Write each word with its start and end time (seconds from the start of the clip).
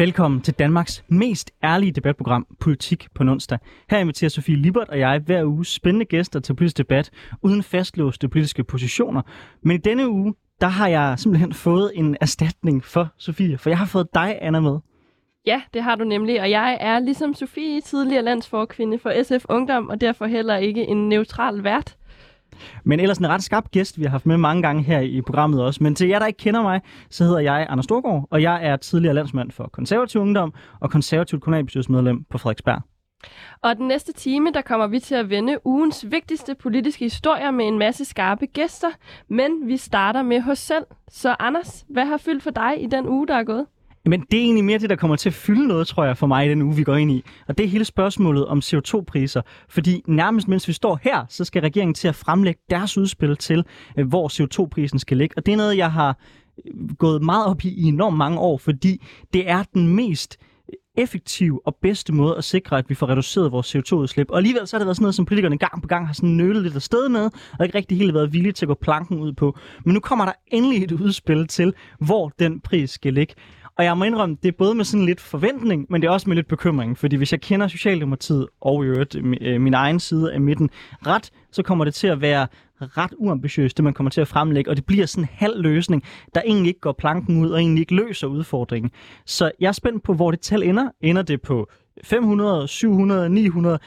Velkommen 0.00 0.40
til 0.40 0.54
Danmarks 0.54 1.04
mest 1.08 1.50
ærlige 1.64 1.92
debatprogram, 1.92 2.46
Politik 2.60 3.08
på 3.14 3.22
onsdag. 3.22 3.58
Her 3.90 3.98
inviterer 3.98 4.28
Sofie 4.28 4.56
Libert 4.56 4.88
og 4.88 4.98
jeg 4.98 5.18
hver 5.18 5.44
uge 5.44 5.66
spændende 5.66 6.04
gæster 6.04 6.40
til 6.40 6.54
politisk 6.54 6.78
debat, 6.78 7.10
uden 7.42 7.62
fastlåste 7.62 8.28
politiske 8.28 8.64
positioner. 8.64 9.22
Men 9.62 9.74
i 9.74 9.78
denne 9.78 10.10
uge, 10.10 10.34
der 10.60 10.66
har 10.66 10.88
jeg 10.88 11.18
simpelthen 11.18 11.52
fået 11.52 11.92
en 11.94 12.16
erstatning 12.20 12.84
for 12.84 13.08
Sofie, 13.18 13.58
for 13.58 13.70
jeg 13.70 13.78
har 13.78 13.86
fået 13.86 14.06
dig, 14.14 14.38
Anna, 14.40 14.60
med. 14.60 14.78
Ja, 15.46 15.62
det 15.74 15.82
har 15.82 15.94
du 15.94 16.04
nemlig, 16.04 16.40
og 16.40 16.50
jeg 16.50 16.78
er 16.80 16.98
ligesom 16.98 17.34
Sofie 17.34 17.80
tidligere 17.80 18.22
landsforkvinde 18.22 18.98
for 18.98 19.22
SF 19.22 19.44
Ungdom, 19.48 19.88
og 19.88 20.00
derfor 20.00 20.26
heller 20.26 20.56
ikke 20.56 20.82
en 20.82 21.08
neutral 21.08 21.64
vært. 21.64 21.96
Men 22.84 23.00
ellers 23.00 23.18
en 23.18 23.28
ret 23.28 23.42
skarp 23.42 23.70
gæst, 23.70 23.98
vi 23.98 24.02
har 24.02 24.10
haft 24.10 24.26
med 24.26 24.36
mange 24.36 24.62
gange 24.62 24.82
her 24.82 25.00
i 25.00 25.20
programmet 25.22 25.62
også. 25.62 25.82
Men 25.82 25.94
til 25.94 26.08
jer, 26.08 26.18
der 26.18 26.26
ikke 26.26 26.36
kender 26.36 26.62
mig, 26.62 26.80
så 27.10 27.24
hedder 27.24 27.38
jeg 27.38 27.66
Anders 27.70 27.84
Storgård, 27.84 28.28
og 28.30 28.42
jeg 28.42 28.66
er 28.66 28.76
tidligere 28.76 29.14
landsmand 29.14 29.50
for 29.50 29.70
konservativ 29.72 30.20
ungdom 30.20 30.54
og 30.80 30.90
konservativt 30.90 31.42
kommunalbestyrelsesmedlem 31.42 32.24
på 32.24 32.38
Frederiksberg. 32.38 32.82
Og 33.62 33.76
den 33.76 33.88
næste 33.88 34.12
time, 34.12 34.52
der 34.54 34.62
kommer 34.62 34.86
vi 34.86 34.98
til 34.98 35.14
at 35.14 35.30
vende 35.30 35.66
ugens 35.66 36.06
vigtigste 36.10 36.54
politiske 36.54 37.04
historier 37.04 37.50
med 37.50 37.68
en 37.68 37.78
masse 37.78 38.04
skarpe 38.04 38.46
gæster. 38.46 38.88
Men 39.28 39.68
vi 39.68 39.76
starter 39.76 40.22
med 40.22 40.40
hos 40.40 40.58
selv. 40.58 40.84
Så 41.08 41.36
Anders, 41.38 41.84
hvad 41.88 42.06
har 42.06 42.16
fyldt 42.16 42.42
for 42.42 42.50
dig 42.50 42.82
i 42.82 42.86
den 42.86 43.08
uge, 43.08 43.28
der 43.28 43.34
er 43.34 43.44
gået? 43.44 43.66
Men 44.04 44.20
det 44.20 44.38
er 44.38 44.42
egentlig 44.42 44.64
mere 44.64 44.78
det, 44.78 44.90
der 44.90 44.96
kommer 44.96 45.16
til 45.16 45.28
at 45.28 45.34
fylde 45.34 45.68
noget, 45.68 45.86
tror 45.86 46.04
jeg, 46.04 46.16
for 46.16 46.26
mig 46.26 46.46
i 46.46 46.50
den 46.50 46.62
uge, 46.62 46.76
vi 46.76 46.84
går 46.84 46.96
ind 46.96 47.10
i. 47.10 47.24
Og 47.48 47.58
det 47.58 47.64
er 47.64 47.68
hele 47.68 47.84
spørgsmålet 47.84 48.46
om 48.46 48.58
CO2-priser. 48.58 49.42
Fordi 49.68 50.02
nærmest 50.06 50.48
mens 50.48 50.68
vi 50.68 50.72
står 50.72 50.98
her, 51.02 51.24
så 51.28 51.44
skal 51.44 51.62
regeringen 51.62 51.94
til 51.94 52.08
at 52.08 52.14
fremlægge 52.14 52.60
deres 52.70 52.98
udspil 52.98 53.36
til, 53.36 53.64
øh, 53.98 54.08
hvor 54.08 54.28
CO2-prisen 54.28 54.98
skal 54.98 55.16
ligge. 55.16 55.38
Og 55.38 55.46
det 55.46 55.52
er 55.52 55.56
noget, 55.56 55.76
jeg 55.76 55.92
har 55.92 56.18
øh, 56.66 56.94
gået 56.98 57.22
meget 57.22 57.46
op 57.46 57.64
i 57.64 57.68
i 57.68 57.82
enormt 57.82 58.16
mange 58.16 58.38
år, 58.38 58.58
fordi 58.58 59.02
det 59.32 59.50
er 59.50 59.64
den 59.74 59.88
mest 59.88 60.38
effektive 60.96 61.60
og 61.66 61.76
bedste 61.82 62.12
måde 62.12 62.36
at 62.36 62.44
sikre, 62.44 62.78
at 62.78 62.88
vi 62.88 62.94
får 62.94 63.08
reduceret 63.08 63.52
vores 63.52 63.76
CO2-udslip. 63.76 64.30
Og 64.30 64.36
alligevel 64.36 64.66
så 64.66 64.76
har 64.76 64.78
det 64.78 64.86
været 64.86 64.96
sådan 64.96 65.04
noget, 65.04 65.14
som 65.14 65.24
politikerne 65.24 65.58
gang 65.58 65.82
på 65.82 65.88
gang 65.88 66.06
har 66.06 66.14
sådan 66.14 66.28
nølet 66.28 66.62
lidt 66.62 66.74
afsted 66.74 67.08
med, 67.08 67.30
og 67.58 67.64
ikke 67.66 67.78
rigtig 67.78 67.98
helt 67.98 68.14
været 68.14 68.32
villige 68.32 68.52
til 68.52 68.64
at 68.64 68.68
gå 68.68 68.74
planken 68.74 69.18
ud 69.18 69.32
på. 69.32 69.58
Men 69.84 69.94
nu 69.94 70.00
kommer 70.00 70.24
der 70.24 70.32
endelig 70.46 70.84
et 70.84 70.92
udspil 70.92 71.46
til, 71.46 71.74
hvor 71.98 72.32
den 72.38 72.60
pris 72.60 72.90
skal 72.90 73.14
ligge. 73.14 73.34
Og 73.78 73.84
jeg 73.84 73.98
må 73.98 74.04
indrømme, 74.04 74.36
det 74.42 74.48
er 74.48 74.56
både 74.58 74.74
med 74.74 74.84
sådan 74.84 75.06
lidt 75.06 75.20
forventning, 75.20 75.86
men 75.88 76.02
det 76.02 76.08
er 76.08 76.12
også 76.12 76.28
med 76.28 76.36
lidt 76.36 76.48
bekymring. 76.48 76.98
Fordi 76.98 77.16
hvis 77.16 77.32
jeg 77.32 77.40
kender 77.40 77.68
Socialdemokratiet 77.68 78.46
og 78.60 78.84
i 78.84 78.88
øvrigt 78.88 79.14
øh, 79.14 79.36
øh, 79.40 79.60
min 79.60 79.74
egen 79.74 80.00
side 80.00 80.32
af 80.32 80.40
midten 80.40 80.70
ret, 81.06 81.30
så 81.52 81.62
kommer 81.62 81.84
det 81.84 81.94
til 81.94 82.06
at 82.06 82.20
være 82.20 82.46
ret 82.80 83.14
uambitiøst, 83.18 83.76
det 83.76 83.84
man 83.84 83.94
kommer 83.94 84.10
til 84.10 84.20
at 84.20 84.28
fremlægge, 84.28 84.70
og 84.70 84.76
det 84.76 84.86
bliver 84.86 85.06
sådan 85.06 85.24
en 85.24 85.28
halv 85.32 85.62
løsning, 85.62 86.02
der 86.34 86.42
egentlig 86.46 86.68
ikke 86.68 86.80
går 86.80 86.92
planken 86.92 87.40
ud 87.40 87.50
og 87.50 87.60
egentlig 87.60 87.80
ikke 87.80 87.94
løser 87.94 88.26
udfordringen. 88.26 88.90
Så 89.26 89.50
jeg 89.60 89.68
er 89.68 89.72
spændt 89.72 90.02
på, 90.02 90.14
hvor 90.14 90.30
det 90.30 90.40
tal 90.40 90.62
ender. 90.62 90.90
Ender 91.00 91.22
det 91.22 91.42
på 91.42 91.68
500, 92.04 92.68
700, 92.68 93.28
900 93.28 93.78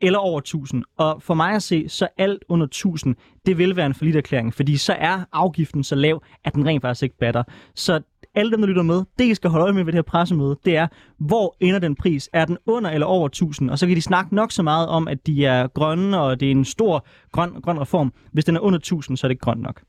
eller 0.00 0.18
over 0.18 0.38
1000. 0.38 0.84
Og 0.98 1.22
for 1.22 1.34
mig 1.34 1.54
at 1.54 1.62
se, 1.62 1.88
så 1.88 2.08
alt 2.18 2.44
under 2.48 2.66
1000, 2.66 3.16
det 3.46 3.58
vil 3.58 3.76
være 3.76 3.86
en 3.86 3.94
forlitterklæring, 3.94 4.54
fordi 4.54 4.76
så 4.76 4.92
er 4.92 5.24
afgiften 5.32 5.84
så 5.84 5.94
lav, 5.94 6.22
at 6.44 6.54
den 6.54 6.66
rent 6.66 6.82
faktisk 6.82 7.02
ikke 7.02 7.18
batter. 7.18 7.42
Så 7.74 8.00
alle 8.34 8.52
dem, 8.52 8.60
der 8.60 8.68
lytter 8.68 8.82
med, 8.82 9.04
det 9.18 9.24
I 9.24 9.34
skal 9.34 9.50
holde 9.50 9.64
øje 9.64 9.72
med 9.72 9.84
ved 9.84 9.92
det 9.92 9.98
her 9.98 10.02
pressemøde, 10.02 10.56
det 10.64 10.76
er, 10.76 10.86
hvor 11.18 11.56
ender 11.60 11.78
den 11.78 11.94
pris? 11.94 12.30
Er 12.32 12.44
den 12.44 12.58
under 12.66 12.90
eller 12.90 13.06
over 13.06 13.26
1000? 13.26 13.70
Og 13.70 13.78
så 13.78 13.86
kan 13.86 13.96
de 13.96 14.02
snakke 14.02 14.34
nok 14.34 14.52
så 14.52 14.62
meget 14.62 14.88
om, 14.88 15.08
at 15.08 15.26
de 15.26 15.46
er 15.46 15.66
grønne, 15.66 16.20
og 16.20 16.40
det 16.40 16.46
er 16.46 16.50
en 16.50 16.64
stor 16.64 17.06
grøn, 17.32 17.50
grøn 17.62 17.80
reform. 17.80 18.12
Hvis 18.32 18.44
den 18.44 18.56
er 18.56 18.60
under 18.60 18.78
1000, 18.78 19.16
så 19.16 19.26
er 19.26 19.28
det 19.28 19.32
ikke 19.32 19.44
grønt 19.44 19.62
nok. 19.62 19.82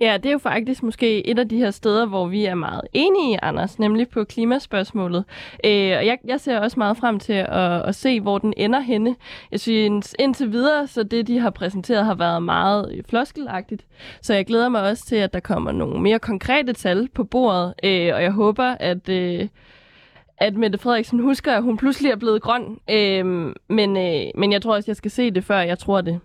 Ja, 0.00 0.16
det 0.16 0.26
er 0.26 0.32
jo 0.32 0.38
faktisk 0.38 0.82
måske 0.82 1.26
et 1.26 1.38
af 1.38 1.48
de 1.48 1.56
her 1.56 1.70
steder, 1.70 2.06
hvor 2.06 2.26
vi 2.26 2.44
er 2.44 2.54
meget 2.54 2.82
enige, 2.92 3.44
Anders, 3.44 3.78
nemlig 3.78 4.08
på 4.08 4.24
klimaspørgsmålet. 4.24 5.24
Øh, 5.64 5.96
og 5.96 6.06
jeg, 6.06 6.18
jeg 6.24 6.40
ser 6.40 6.58
også 6.58 6.78
meget 6.78 6.96
frem 6.96 7.18
til 7.18 7.32
at, 7.32 7.82
at 7.82 7.94
se, 7.94 8.20
hvor 8.20 8.38
den 8.38 8.54
ender 8.56 8.80
henne. 8.80 9.16
Jeg 9.50 9.60
synes 9.60 10.14
indtil 10.18 10.52
videre, 10.52 10.86
så 10.86 11.02
det, 11.02 11.26
de 11.26 11.38
har 11.38 11.50
præsenteret, 11.50 12.04
har 12.04 12.14
været 12.14 12.42
meget 12.42 13.02
floskelagtigt. 13.08 13.86
Så 14.22 14.34
jeg 14.34 14.46
glæder 14.46 14.68
mig 14.68 14.82
også 14.82 15.06
til, 15.06 15.16
at 15.16 15.32
der 15.32 15.40
kommer 15.40 15.72
nogle 15.72 16.00
mere 16.00 16.18
konkrete 16.18 16.72
tal 16.72 17.08
på 17.14 17.24
bordet, 17.24 17.74
øh, 17.84 18.14
og 18.14 18.22
jeg 18.22 18.32
håber, 18.32 18.76
at... 18.80 19.08
Øh, 19.08 19.48
at 20.42 20.56
Mette 20.56 20.78
Frederiksen 20.78 21.20
husker, 21.20 21.52
at 21.52 21.62
hun 21.62 21.76
pludselig 21.76 22.10
er 22.10 22.16
blevet 22.16 22.42
grøn. 22.42 22.78
Øh, 22.90 23.54
men, 23.68 23.96
øh, 23.96 24.22
men 24.34 24.52
jeg 24.52 24.62
tror 24.62 24.74
også, 24.74 24.90
jeg 24.90 24.96
skal 24.96 25.10
se 25.10 25.30
det, 25.30 25.44
før 25.44 25.58
jeg 25.58 25.78
tror 25.78 26.00
det. 26.00 26.20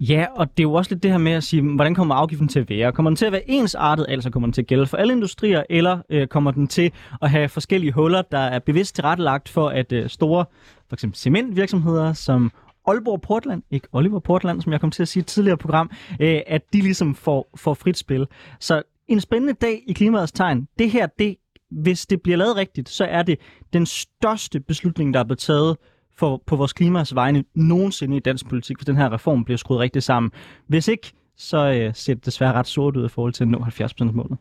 Ja, 0.00 0.26
og 0.34 0.50
det 0.50 0.58
er 0.58 0.62
jo 0.62 0.72
også 0.72 0.90
lidt 0.94 1.02
det 1.02 1.10
her 1.10 1.18
med 1.18 1.32
at 1.32 1.44
sige, 1.44 1.62
hvordan 1.62 1.94
kommer 1.94 2.14
afgiften 2.14 2.48
til 2.48 2.60
at 2.60 2.70
være? 2.70 2.92
Kommer 2.92 3.10
den 3.10 3.16
til 3.16 3.26
at 3.26 3.32
være 3.32 3.50
ensartet, 3.50 4.06
altså 4.08 4.30
kommer 4.30 4.46
den 4.46 4.52
til 4.52 4.62
at 4.62 4.66
gælde 4.66 4.86
for 4.86 4.96
alle 4.96 5.12
industrier, 5.12 5.62
eller 5.70 5.98
øh, 6.10 6.26
kommer 6.26 6.50
den 6.50 6.66
til 6.66 6.92
at 7.22 7.30
have 7.30 7.48
forskellige 7.48 7.92
huller, 7.92 8.22
der 8.22 8.38
er 8.38 8.58
bevidst 8.58 8.94
tilrettelagt 8.94 9.48
for, 9.48 9.68
at 9.68 9.92
øh, 9.92 10.08
store, 10.08 10.44
for 10.88 10.96
eksempel 10.96 11.18
cementvirksomheder, 11.18 12.12
som 12.12 12.52
Aalborg 12.86 13.20
Portland, 13.20 13.62
ikke 13.70 13.88
Oliver 13.92 14.18
Portland, 14.18 14.62
som 14.62 14.72
jeg 14.72 14.80
kom 14.80 14.90
til 14.90 15.02
at 15.02 15.08
sige 15.08 15.20
i 15.20 15.22
et 15.22 15.26
tidligere 15.26 15.56
program, 15.56 15.90
øh, 16.20 16.40
at 16.46 16.62
de 16.72 16.80
ligesom 16.80 17.14
får, 17.14 17.50
får 17.56 17.74
frit 17.74 17.98
spil. 17.98 18.26
Så 18.60 18.82
en 19.08 19.20
spændende 19.20 19.52
dag 19.52 19.82
i 19.86 19.92
klimaets 19.92 20.32
tegn. 20.32 20.68
Det 20.78 20.90
her, 20.90 21.06
det, 21.18 21.36
hvis 21.70 22.06
det 22.06 22.22
bliver 22.22 22.36
lavet 22.36 22.56
rigtigt, 22.56 22.88
så 22.88 23.04
er 23.04 23.22
det 23.22 23.38
den 23.72 23.86
største 23.86 24.60
beslutning, 24.60 25.14
der 25.14 25.20
er 25.20 25.24
blevet 25.24 25.38
taget 25.38 25.76
for, 26.16 26.42
på 26.46 26.56
vores 26.56 26.72
klimas 26.72 27.14
vegne 27.14 27.44
nogensinde 27.54 28.16
i 28.16 28.20
dansk 28.20 28.48
politik, 28.48 28.76
hvis 28.76 28.86
den 28.86 28.96
her 28.96 29.12
reform 29.12 29.44
bliver 29.44 29.58
skruet 29.58 29.80
rigtigt 29.80 30.04
sammen. 30.04 30.32
Hvis 30.66 30.88
ikke, 30.88 31.12
så 31.36 31.72
øh, 31.72 31.94
ser 31.94 32.14
det 32.14 32.26
desværre 32.26 32.52
ret 32.52 32.66
sort 32.66 32.96
ud 32.96 33.06
i 33.06 33.08
forhold 33.08 33.32
til 33.32 33.44
at 33.44 33.48
nå 33.48 33.58
70%-målet. 33.58 34.38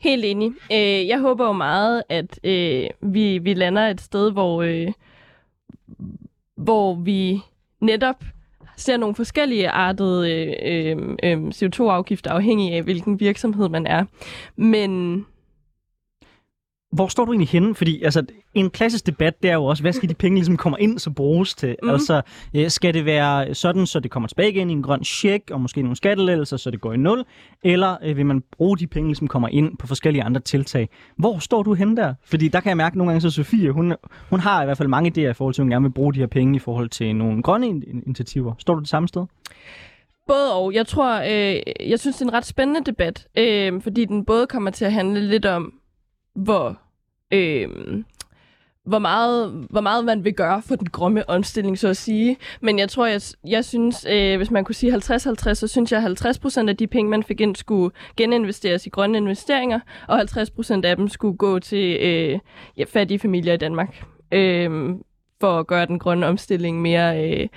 Helt 0.00 0.24
enig. 0.24 0.52
Øh, 0.72 1.08
jeg 1.08 1.20
håber 1.20 1.46
jo 1.46 1.52
meget, 1.52 2.02
at 2.08 2.40
øh, 2.44 2.86
vi, 3.00 3.38
vi 3.38 3.54
lander 3.54 3.88
et 3.88 4.00
sted, 4.00 4.32
hvor, 4.32 4.62
øh, 4.62 4.92
hvor 6.56 6.94
vi 6.94 7.40
netop 7.80 8.24
ser 8.76 8.96
nogle 8.96 9.14
forskellige 9.14 9.70
artede 9.70 10.32
øh, 10.32 10.54
øh, 10.62 11.16
øh 11.22 11.48
CO2-afgifter 11.48 12.30
afhængig 12.30 12.72
af, 12.72 12.82
hvilken 12.82 13.20
virksomhed 13.20 13.68
man 13.68 13.86
er. 13.86 14.04
Men 14.56 15.26
hvor 16.96 17.08
står 17.08 17.24
du 17.24 17.32
egentlig 17.32 17.48
henne? 17.48 17.74
Fordi 17.74 18.02
altså, 18.02 18.24
en 18.54 18.70
klassisk 18.70 19.06
debat, 19.06 19.42
det 19.42 19.50
er 19.50 19.54
jo 19.54 19.64
også, 19.64 19.82
hvad 19.82 19.92
skal 19.92 20.08
de 20.08 20.14
penge 20.14 20.36
ligesom 20.36 20.56
kommer 20.56 20.78
ind, 20.78 20.98
så 20.98 21.10
bruges 21.10 21.54
til? 21.54 21.76
Mm. 21.82 21.90
Altså, 21.90 22.22
øh, 22.54 22.70
skal 22.70 22.94
det 22.94 23.04
være 23.04 23.54
sådan, 23.54 23.86
så 23.86 24.00
det 24.00 24.10
kommer 24.10 24.28
tilbage 24.28 24.50
igen 24.50 24.70
i 24.70 24.72
en 24.72 24.82
grøn 24.82 25.04
check, 25.04 25.50
og 25.50 25.60
måske 25.60 25.82
nogle 25.82 25.96
skattelettelser, 25.96 26.56
så 26.56 26.70
det 26.70 26.80
går 26.80 26.92
i 26.92 26.96
nul? 26.96 27.24
Eller 27.64 27.96
øh, 28.02 28.16
vil 28.16 28.26
man 28.26 28.42
bruge 28.52 28.78
de 28.78 28.86
penge, 28.86 29.14
som 29.14 29.28
kommer 29.28 29.48
ind 29.48 29.78
på 29.78 29.86
forskellige 29.86 30.22
andre 30.22 30.40
tiltag? 30.40 30.88
Hvor 31.16 31.38
står 31.38 31.62
du 31.62 31.74
henne 31.74 31.96
der? 31.96 32.14
Fordi 32.24 32.48
der 32.48 32.60
kan 32.60 32.68
jeg 32.68 32.76
mærke 32.76 32.98
nogle 32.98 33.12
gange, 33.12 33.20
så 33.20 33.30
Sofie, 33.30 33.70
hun, 33.70 33.94
hun 34.30 34.40
har 34.40 34.62
i 34.62 34.64
hvert 34.64 34.78
fald 34.78 34.88
mange 34.88 35.12
idéer 35.16 35.30
i 35.30 35.34
forhold 35.34 35.54
til, 35.54 35.62
at 35.62 35.64
hun 35.64 35.70
gerne 35.70 35.84
vil 35.84 35.92
bruge 35.92 36.14
de 36.14 36.18
her 36.18 36.26
penge 36.26 36.56
i 36.56 36.58
forhold 36.58 36.88
til 36.88 37.16
nogle 37.16 37.42
grønne 37.42 37.66
initiativer. 38.06 38.54
Står 38.58 38.74
du 38.74 38.80
det 38.80 38.88
samme 38.88 39.08
sted? 39.08 39.26
Både 40.26 40.54
og. 40.54 40.74
Jeg 40.74 40.86
tror, 40.86 41.20
øh, 41.20 41.90
jeg 41.90 42.00
synes, 42.00 42.16
det 42.16 42.22
er 42.22 42.28
en 42.28 42.32
ret 42.32 42.46
spændende 42.46 42.80
debat, 42.84 43.26
øh, 43.38 43.82
fordi 43.82 44.04
den 44.04 44.24
både 44.24 44.46
kommer 44.46 44.70
til 44.70 44.84
at 44.84 44.92
handle 44.92 45.20
lidt 45.20 45.46
om, 45.46 45.72
hvor 46.34 46.78
øh, 47.32 47.68
hvor 48.86 48.98
meget, 48.98 49.66
hvor 49.70 49.80
meget 49.80 50.04
man 50.04 50.24
vil 50.24 50.34
gøre 50.34 50.62
for 50.62 50.76
den 50.76 50.86
grønne 50.86 51.30
omstilling, 51.30 51.78
så 51.78 51.88
at 51.88 51.96
sige. 51.96 52.36
Men 52.60 52.78
jeg 52.78 52.88
tror, 52.88 53.06
jeg, 53.06 53.20
jeg 53.46 53.64
synes, 53.64 54.06
øh, 54.10 54.36
hvis 54.36 54.50
man 54.50 54.64
kunne 54.64 54.74
sige 54.74 54.94
50-50, 54.94 55.54
så 55.54 55.66
synes 55.68 55.92
jeg, 55.92 56.04
at 56.04 56.26
50% 56.26 56.68
af 56.68 56.76
de 56.76 56.86
penge, 56.86 57.10
man 57.10 57.22
fik 57.22 57.40
ind, 57.40 57.56
skulle 57.56 57.94
geninvesteres 58.16 58.86
i 58.86 58.88
grønne 58.88 59.18
investeringer, 59.18 59.80
og 60.08 60.20
50% 60.20 60.84
af 60.84 60.96
dem 60.96 61.08
skulle 61.08 61.36
gå 61.36 61.58
til 61.58 61.96
øh, 62.00 62.38
ja, 62.76 62.84
fattige 62.84 63.18
familier 63.18 63.54
i 63.54 63.56
Danmark. 63.56 64.04
Øh, 64.32 64.94
for 65.40 65.58
at 65.58 65.66
gøre 65.66 65.86
den 65.86 65.98
grønne 65.98 66.26
omstilling 66.26 66.82
mere 66.82 67.30
øh, 67.30 67.48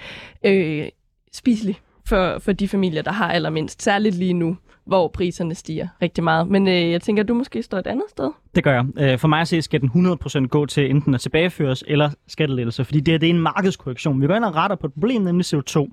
øh, 0.45 0.87
spiselig 1.33 1.79
for, 2.05 2.39
for 2.39 2.51
de 2.51 2.67
familier, 2.67 3.01
der 3.01 3.11
har 3.11 3.31
allermindst. 3.31 3.81
Særligt 3.81 4.15
lige 4.15 4.33
nu 4.33 4.57
hvor 4.89 5.07
priserne 5.07 5.55
stiger 5.55 5.87
rigtig 6.01 6.23
meget. 6.23 6.47
Men 6.47 6.67
øh, 6.67 6.91
jeg 6.91 7.01
tænker, 7.01 7.23
at 7.23 7.27
du 7.27 7.33
måske 7.33 7.63
står 7.63 7.77
et 7.77 7.87
andet 7.87 8.05
sted. 8.09 8.31
Det 8.55 8.63
gør 8.63 8.73
jeg. 8.73 8.85
Øh, 8.99 9.19
for 9.19 9.27
mig 9.27 9.41
at 9.41 9.47
se, 9.47 9.61
skal 9.61 9.81
den 9.81 10.07
100% 10.43 10.47
gå 10.47 10.65
til 10.65 10.89
enten 10.89 11.13
at 11.13 11.21
tilbageføres 11.21 11.83
eller 11.87 12.09
skattelettelser, 12.27 12.83
fordi 12.83 12.99
det, 12.99 13.11
her, 13.11 13.17
det 13.17 13.29
er 13.29 13.33
en 13.33 13.41
markedskorrektion. 13.41 14.21
Vi 14.21 14.27
går 14.27 14.35
ind 14.35 14.45
og 14.45 14.55
retter 14.55 14.75
på 14.75 14.87
et 14.87 14.93
problem, 14.93 15.21
nemlig 15.21 15.45
CO2. 15.45 15.89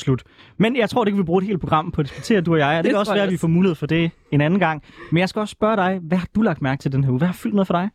Slut. 0.00 0.22
Men 0.56 0.76
jeg 0.76 0.90
tror, 0.90 1.04
det 1.04 1.12
kan 1.12 1.18
vi 1.18 1.24
bruge 1.24 1.42
et 1.42 1.46
helt 1.46 1.60
program 1.60 1.90
på 1.90 2.00
at 2.00 2.06
diskutere, 2.06 2.40
du 2.40 2.52
og 2.52 2.58
jeg. 2.58 2.68
Og 2.68 2.74
det, 2.76 2.84
det 2.84 2.90
kan 2.90 2.98
også 2.98 3.14
være, 3.14 3.24
at 3.24 3.32
vi 3.32 3.36
får 3.36 3.48
mulighed 3.48 3.74
for 3.74 3.86
det 3.86 4.10
en 4.30 4.40
anden 4.40 4.58
gang. 4.60 4.82
Men 5.10 5.18
jeg 5.18 5.28
skal 5.28 5.40
også 5.40 5.52
spørge 5.52 5.76
dig, 5.76 5.98
hvad 6.02 6.18
har 6.18 6.28
du 6.34 6.42
lagt 6.42 6.62
mærke 6.62 6.82
til 6.82 6.92
den 6.92 7.04
her 7.04 7.10
uge? 7.10 7.18
Hvad 7.18 7.28
har 7.28 7.34
fyldt 7.34 7.54
noget 7.54 7.66
for 7.66 7.74
dig? 7.74 7.90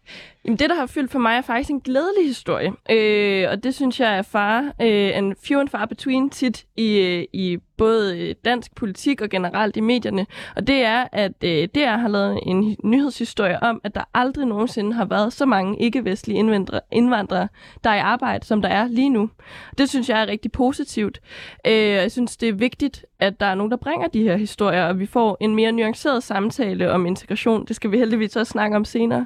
Jamen, 0.46 0.60
det, 0.60 0.70
der 0.70 0.76
har 0.76 0.86
fyldt 0.86 1.12
for 1.12 1.20
mig, 1.20 1.38
er 1.38 1.42
faktisk 1.42 1.70
en 1.70 1.80
glædelig 1.80 2.28
historie. 2.28 2.72
Øh, 2.92 3.48
og 3.52 3.64
det 3.64 3.76
synes 3.76 4.00
jeg 4.00 4.18
er 4.18 4.22
far, 4.22 4.74
øh, 4.82 5.18
en 5.18 5.36
few 5.48 5.60
and 5.60 5.70
far 5.70 5.86
between 5.86 6.30
tit 6.30 6.66
i, 6.78 6.98
øh, 6.98 7.26
i 7.34 7.58
både 7.78 8.34
dansk 8.46 8.76
politik 8.76 9.22
og 9.22 9.30
generelt 9.30 9.78
i 9.78 9.80
medierne. 9.80 10.26
Og 10.56 10.68
det 10.68 10.76
er, 10.76 11.08
at 11.12 11.44
øh, 11.44 11.68
DR 11.76 11.98
har 11.98 12.08
lavet 12.08 12.40
en 12.46 12.78
nyhedshistorie 12.84 13.64
om, 13.64 13.82
at 13.84 13.96
der 13.96 14.04
aldrig 14.14 14.46
nogensinde 14.46 14.94
har 14.94 15.06
været 15.06 15.34
så 15.34 15.46
mange 15.46 15.80
ikke-vestlige 15.80 16.38
indvandrere, 16.38 16.82
indvandrere, 16.92 17.48
der 17.84 17.90
er 17.90 17.96
i 17.96 18.00
arbejde, 18.00 18.46
som 18.46 18.62
der 18.62 18.70
er 18.70 18.88
lige 18.88 19.10
nu. 19.10 19.30
Det 19.78 19.90
synes 19.90 20.10
jeg 20.10 20.22
er 20.22 20.28
rigtig 20.28 20.52
positivt. 20.52 21.20
Øh, 21.68 21.95
Øh, 21.96 22.02
jeg 22.02 22.12
synes, 22.12 22.38
det 22.38 22.50
er 22.50 22.54
vigtigt, 22.54 23.06
at 23.20 23.40
der 23.40 23.46
er 23.46 23.56
nogen, 23.56 23.72
der 23.72 23.78
bringer 23.78 24.08
de 24.08 24.24
her 24.24 24.38
historier, 24.38 24.86
og 24.86 25.00
vi 25.00 25.06
får 25.06 25.38
en 25.40 25.56
mere 25.56 25.72
nuanceret 25.72 26.24
samtale 26.24 26.92
om 26.92 27.06
integration. 27.06 27.66
Det 27.66 27.76
skal 27.76 27.92
vi 27.92 27.98
heldigvis 27.98 28.36
også 28.36 28.52
snakke 28.52 28.76
om 28.76 28.86
senere. 28.86 29.26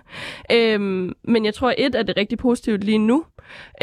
Øhm, 0.51 1.13
men 1.23 1.45
jeg 1.45 1.53
tror, 1.53 1.73
et, 1.77 1.95
at 1.95 2.07
det 2.07 2.17
er 2.17 2.19
rigtig 2.19 2.37
positivt 2.37 2.83
lige 2.83 2.97
nu. 2.97 3.25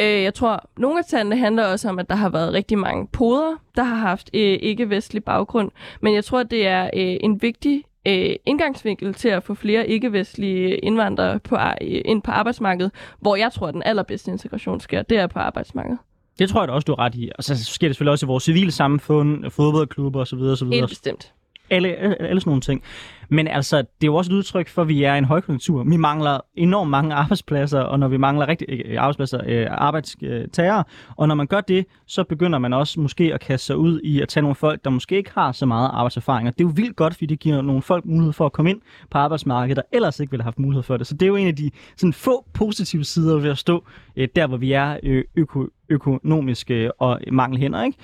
Øh, 0.00 0.23
jeg 0.23 0.35
tror, 0.35 0.69
nogle 0.77 0.99
af 0.99 1.05
tallene 1.05 1.37
handler 1.37 1.65
også 1.65 1.88
om, 1.88 1.99
at 1.99 2.09
der 2.09 2.17
har 2.17 2.29
været 2.29 2.53
rigtig 2.53 2.79
mange 2.79 3.06
poder, 3.06 3.55
der 3.77 3.83
har 3.83 3.97
haft 3.97 4.31
øh, 4.35 4.41
ikke-vestlig 4.41 5.25
baggrund. 5.25 5.71
Men 6.00 6.15
jeg 6.15 6.25
tror, 6.25 6.43
det 6.43 6.67
er 6.67 6.85
øh, 6.85 7.17
en 7.21 7.43
vigtig 7.43 7.85
øh, 8.09 8.37
indgangsvinkel 8.47 9.15
til 9.15 9.29
at 9.29 9.43
få 9.43 9.55
flere 9.55 9.88
ikke-vestlige 9.88 10.77
indvandrere 10.77 11.38
på, 11.38 11.56
øh, 11.56 12.00
ind 12.05 12.23
på 12.23 12.31
arbejdsmarkedet, 12.31 12.93
hvor 13.21 13.37
jeg 13.37 13.53
tror, 13.53 13.67
at 13.67 13.75
den 13.75 13.83
allerbedste 13.83 14.31
integration 14.31 14.81
sker, 14.81 15.03
det 15.03 15.19
er 15.19 15.27
på 15.27 15.38
arbejdsmarkedet. 15.38 15.99
Det 16.38 16.49
tror 16.49 16.61
jeg 16.61 16.69
da 16.69 16.73
også, 16.73 16.85
du 16.87 16.93
har 16.99 17.05
ret 17.05 17.15
i. 17.15 17.31
Og 17.38 17.44
så 17.44 17.65
sker 17.65 17.88
det 17.88 17.97
selvfølgelig 17.97 18.12
også 18.12 18.27
i 18.27 18.29
vores 18.29 18.44
civile 18.44 18.73
samfund, 18.73 19.50
fodboldklubber 19.50 20.21
osv. 20.21 20.38
osv. 20.38 20.67
Helt 20.67 20.88
bestemt 20.88 21.33
alle, 21.71 21.89
alle 22.23 22.41
sådan 22.41 22.51
nogle 22.51 22.61
ting. 22.61 22.83
Men 23.29 23.49
altså, 23.49 23.77
det 23.77 23.85
er 24.03 24.07
jo 24.07 24.15
også 24.15 24.33
et 24.33 24.37
udtryk 24.37 24.69
for, 24.69 24.83
at 24.83 24.89
vi 24.89 25.03
er 25.03 25.15
i 25.15 25.19
en 25.19 25.25
højkonjunktur. 25.25 25.85
Vi 25.85 25.97
mangler 25.97 26.41
enormt 26.55 26.91
mange 26.91 27.15
arbejdspladser, 27.15 27.81
og 27.81 27.99
når 27.99 28.09
vi 28.09 28.17
mangler 28.17 28.49
rigtig 28.49 28.69
øh, 28.69 28.97
arbejdspladser, 28.99 29.41
øh, 29.47 29.67
arbejdstagere, 29.71 30.85
og 31.17 31.29
når 31.29 31.35
man 31.35 31.47
gør 31.47 31.61
det, 31.61 31.87
så 32.07 32.25
begynder 32.25 32.59
man 32.59 32.73
også 32.73 33.01
måske 33.01 33.35
at 33.35 33.41
kaste 33.41 33.67
sig 33.67 33.77
ud 33.77 34.01
i 34.01 34.21
at 34.21 34.29
tage 34.29 34.43
nogle 34.43 34.55
folk, 34.55 34.85
der 34.85 34.91
måske 34.91 35.17
ikke 35.17 35.31
har 35.35 35.53
så 35.53 35.67
meget 35.67 35.91
arbejdserfaring. 35.93 36.49
Og 36.49 36.59
det 36.59 36.65
er 36.65 36.69
jo 36.69 36.73
vildt 36.75 36.97
godt, 36.97 37.15
fordi 37.15 37.27
det 37.27 37.39
giver 37.39 37.63
nogle 37.63 37.83
folk 37.83 38.05
mulighed 38.05 38.33
for 38.33 38.47
at 38.47 38.53
komme 38.53 38.71
ind 38.71 38.81
på 39.11 39.19
arbejdsmarkedet, 39.19 39.77
der 39.77 39.97
ellers 39.97 40.21
ikke 40.21 40.31
ville 40.31 40.43
have 40.43 40.47
haft 40.47 40.59
mulighed 40.59 40.83
for 40.83 40.97
det. 40.97 41.07
Så 41.07 41.15
det 41.15 41.23
er 41.23 41.27
jo 41.27 41.37
en 41.37 41.47
af 41.47 41.57
de 41.57 41.71
sådan, 41.97 42.12
få 42.12 42.45
positive 42.55 43.05
sider 43.05 43.39
ved 43.39 43.51
at 43.51 43.59
stå 43.59 43.85
øh, 44.17 44.29
der, 44.37 44.47
hvor 44.47 44.57
vi 44.57 44.73
er 44.73 44.97
øh, 45.03 45.25
øko, 45.37 45.67
økonomisk 45.89 46.71
øh, 46.71 46.91
og 46.99 47.21
mangel 47.33 47.59
hænder. 47.59 47.83
Ikke? 47.83 47.99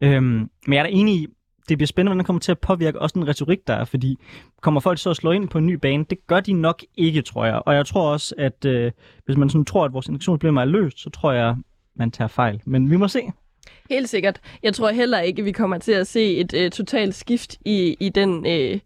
Øhm, 0.00 0.50
men 0.66 0.72
jeg 0.72 0.78
er 0.78 0.82
da 0.82 0.90
enig 0.92 1.14
i, 1.14 1.26
det 1.68 1.78
bliver 1.78 1.86
spændende, 1.86 2.10
hvordan 2.10 2.18
det 2.18 2.26
kommer 2.26 2.40
til 2.40 2.52
at 2.52 2.58
påvirke 2.58 3.02
også 3.02 3.14
den 3.14 3.28
retorik, 3.28 3.66
der 3.66 3.74
er, 3.74 3.84
fordi 3.84 4.18
kommer 4.60 4.80
folk 4.80 4.98
så 4.98 5.10
at 5.10 5.16
slå 5.16 5.30
ind 5.30 5.48
på 5.48 5.58
en 5.58 5.66
ny 5.66 5.72
bane? 5.72 6.04
Det 6.10 6.26
gør 6.26 6.40
de 6.40 6.52
nok 6.52 6.82
ikke, 6.96 7.22
tror 7.22 7.44
jeg. 7.44 7.62
Og 7.66 7.74
jeg 7.74 7.86
tror 7.86 8.12
også, 8.12 8.34
at 8.38 8.64
øh, 8.64 8.92
hvis 9.24 9.36
man 9.36 9.50
sådan 9.50 9.64
tror, 9.64 9.84
at 9.84 9.92
vores 9.92 10.06
integrationsproblemer 10.06 10.60
er 10.60 10.64
løst, 10.64 11.00
så 11.00 11.10
tror 11.10 11.32
jeg, 11.32 11.56
man 11.96 12.10
tager 12.10 12.28
fejl. 12.28 12.60
Men 12.64 12.90
vi 12.90 12.96
må 12.96 13.08
se. 13.08 13.20
Helt 13.88 14.08
sikkert. 14.08 14.40
Jeg 14.62 14.74
tror 14.74 14.90
heller 14.90 15.20
ikke, 15.20 15.40
at 15.40 15.46
vi 15.46 15.52
kommer 15.52 15.78
til 15.78 15.92
at 15.92 16.06
se 16.06 16.36
et 16.36 16.54
øh, 16.54 16.70
totalt 16.70 17.14
skift 17.14 17.56
i, 17.64 17.96
i 18.00 18.08
den 18.08 18.46
øh, 18.46 18.78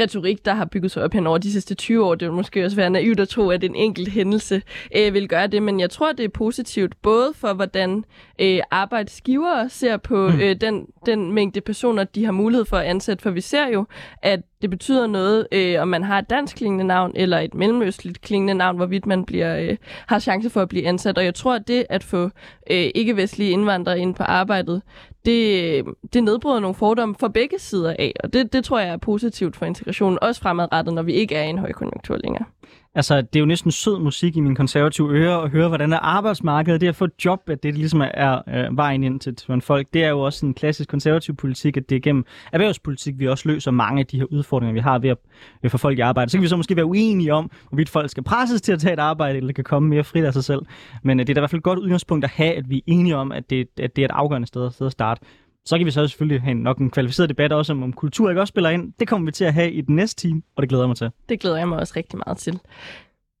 retorik, 0.00 0.44
der 0.44 0.54
har 0.54 0.64
bygget 0.64 0.90
sig 0.90 1.02
op 1.02 1.12
hen 1.12 1.26
over 1.26 1.38
de 1.38 1.52
sidste 1.52 1.74
20 1.74 2.04
år. 2.04 2.14
Det 2.14 2.28
vil 2.28 2.34
måske 2.34 2.64
også 2.64 2.76
være 2.76 2.90
naivt 2.90 3.20
at 3.20 3.28
tro, 3.28 3.50
at 3.50 3.64
en 3.64 3.74
enkelt 3.74 4.08
hændelse 4.08 4.62
øh, 4.96 5.14
vil 5.14 5.28
gøre 5.28 5.46
det, 5.46 5.62
men 5.62 5.80
jeg 5.80 5.90
tror, 5.90 6.12
det 6.12 6.24
er 6.24 6.28
positivt, 6.28 7.02
både 7.02 7.32
for 7.34 7.52
hvordan 7.52 8.04
øh, 8.38 8.60
arbejdsgivere 8.70 9.68
ser 9.68 9.96
på 9.96 10.28
mm. 10.28 10.40
øh, 10.40 10.56
den, 10.60 10.86
den 11.06 11.32
mængde 11.32 11.60
personer, 11.60 12.04
de 12.04 12.24
har 12.24 12.32
mulighed 12.32 12.64
for 12.64 12.76
at 12.76 12.86
ansætte, 12.86 13.22
for 13.22 13.30
vi 13.30 13.40
ser 13.40 13.66
jo, 13.66 13.86
at 14.22 14.40
det 14.62 14.70
betyder 14.70 15.06
noget, 15.06 15.46
øh, 15.52 15.82
om 15.82 15.88
man 15.88 16.02
har 16.02 16.18
et 16.18 16.30
dansk 16.30 16.56
klingende 16.56 16.84
navn 16.84 17.12
eller 17.14 17.38
et 17.38 17.54
mellemøstligt 17.54 18.20
klingende 18.20 18.54
navn, 18.54 18.76
hvorvidt 18.76 19.06
man 19.06 19.24
bliver, 19.24 19.58
øh, 19.58 19.76
har 20.06 20.18
chance 20.18 20.50
for 20.50 20.62
at 20.62 20.68
blive 20.68 20.86
ansat. 20.86 21.18
Og 21.18 21.24
jeg 21.24 21.34
tror, 21.34 21.54
at 21.54 21.68
det 21.68 21.86
at 21.90 22.04
få 22.04 22.24
øh, 22.70 22.90
ikke-vestlige 22.94 23.50
indvandrere 23.50 23.98
ind 23.98 24.14
på 24.14 24.22
arbejdet, 24.22 24.82
det, 25.24 25.64
øh, 25.64 25.84
det 26.12 26.24
nedbryder 26.24 26.60
nogle 26.60 26.74
fordomme 26.74 27.14
fra 27.20 27.28
begge 27.28 27.58
sider 27.58 27.94
af. 27.98 28.12
Og 28.24 28.32
det, 28.32 28.52
det 28.52 28.64
tror 28.64 28.78
jeg 28.78 28.88
er 28.88 28.96
positivt 28.96 29.56
for 29.56 29.66
integrationen, 29.66 30.18
også 30.22 30.40
fremadrettet, 30.40 30.94
når 30.94 31.02
vi 31.02 31.12
ikke 31.12 31.34
er 31.34 31.44
i 31.44 31.48
en 31.48 31.58
højkonjunktur 31.58 32.16
længere. 32.16 32.44
Altså, 32.94 33.16
det 33.20 33.36
er 33.36 33.40
jo 33.40 33.46
næsten 33.46 33.70
sød 33.70 33.98
musik 33.98 34.36
i 34.36 34.40
min 34.40 34.54
konservative 34.54 35.10
øre 35.10 35.42
at 35.42 35.50
høre, 35.50 35.68
hvordan 35.68 35.92
er 35.92 35.98
arbejdsmarkedet, 35.98 36.80
det 36.80 36.88
at 36.88 36.96
få 36.96 37.04
et 37.04 37.24
job, 37.24 37.50
at 37.50 37.62
det 37.62 37.74
ligesom 37.74 38.02
er 38.14 38.42
øh, 38.48 38.76
vejen 38.76 39.04
ind 39.04 39.20
til, 39.20 39.36
en 39.50 39.62
folk. 39.62 39.86
Det 39.94 40.04
er 40.04 40.08
jo 40.08 40.20
også 40.20 40.46
en 40.46 40.54
klassisk 40.54 40.88
konservativ 40.88 41.36
politik, 41.36 41.76
at 41.76 41.90
det 41.90 41.96
er 41.96 42.00
gennem 42.00 42.24
erhvervspolitik, 42.52 43.18
vi 43.18 43.28
også 43.28 43.48
løser 43.48 43.70
mange 43.70 44.00
af 44.00 44.06
de 44.06 44.18
her 44.18 44.24
udfordringer, 44.24 44.72
vi 44.72 44.80
har 44.80 44.98
ved 44.98 45.10
at 45.10 45.16
øh, 45.62 45.70
få 45.70 45.78
folk 45.78 45.98
i 45.98 46.00
arbejde. 46.00 46.30
Så 46.30 46.36
kan 46.36 46.42
vi 46.42 46.48
så 46.48 46.56
måske 46.56 46.76
være 46.76 46.86
uenige 46.86 47.34
om, 47.34 47.50
hvorvidt 47.68 47.88
folk 47.88 48.10
skal 48.10 48.22
presses 48.22 48.62
til 48.62 48.72
at 48.72 48.80
tage 48.80 48.92
et 48.92 48.98
arbejde, 48.98 49.36
eller 49.36 49.52
kan 49.52 49.64
komme 49.64 49.88
mere 49.88 50.04
frit 50.04 50.24
af 50.24 50.32
sig 50.32 50.44
selv. 50.44 50.62
Men 51.02 51.20
øh, 51.20 51.26
det 51.26 51.32
er 51.32 51.34
da 51.34 51.40
i 51.40 51.42
hvert 51.42 51.50
fald 51.50 51.60
et 51.60 51.64
godt 51.64 51.78
udgangspunkt 51.78 52.24
at 52.24 52.30
have, 52.30 52.54
at 52.54 52.70
vi 52.70 52.76
er 52.76 52.82
enige 52.86 53.16
om, 53.16 53.32
at 53.32 53.50
det, 53.50 53.68
at 53.80 53.96
det 53.96 54.02
er 54.02 54.06
et 54.06 54.14
afgørende 54.14 54.48
sted, 54.48 54.70
sted 54.70 54.86
at 54.86 54.92
starte. 54.92 55.22
Så 55.64 55.78
kan 55.78 55.86
vi 55.86 55.90
så 55.90 56.08
selvfølgelig 56.08 56.42
have 56.42 56.54
nok 56.54 56.78
en 56.78 56.90
kvalificeret 56.90 57.28
debat 57.28 57.52
også 57.52 57.72
om, 57.72 57.82
om 57.82 57.92
kultur 57.92 58.30
ikke 58.30 58.40
også 58.40 58.50
spiller 58.50 58.70
ind. 58.70 58.92
Det 59.00 59.08
kommer 59.08 59.26
vi 59.26 59.32
til 59.32 59.44
at 59.44 59.54
have 59.54 59.72
i 59.72 59.80
den 59.80 59.96
næste 59.96 60.20
time, 60.20 60.42
og 60.56 60.62
det 60.62 60.68
glæder 60.68 60.84
jeg 60.84 60.88
mig 60.88 60.96
til. 60.96 61.10
Det 61.28 61.40
glæder 61.40 61.56
jeg 61.56 61.68
mig 61.68 61.78
også 61.78 61.92
rigtig 61.96 62.18
meget 62.26 62.38
til. 62.38 62.60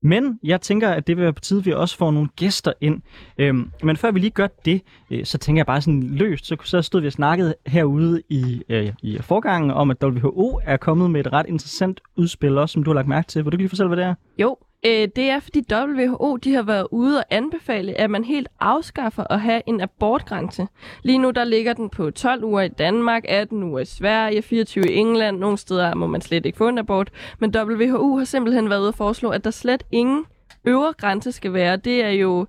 Men 0.02 0.38
jeg 0.42 0.60
tænker, 0.60 0.90
at 0.90 1.06
det 1.06 1.16
vil 1.16 1.22
være 1.22 1.32
på 1.32 1.40
tide, 1.40 1.58
at 1.58 1.66
vi 1.66 1.72
også 1.72 1.96
får 1.96 2.10
nogle 2.10 2.28
gæster 2.36 2.72
ind. 2.80 3.02
Øhm, 3.38 3.70
men 3.82 3.96
før 3.96 4.10
vi 4.10 4.18
lige 4.18 4.30
gør 4.30 4.46
det, 4.64 4.82
øh, 5.10 5.24
så 5.24 5.38
tænker 5.38 5.58
jeg 5.58 5.66
bare 5.66 5.80
sådan 5.80 6.02
løst, 6.02 6.46
så, 6.46 6.56
så 6.64 6.82
stod 6.82 7.00
vi 7.00 7.06
og 7.06 7.12
snakket 7.12 7.54
herude 7.66 8.22
i, 8.28 8.62
øh, 8.68 8.92
i 9.02 9.18
forgangen 9.20 9.70
om, 9.70 9.90
at 9.90 10.04
WHO 10.04 10.60
er 10.64 10.76
kommet 10.76 11.10
med 11.10 11.20
et 11.20 11.32
ret 11.32 11.46
interessant 11.46 12.00
udspil 12.16 12.58
også, 12.58 12.72
som 12.72 12.82
du 12.82 12.90
har 12.90 12.94
lagt 12.94 13.08
mærke 13.08 13.28
til. 13.28 13.44
Vil 13.44 13.52
du 13.52 13.56
lige 13.56 13.68
fortælle, 13.68 13.88
hvad 13.88 13.96
det 13.96 14.04
er? 14.04 14.14
Jo, 14.38 14.56
Øh, 14.86 15.08
det 15.16 15.30
er, 15.30 15.40
fordi 15.40 15.62
WHO 15.72 16.36
de 16.36 16.54
har 16.54 16.62
været 16.62 16.86
ude 16.90 17.18
og 17.18 17.24
anbefale, 17.30 18.00
at 18.00 18.10
man 18.10 18.24
helt 18.24 18.48
afskaffer 18.60 19.24
at 19.30 19.40
have 19.40 19.62
en 19.66 19.80
abortgrænse. 19.80 20.66
Lige 21.02 21.18
nu 21.18 21.30
der 21.30 21.44
ligger 21.44 21.72
den 21.72 21.90
på 21.90 22.10
12 22.10 22.44
uger 22.44 22.62
i 22.62 22.68
Danmark, 22.68 23.24
18 23.28 23.62
uger 23.62 23.80
i 23.80 23.84
Sverige, 23.84 24.42
24 24.42 24.84
i 24.90 24.96
England. 24.96 25.38
Nogle 25.38 25.58
steder 25.58 25.94
må 25.94 26.06
man 26.06 26.20
slet 26.20 26.46
ikke 26.46 26.58
få 26.58 26.68
en 26.68 26.78
abort. 26.78 27.10
Men 27.38 27.56
WHO 27.56 28.16
har 28.16 28.24
simpelthen 28.24 28.70
været 28.70 28.80
ude 28.80 28.88
og 28.88 28.94
foreslå, 28.94 29.30
at 29.30 29.44
der 29.44 29.50
slet 29.50 29.84
ingen 29.92 30.24
øvre 30.64 30.92
grænse 30.92 31.32
skal 31.32 31.52
være. 31.52 31.76
Det 31.76 32.04
er 32.04 32.10
jo... 32.10 32.46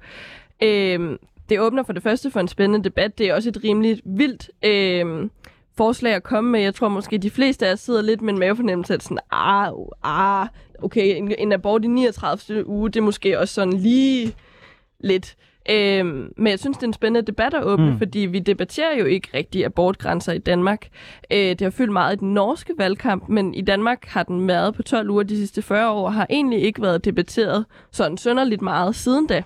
Øh, 0.63 1.17
det 1.49 1.59
åbner 1.59 1.83
for 1.83 1.93
det 1.93 2.03
første 2.03 2.31
for 2.31 2.39
en 2.39 2.47
spændende 2.47 2.83
debat. 2.83 3.17
Det 3.17 3.29
er 3.29 3.33
også 3.35 3.49
et 3.49 3.63
rimeligt 3.63 4.01
vildt... 4.05 4.49
Øh, 4.65 5.29
forslag 5.81 6.13
at 6.13 6.23
komme 6.23 6.51
med. 6.51 6.59
Jeg 6.59 6.75
tror 6.75 6.89
måske, 6.89 7.17
de 7.17 7.29
fleste 7.29 7.67
af 7.67 7.73
os 7.73 7.79
sidder 7.79 8.01
lidt 8.01 8.21
med 8.21 8.33
en 8.33 8.39
mavefornemmelse, 8.39 8.93
at 8.93 9.03
sådan, 9.03 9.17
ah, 9.31 9.71
ah, 10.03 10.47
okay, 10.83 11.17
en, 11.17 11.33
en 11.37 11.51
abort 11.51 11.83
i 11.83 11.87
39. 11.87 12.67
uge, 12.67 12.89
det 12.89 12.99
er 12.99 13.03
måske 13.03 13.39
også 13.39 13.53
sådan 13.53 13.73
lige 13.73 14.35
lidt. 14.99 15.35
Øhm, 15.69 16.33
men 16.37 16.47
jeg 16.47 16.59
synes, 16.59 16.77
det 16.77 16.83
er 16.83 16.87
en 16.87 16.93
spændende 16.93 17.27
debat 17.27 17.53
at 17.53 17.63
åbne, 17.63 17.91
mm. 17.91 17.97
fordi 17.97 18.19
vi 18.19 18.39
debatterer 18.39 18.97
jo 18.99 19.05
ikke 19.05 19.29
rigtig 19.33 19.65
abortgrænser 19.65 20.33
i 20.33 20.37
Danmark. 20.37 20.87
Øh, 21.31 21.37
det 21.37 21.61
har 21.61 21.69
fyldt 21.69 21.91
meget 21.91 22.15
i 22.15 22.19
den 22.19 22.33
norske 22.33 22.73
valgkamp, 22.77 23.29
men 23.29 23.53
i 23.53 23.61
Danmark 23.61 24.05
har 24.05 24.23
den 24.23 24.47
været 24.47 24.75
på 24.75 24.83
12 24.83 25.09
uger 25.09 25.23
de 25.23 25.37
sidste 25.37 25.61
40 25.61 25.91
år, 25.91 26.05
og 26.05 26.13
har 26.13 26.27
egentlig 26.29 26.61
ikke 26.61 26.81
været 26.81 27.05
debatteret 27.05 27.65
sådan 27.91 28.17
sønderligt 28.17 28.61
meget 28.61 28.95
siden 28.95 29.27
da. 29.27 29.43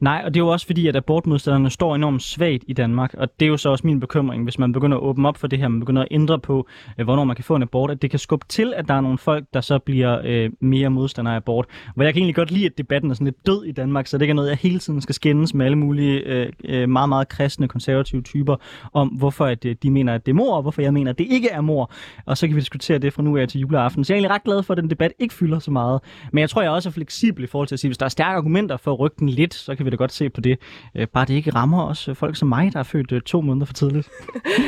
Nej, 0.00 0.22
og 0.24 0.34
det 0.34 0.40
er 0.40 0.44
jo 0.44 0.48
også 0.48 0.66
fordi, 0.66 0.86
at 0.86 0.96
abortmodstanderne 0.96 1.70
står 1.70 1.94
enormt 1.94 2.22
svagt 2.22 2.64
i 2.66 2.72
Danmark, 2.72 3.14
og 3.14 3.40
det 3.40 3.46
er 3.46 3.50
jo 3.50 3.56
så 3.56 3.68
også 3.68 3.86
min 3.86 4.00
bekymring, 4.00 4.44
hvis 4.44 4.58
man 4.58 4.72
begynder 4.72 4.96
at 4.96 5.02
åbne 5.02 5.28
op 5.28 5.36
for 5.36 5.46
det 5.46 5.58
her, 5.58 5.68
man 5.68 5.80
begynder 5.80 6.02
at 6.02 6.08
ændre 6.10 6.38
på, 6.38 6.66
øh, 6.98 7.04
hvornår 7.04 7.24
man 7.24 7.36
kan 7.36 7.44
få 7.44 7.56
en 7.56 7.62
abort, 7.62 7.90
at 7.90 8.02
det 8.02 8.10
kan 8.10 8.18
skubbe 8.18 8.46
til, 8.48 8.72
at 8.76 8.88
der 8.88 8.94
er 8.94 9.00
nogle 9.00 9.18
folk, 9.18 9.44
der 9.54 9.60
så 9.60 9.78
bliver 9.78 10.20
øh, 10.24 10.50
mere 10.60 10.90
modstandere 10.90 11.34
af 11.34 11.36
abort. 11.36 11.66
Hvor 11.94 12.04
jeg 12.04 12.14
kan 12.14 12.20
egentlig 12.20 12.34
godt 12.34 12.50
lide, 12.50 12.66
at 12.66 12.78
debatten 12.78 13.10
er 13.10 13.14
sådan 13.14 13.24
lidt 13.24 13.46
død 13.46 13.64
i 13.64 13.72
Danmark, 13.72 14.06
så 14.06 14.18
det 14.18 14.22
ikke 14.22 14.30
er 14.30 14.34
noget, 14.34 14.48
jeg 14.48 14.56
hele 14.56 14.78
tiden 14.78 15.00
skal 15.00 15.14
skændes 15.14 15.54
med 15.54 15.66
alle 15.66 15.78
mulige 15.78 16.18
øh, 16.18 16.52
øh 16.64 16.88
meget, 16.88 17.08
meget 17.08 17.28
kristne, 17.28 17.68
konservative 17.68 18.22
typer, 18.22 18.56
om 18.92 19.08
hvorfor 19.08 19.46
at, 19.46 19.64
øh, 19.64 19.76
de 19.82 19.90
mener, 19.90 20.14
at 20.14 20.26
det 20.26 20.32
er 20.32 20.36
mor, 20.36 20.56
og 20.56 20.62
hvorfor 20.62 20.82
jeg 20.82 20.92
mener, 20.92 21.10
at 21.10 21.18
det 21.18 21.26
ikke 21.30 21.48
er 21.50 21.60
mor. 21.60 21.92
Og 22.26 22.38
så 22.38 22.46
kan 22.46 22.56
vi 22.56 22.60
diskutere 22.60 22.98
det 22.98 23.12
fra 23.12 23.22
nu 23.22 23.36
af 23.36 23.48
til 23.48 23.60
juleaften. 23.60 24.04
Så 24.04 24.12
jeg 24.12 24.16
er 24.16 24.18
egentlig 24.18 24.34
ret 24.34 24.44
glad 24.44 24.62
for, 24.62 24.74
at 24.74 24.78
den 24.78 24.90
debat 24.90 25.12
ikke 25.18 25.34
fylder 25.34 25.58
så 25.58 25.70
meget. 25.70 26.00
Men 26.32 26.40
jeg 26.40 26.50
tror, 26.50 26.62
jeg 26.62 26.70
også 26.70 26.88
er 26.88 26.92
fleksibel 26.92 27.44
i 27.44 27.46
forhold 27.46 27.68
til 27.68 27.74
at 27.74 27.80
sige, 27.80 27.88
hvis 27.88 27.98
der 27.98 28.04
er 28.04 28.10
stærke 28.10 28.36
argumenter 28.36 28.76
for 28.76 28.92
at 28.92 29.00
rykke 29.00 29.16
den 29.18 29.28
lidt, 29.28 29.54
så 29.70 29.76
kan 29.76 29.86
vi 29.86 29.90
da 29.90 29.96
godt 29.96 30.12
se 30.12 30.30
på 30.30 30.40
det. 30.40 30.58
Øh, 30.94 31.06
bare 31.06 31.24
det 31.24 31.34
ikke 31.34 31.50
rammer 31.50 31.84
os 31.84 32.08
øh, 32.08 32.16
folk 32.16 32.36
som 32.36 32.48
mig, 32.48 32.72
der 32.72 32.78
er 32.78 32.82
født 32.82 33.12
øh, 33.12 33.20
to 33.20 33.40
måneder 33.40 33.66
for 33.66 33.72
tidligt. 33.72 34.10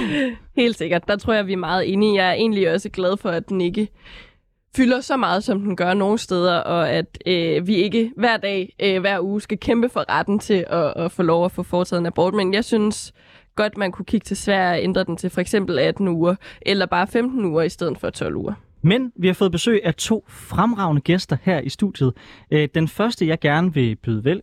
Helt 0.57 0.77
sikkert. 0.77 1.09
Der 1.09 1.17
tror 1.17 1.33
jeg, 1.33 1.47
vi 1.47 1.53
er 1.53 1.57
meget 1.57 1.93
enige. 1.93 2.23
Jeg 2.23 2.29
er 2.29 2.33
egentlig 2.33 2.73
også 2.73 2.89
glad 2.89 3.17
for, 3.17 3.31
at 3.31 3.49
den 3.49 3.61
ikke 3.61 3.89
fylder 4.77 5.01
så 5.01 5.17
meget, 5.17 5.45
som 5.45 5.61
den 5.61 5.77
gør 5.77 5.95
nogle 5.95 6.19
steder, 6.19 6.57
og 6.57 6.91
at 6.91 7.19
øh, 7.27 7.67
vi 7.67 7.75
ikke 7.75 8.13
hver 8.17 8.37
dag, 8.37 8.75
øh, 8.83 9.01
hver 9.01 9.21
uge 9.21 9.41
skal 9.41 9.59
kæmpe 9.59 9.89
for 9.89 10.05
retten 10.09 10.39
til 10.39 10.65
at, 10.69 10.93
at 10.97 11.13
få 11.13 11.23
lov 11.23 11.45
at 11.45 11.53
få 11.53 11.63
foretaget 11.63 12.01
en 12.01 12.07
abort. 12.07 12.35
Men 12.35 12.55
jeg 12.55 12.65
synes 12.65 13.13
godt, 13.57 13.77
man 13.77 13.93
kunne 13.93 14.07
kigge 14.07 14.25
til 14.25 14.37
Sverige 14.37 14.79
og 14.79 14.85
ændre 14.85 15.05
den 15.05 15.17
til 15.17 15.31
for 15.31 15.41
eksempel 15.41 15.79
18 15.79 16.09
uger, 16.09 16.35
eller 16.63 16.87
bare 16.87 17.07
15 17.07 17.45
uger 17.45 17.63
i 17.63 17.69
stedet 17.69 17.99
for 17.99 18.11
12 18.11 18.37
uger. 18.37 18.53
Men 18.83 19.13
vi 19.17 19.27
har 19.27 19.35
fået 19.35 19.53
besøg 19.53 19.81
af 19.85 19.95
to 19.95 20.25
fremragende 20.29 21.03
gæster 21.03 21.37
her 21.43 21.61
i 21.61 21.69
studiet. 21.69 22.13
Den 22.51 22.89
første, 22.89 23.27
jeg 23.27 23.41
gerne 23.41 23.75
vil 23.75 23.97
byde 23.97 24.25
vel 24.25 24.43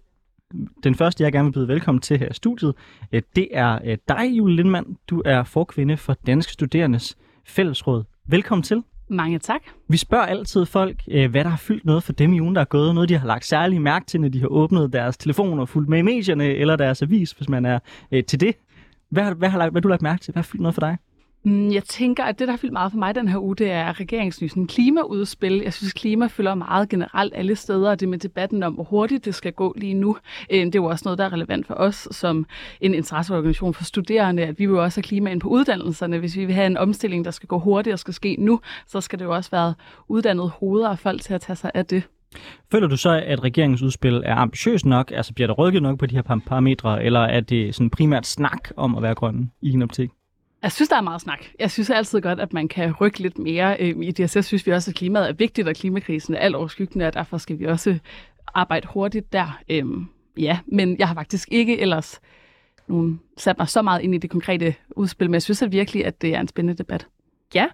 den 0.83 0.95
første, 0.95 1.23
jeg 1.23 1.31
gerne 1.31 1.45
vil 1.45 1.51
byde 1.53 1.67
velkommen 1.67 2.01
til 2.01 2.19
her 2.19 2.29
i 2.29 2.33
studiet, 2.33 2.73
øh, 3.11 3.21
det 3.35 3.47
er 3.51 3.79
øh, 3.85 3.97
dig, 4.07 4.29
Julie 4.37 4.55
Lindmann. 4.55 4.97
Du 5.09 5.21
er 5.25 5.43
forkvinde 5.43 5.97
for 5.97 6.13
Danske 6.27 6.53
Studerendes 6.53 7.17
Fællesråd. 7.45 8.03
Velkommen 8.27 8.63
til. 8.63 8.83
Mange 9.09 9.39
tak. 9.39 9.61
Vi 9.87 9.97
spørger 9.97 10.25
altid 10.25 10.65
folk, 10.65 11.03
øh, 11.07 11.31
hvad 11.31 11.43
der 11.43 11.49
har 11.49 11.57
fyldt 11.57 11.85
noget 11.85 12.03
for 12.03 12.13
dem 12.13 12.33
i 12.33 12.39
ugen, 12.39 12.55
der 12.55 12.61
er 12.61 12.65
gået. 12.65 12.93
Noget, 12.93 13.09
de 13.09 13.17
har 13.17 13.27
lagt 13.27 13.45
særlig 13.45 13.81
mærke 13.81 14.05
til, 14.05 14.21
når 14.21 14.29
de 14.29 14.39
har 14.39 14.47
åbnet 14.47 14.93
deres 14.93 15.17
telefon 15.17 15.59
og 15.59 15.69
fulgt 15.69 15.89
med 15.89 15.99
i 15.99 16.01
medierne 16.01 16.45
eller 16.45 16.75
deres 16.75 17.01
avis, 17.01 17.31
hvis 17.31 17.49
man 17.49 17.65
er 17.65 17.79
til 18.27 18.39
det. 18.39 18.55
Hvad 19.09 19.23
har, 19.23 19.33
hvad 19.33 19.49
har, 19.49 19.57
hvad 19.57 19.71
har 19.73 19.79
du 19.79 19.87
lagt 19.87 20.01
mærke 20.01 20.21
til? 20.21 20.31
Hvad 20.31 20.43
har 20.43 20.47
fyldt 20.47 20.61
noget 20.61 20.75
for 20.75 20.81
dig? 20.81 20.97
Mm, 21.43 21.71
jeg 21.71 21.83
tænker, 21.83 22.23
at 22.23 22.39
det, 22.39 22.47
der 22.47 22.51
har 22.51 22.57
fyldt 22.57 22.73
meget 22.73 22.91
for 22.91 22.99
mig 22.99 23.15
den 23.15 23.27
her 23.27 23.37
uge, 23.37 23.55
det 23.55 23.71
er 23.71 23.99
regeringsnysen 23.99 24.67
klimaudspil. 24.67 25.61
Jeg 25.63 25.73
synes, 25.73 25.93
klima 25.93 26.27
fylder 26.27 26.55
meget 26.55 26.89
generelt 26.89 27.33
alle 27.35 27.55
steder, 27.55 27.89
og 27.89 27.99
det 27.99 28.09
med 28.09 28.17
debatten 28.17 28.63
om, 28.63 28.73
hvor 28.73 28.83
hurtigt 28.83 29.25
det 29.25 29.35
skal 29.35 29.53
gå 29.53 29.73
lige 29.77 29.93
nu, 29.93 30.17
øh, 30.49 30.65
det 30.65 30.75
er 30.75 30.79
jo 30.79 30.85
også 30.85 31.03
noget, 31.05 31.17
der 31.17 31.25
er 31.25 31.33
relevant 31.33 31.67
for 31.67 31.73
os 31.73 32.07
som 32.11 32.45
en 32.81 32.93
interesseorganisation 32.93 33.73
for 33.73 33.83
studerende, 33.83 34.43
at 34.43 34.59
vi 34.59 34.65
vil 34.65 34.77
også 34.77 34.97
have 34.97 35.03
klima 35.03 35.31
ind 35.31 35.41
på 35.41 35.49
uddannelserne. 35.49 36.19
Hvis 36.19 36.37
vi 36.37 36.45
vil 36.45 36.55
have 36.55 36.67
en 36.67 36.77
omstilling, 36.77 37.25
der 37.25 37.31
skal 37.31 37.47
gå 37.47 37.59
hurtigt 37.59 37.93
og 37.93 37.99
skal 37.99 38.13
ske 38.13 38.35
nu, 38.39 38.59
så 38.87 39.01
skal 39.01 39.19
det 39.19 39.25
jo 39.25 39.35
også 39.35 39.51
være 39.51 39.73
uddannet 40.07 40.49
hoveder 40.49 40.89
og 40.89 40.99
folk 40.99 41.21
til 41.21 41.33
at 41.33 41.41
tage 41.41 41.55
sig 41.55 41.71
af 41.73 41.85
det. 41.85 42.03
Føler 42.71 42.87
du 42.87 42.97
så, 42.97 43.21
at 43.25 43.43
regeringens 43.43 43.81
udspil 43.81 44.21
er 44.25 44.35
ambitiøst 44.35 44.85
nok? 44.85 45.11
Altså 45.15 45.33
bliver 45.33 45.47
der 45.47 45.53
rykket 45.53 45.81
nok 45.81 45.99
på 45.99 46.05
de 46.05 46.15
her 46.15 46.21
parametre, 46.21 47.03
eller 47.03 47.19
er 47.19 47.39
det 47.39 47.75
sådan 47.75 47.89
primært 47.89 48.27
snak 48.27 48.69
om 48.77 48.95
at 48.95 49.03
være 49.03 49.15
grøn 49.15 49.51
i 49.61 49.71
din 49.71 49.81
optik? 49.81 50.09
Jeg 50.63 50.71
synes, 50.71 50.89
der 50.89 50.95
er 50.95 51.01
meget 51.01 51.21
snak. 51.21 51.45
Jeg 51.59 51.71
synes 51.71 51.89
altid 51.89 52.21
godt, 52.21 52.39
at 52.39 52.53
man 52.53 52.67
kan 52.67 52.93
rykke 53.01 53.19
lidt 53.19 53.37
mere. 53.37 53.77
Øhm, 53.79 54.01
i 54.01 54.09
I 54.09 54.13
Jeg 54.19 54.29
synes 54.29 54.65
vi 54.65 54.71
også, 54.71 54.91
at 54.91 54.95
klimaet 54.95 55.29
er 55.29 55.33
vigtigt, 55.33 55.67
og 55.67 55.75
klimakrisen 55.75 56.33
er 56.33 56.39
alt 56.39 56.55
overskyggende, 56.55 57.07
og 57.07 57.13
derfor 57.13 57.37
skal 57.37 57.59
vi 57.59 57.65
også 57.65 57.99
arbejde 58.53 58.87
hurtigt 58.87 59.33
der. 59.33 59.59
Øhm, 59.69 60.07
ja, 60.37 60.59
men 60.67 60.99
jeg 60.99 61.07
har 61.07 61.15
faktisk 61.15 61.47
ikke 61.51 61.79
ellers 61.79 62.21
nogen, 62.87 63.21
sat 63.37 63.57
mig 63.57 63.67
så 63.67 63.81
meget 63.81 64.01
ind 64.01 64.15
i 64.15 64.17
det 64.17 64.29
konkrete 64.29 64.75
udspil, 64.95 65.29
men 65.29 65.33
jeg 65.33 65.41
synes 65.41 65.61
at 65.61 65.71
virkelig, 65.71 66.05
at 66.05 66.21
det 66.21 66.35
er 66.35 66.39
en 66.39 66.47
spændende 66.47 66.77
debat. 66.77 67.07
Ja, 67.55 67.67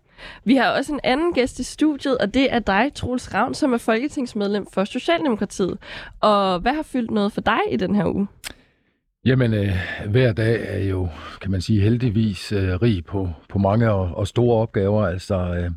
vi 0.44 0.56
har 0.56 0.70
også 0.72 0.94
en 0.94 1.00
anden 1.04 1.34
gæst 1.34 1.60
i 1.60 1.63
studiet, 1.63 2.18
og 2.18 2.34
det 2.34 2.54
er 2.54 2.60
dig, 2.60 2.92
Troels 2.96 3.34
Ravn, 3.34 3.54
som 3.54 3.74
er 3.74 3.77
folketingsmedlem 3.77 4.68
for 4.74 4.84
Socialdemokratiet. 4.84 5.77
Og 6.20 6.60
hvad 6.60 6.74
har 6.74 6.84
fyldt 6.84 7.12
noget 7.12 7.32
for 7.32 7.42
dig 7.42 7.60
i 7.72 7.77
den 7.77 7.96
her 7.96 8.06
uge? 8.06 8.27
Jamen, 9.25 9.53
øh, 9.53 9.75
hver 10.10 10.34
dag 10.34 10.65
er 10.67 10.89
jo, 10.89 11.10
kan 11.41 11.51
man 11.51 11.62
sige, 11.62 11.82
heldigvis 11.82 12.51
øh, 12.51 12.82
rig 12.82 13.05
på, 13.05 13.29
på 13.50 13.60
mange 13.60 13.91
og, 13.91 14.15
og 14.15 14.27
store 14.27 14.62
opgaver. 14.62 15.05
Altså, 15.05 15.36
øh, 15.36 15.72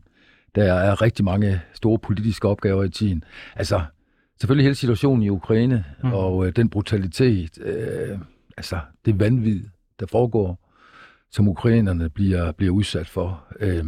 der 0.54 0.72
er 0.72 1.02
rigtig 1.02 1.24
mange 1.24 1.60
store 1.72 1.98
politiske 1.98 2.48
opgaver 2.48 2.84
i 2.84 2.88
tiden. 2.88 3.24
Altså, 3.56 3.82
selvfølgelig 4.40 4.64
hele 4.64 4.74
situationen 4.74 5.22
i 5.22 5.28
Ukraine 5.28 5.84
mm. 6.02 6.12
og 6.12 6.46
øh, 6.46 6.56
den 6.56 6.70
brutalitet, 6.70 7.58
øh, 7.62 8.18
altså 8.56 8.78
det 9.04 9.20
vanvid, 9.20 9.64
der 10.00 10.06
foregår, 10.06 10.74
som 11.30 11.48
ukrainerne 11.48 12.10
bliver, 12.10 12.52
bliver 12.52 12.72
udsat 12.72 13.08
for. 13.08 13.44
Øh, 13.60 13.84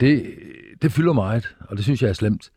det, 0.00 0.34
det 0.82 0.92
fylder 0.92 1.12
meget, 1.12 1.56
og 1.60 1.76
det 1.76 1.84
synes 1.84 2.02
jeg 2.02 2.08
er 2.08 2.12
slemt. 2.12 2.50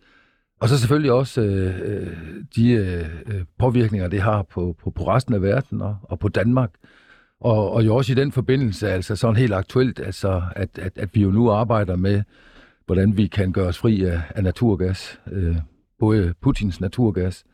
Og 0.59 0.69
så 0.69 0.77
selvfølgelig 0.77 1.11
også 1.11 1.41
øh, 1.41 1.75
øh 1.83 2.17
de 2.55 2.71
øh, 2.71 3.05
øh, 3.25 3.43
påvirkninger, 3.59 4.07
det 4.07 4.21
har 4.21 4.43
på, 4.43 4.75
på, 4.83 4.89
på 4.89 5.07
resten 5.07 5.33
af 5.33 5.41
verden 5.41 5.81
og, 5.81 5.97
og 6.03 6.19
på 6.19 6.27
Danmark. 6.27 6.71
Og, 7.39 7.71
og 7.71 7.85
jo 7.85 7.95
også 7.95 8.11
i 8.11 8.15
den 8.15 8.31
forbindelse, 8.31 8.89
altså 8.89 9.15
sådan 9.15 9.35
helt 9.35 9.53
aktuelt, 9.53 9.99
altså 9.99 10.41
at, 10.55 10.69
at, 10.79 10.97
at 10.97 11.09
vi 11.15 11.21
jo 11.21 11.31
nu 11.31 11.51
arbejder 11.51 11.95
med, 11.95 12.23
hvordan 12.85 13.17
vi 13.17 13.27
kan 13.27 13.51
gøre 13.51 13.67
os 13.67 13.77
fri 13.77 14.03
af, 14.03 14.21
af 14.29 14.43
naturgas. 14.43 15.19
Øh, 15.31 15.55
både 15.99 16.33
Putins 16.41 16.81
naturgas, 16.81 17.45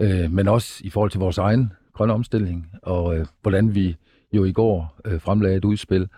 øh, 0.00 0.32
men 0.32 0.48
også 0.48 0.80
i 0.84 0.90
forhold 0.90 1.10
til 1.10 1.20
vores 1.20 1.38
egen 1.38 1.72
grønne 1.92 2.14
omstilling, 2.14 2.70
og 2.82 3.18
øh, 3.18 3.26
hvordan 3.42 3.74
vi 3.74 3.96
jo 4.32 4.44
i 4.44 4.52
går 4.52 5.00
øh, 5.04 5.20
fremlagde 5.20 5.56
et 5.56 5.64
udspil, 5.64 6.02
øh, 6.02 6.08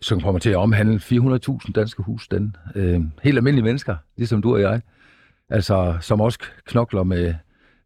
som 0.00 0.20
kommer 0.20 0.38
til 0.38 0.50
at 0.50 0.56
omhandle 0.56 0.96
400.000 0.96 1.72
danske 1.72 2.02
husstande. 2.02 2.52
Øh, 2.74 3.00
helt 3.22 3.36
almindelige 3.36 3.64
mennesker, 3.64 3.96
ligesom 4.16 4.42
du 4.42 4.54
og 4.54 4.60
jeg, 4.60 4.80
altså 5.48 5.96
som 6.00 6.20
også 6.20 6.38
knokler 6.66 7.02
med, 7.02 7.34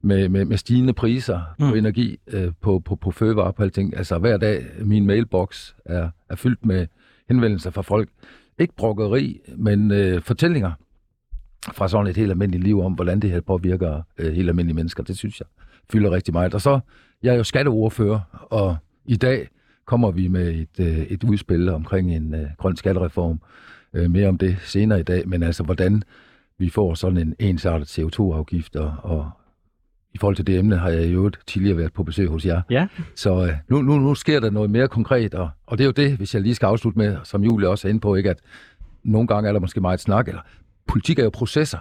med, 0.02 0.28
med, 0.28 0.44
med 0.44 0.56
stigende 0.56 0.92
priser 0.92 1.40
mm. 1.58 1.68
på 1.68 1.74
energi, 1.74 2.18
øh, 2.26 2.52
på, 2.60 2.78
på, 2.78 2.96
på 2.96 3.10
fødevarer, 3.10 3.52
på 3.52 3.62
alting. 3.62 3.96
Altså 3.96 4.18
hver 4.18 4.36
dag, 4.36 4.66
min 4.78 5.06
mailbox 5.06 5.72
er, 5.84 6.08
er 6.30 6.36
fyldt 6.36 6.66
med 6.66 6.86
henvendelser 7.28 7.70
fra 7.70 7.82
folk. 7.82 8.08
Ikke 8.58 8.74
brokkeri, 8.76 9.40
men 9.56 9.90
øh, 9.90 10.22
fortællinger 10.22 10.72
fra 11.72 11.88
sådan 11.88 12.06
et 12.06 12.16
helt 12.16 12.30
almindeligt 12.30 12.64
liv 12.64 12.80
om, 12.80 12.92
hvordan 12.92 13.20
det 13.20 13.30
her 13.30 13.40
påvirker 13.40 14.02
øh, 14.18 14.34
helt 14.34 14.48
almindelige 14.48 14.76
mennesker. 14.76 15.02
Det 15.02 15.18
synes 15.18 15.40
jeg 15.40 15.46
fylder 15.92 16.10
rigtig 16.10 16.34
meget. 16.34 16.54
Og 16.54 16.60
så, 16.60 16.80
jeg 17.22 17.32
er 17.32 17.36
jo 17.36 17.44
skatteordfører, 17.44 18.46
og 18.50 18.76
i 19.04 19.16
dag 19.16 19.48
kommer 19.86 20.10
vi 20.10 20.28
med 20.28 20.54
et, 20.54 20.86
øh, 20.86 20.98
et 20.98 21.24
udspil 21.24 21.68
omkring 21.68 22.16
en 22.16 22.34
øh, 22.34 22.46
grøn 22.58 22.76
skattereform. 22.76 23.40
Øh, 23.94 24.10
mere 24.10 24.28
om 24.28 24.38
det 24.38 24.56
senere 24.60 25.00
i 25.00 25.02
dag, 25.02 25.28
men 25.28 25.42
altså 25.42 25.62
hvordan 25.62 26.02
vi 26.58 26.70
får 26.70 26.94
sådan 26.94 27.18
en 27.18 27.34
ensartet 27.38 27.98
CO2-afgift, 27.98 28.76
og, 28.76 28.94
og 29.02 29.30
i 30.14 30.18
forhold 30.18 30.36
til 30.36 30.46
det 30.46 30.58
emne 30.58 30.76
har 30.76 30.88
jeg 30.88 31.14
jo 31.14 31.30
tidligere 31.46 31.76
været 31.76 31.92
på 31.92 32.02
besøg 32.02 32.28
hos 32.28 32.46
jer. 32.46 32.62
Ja. 32.70 32.86
Så 33.14 33.46
øh, 33.46 33.52
nu, 33.68 33.82
nu, 33.82 33.98
nu 33.98 34.14
sker 34.14 34.40
der 34.40 34.50
noget 34.50 34.70
mere 34.70 34.88
konkret, 34.88 35.34
og, 35.34 35.50
og 35.66 35.78
det 35.78 35.84
er 35.84 35.86
jo 35.86 35.92
det, 35.92 36.16
hvis 36.16 36.34
jeg 36.34 36.42
lige 36.42 36.54
skal 36.54 36.66
afslutte 36.66 36.98
med, 36.98 37.16
som 37.24 37.44
Julie 37.44 37.68
også 37.68 37.88
er 37.88 37.90
inde 37.90 38.00
på, 38.00 38.14
ikke, 38.14 38.30
at 38.30 38.38
nogle 39.02 39.28
gange 39.28 39.48
er 39.48 39.52
der 39.52 39.60
måske 39.60 39.80
meget 39.80 40.00
snak, 40.00 40.28
eller 40.28 40.42
politik 40.86 41.18
er 41.18 41.24
jo 41.24 41.30
processer, 41.30 41.78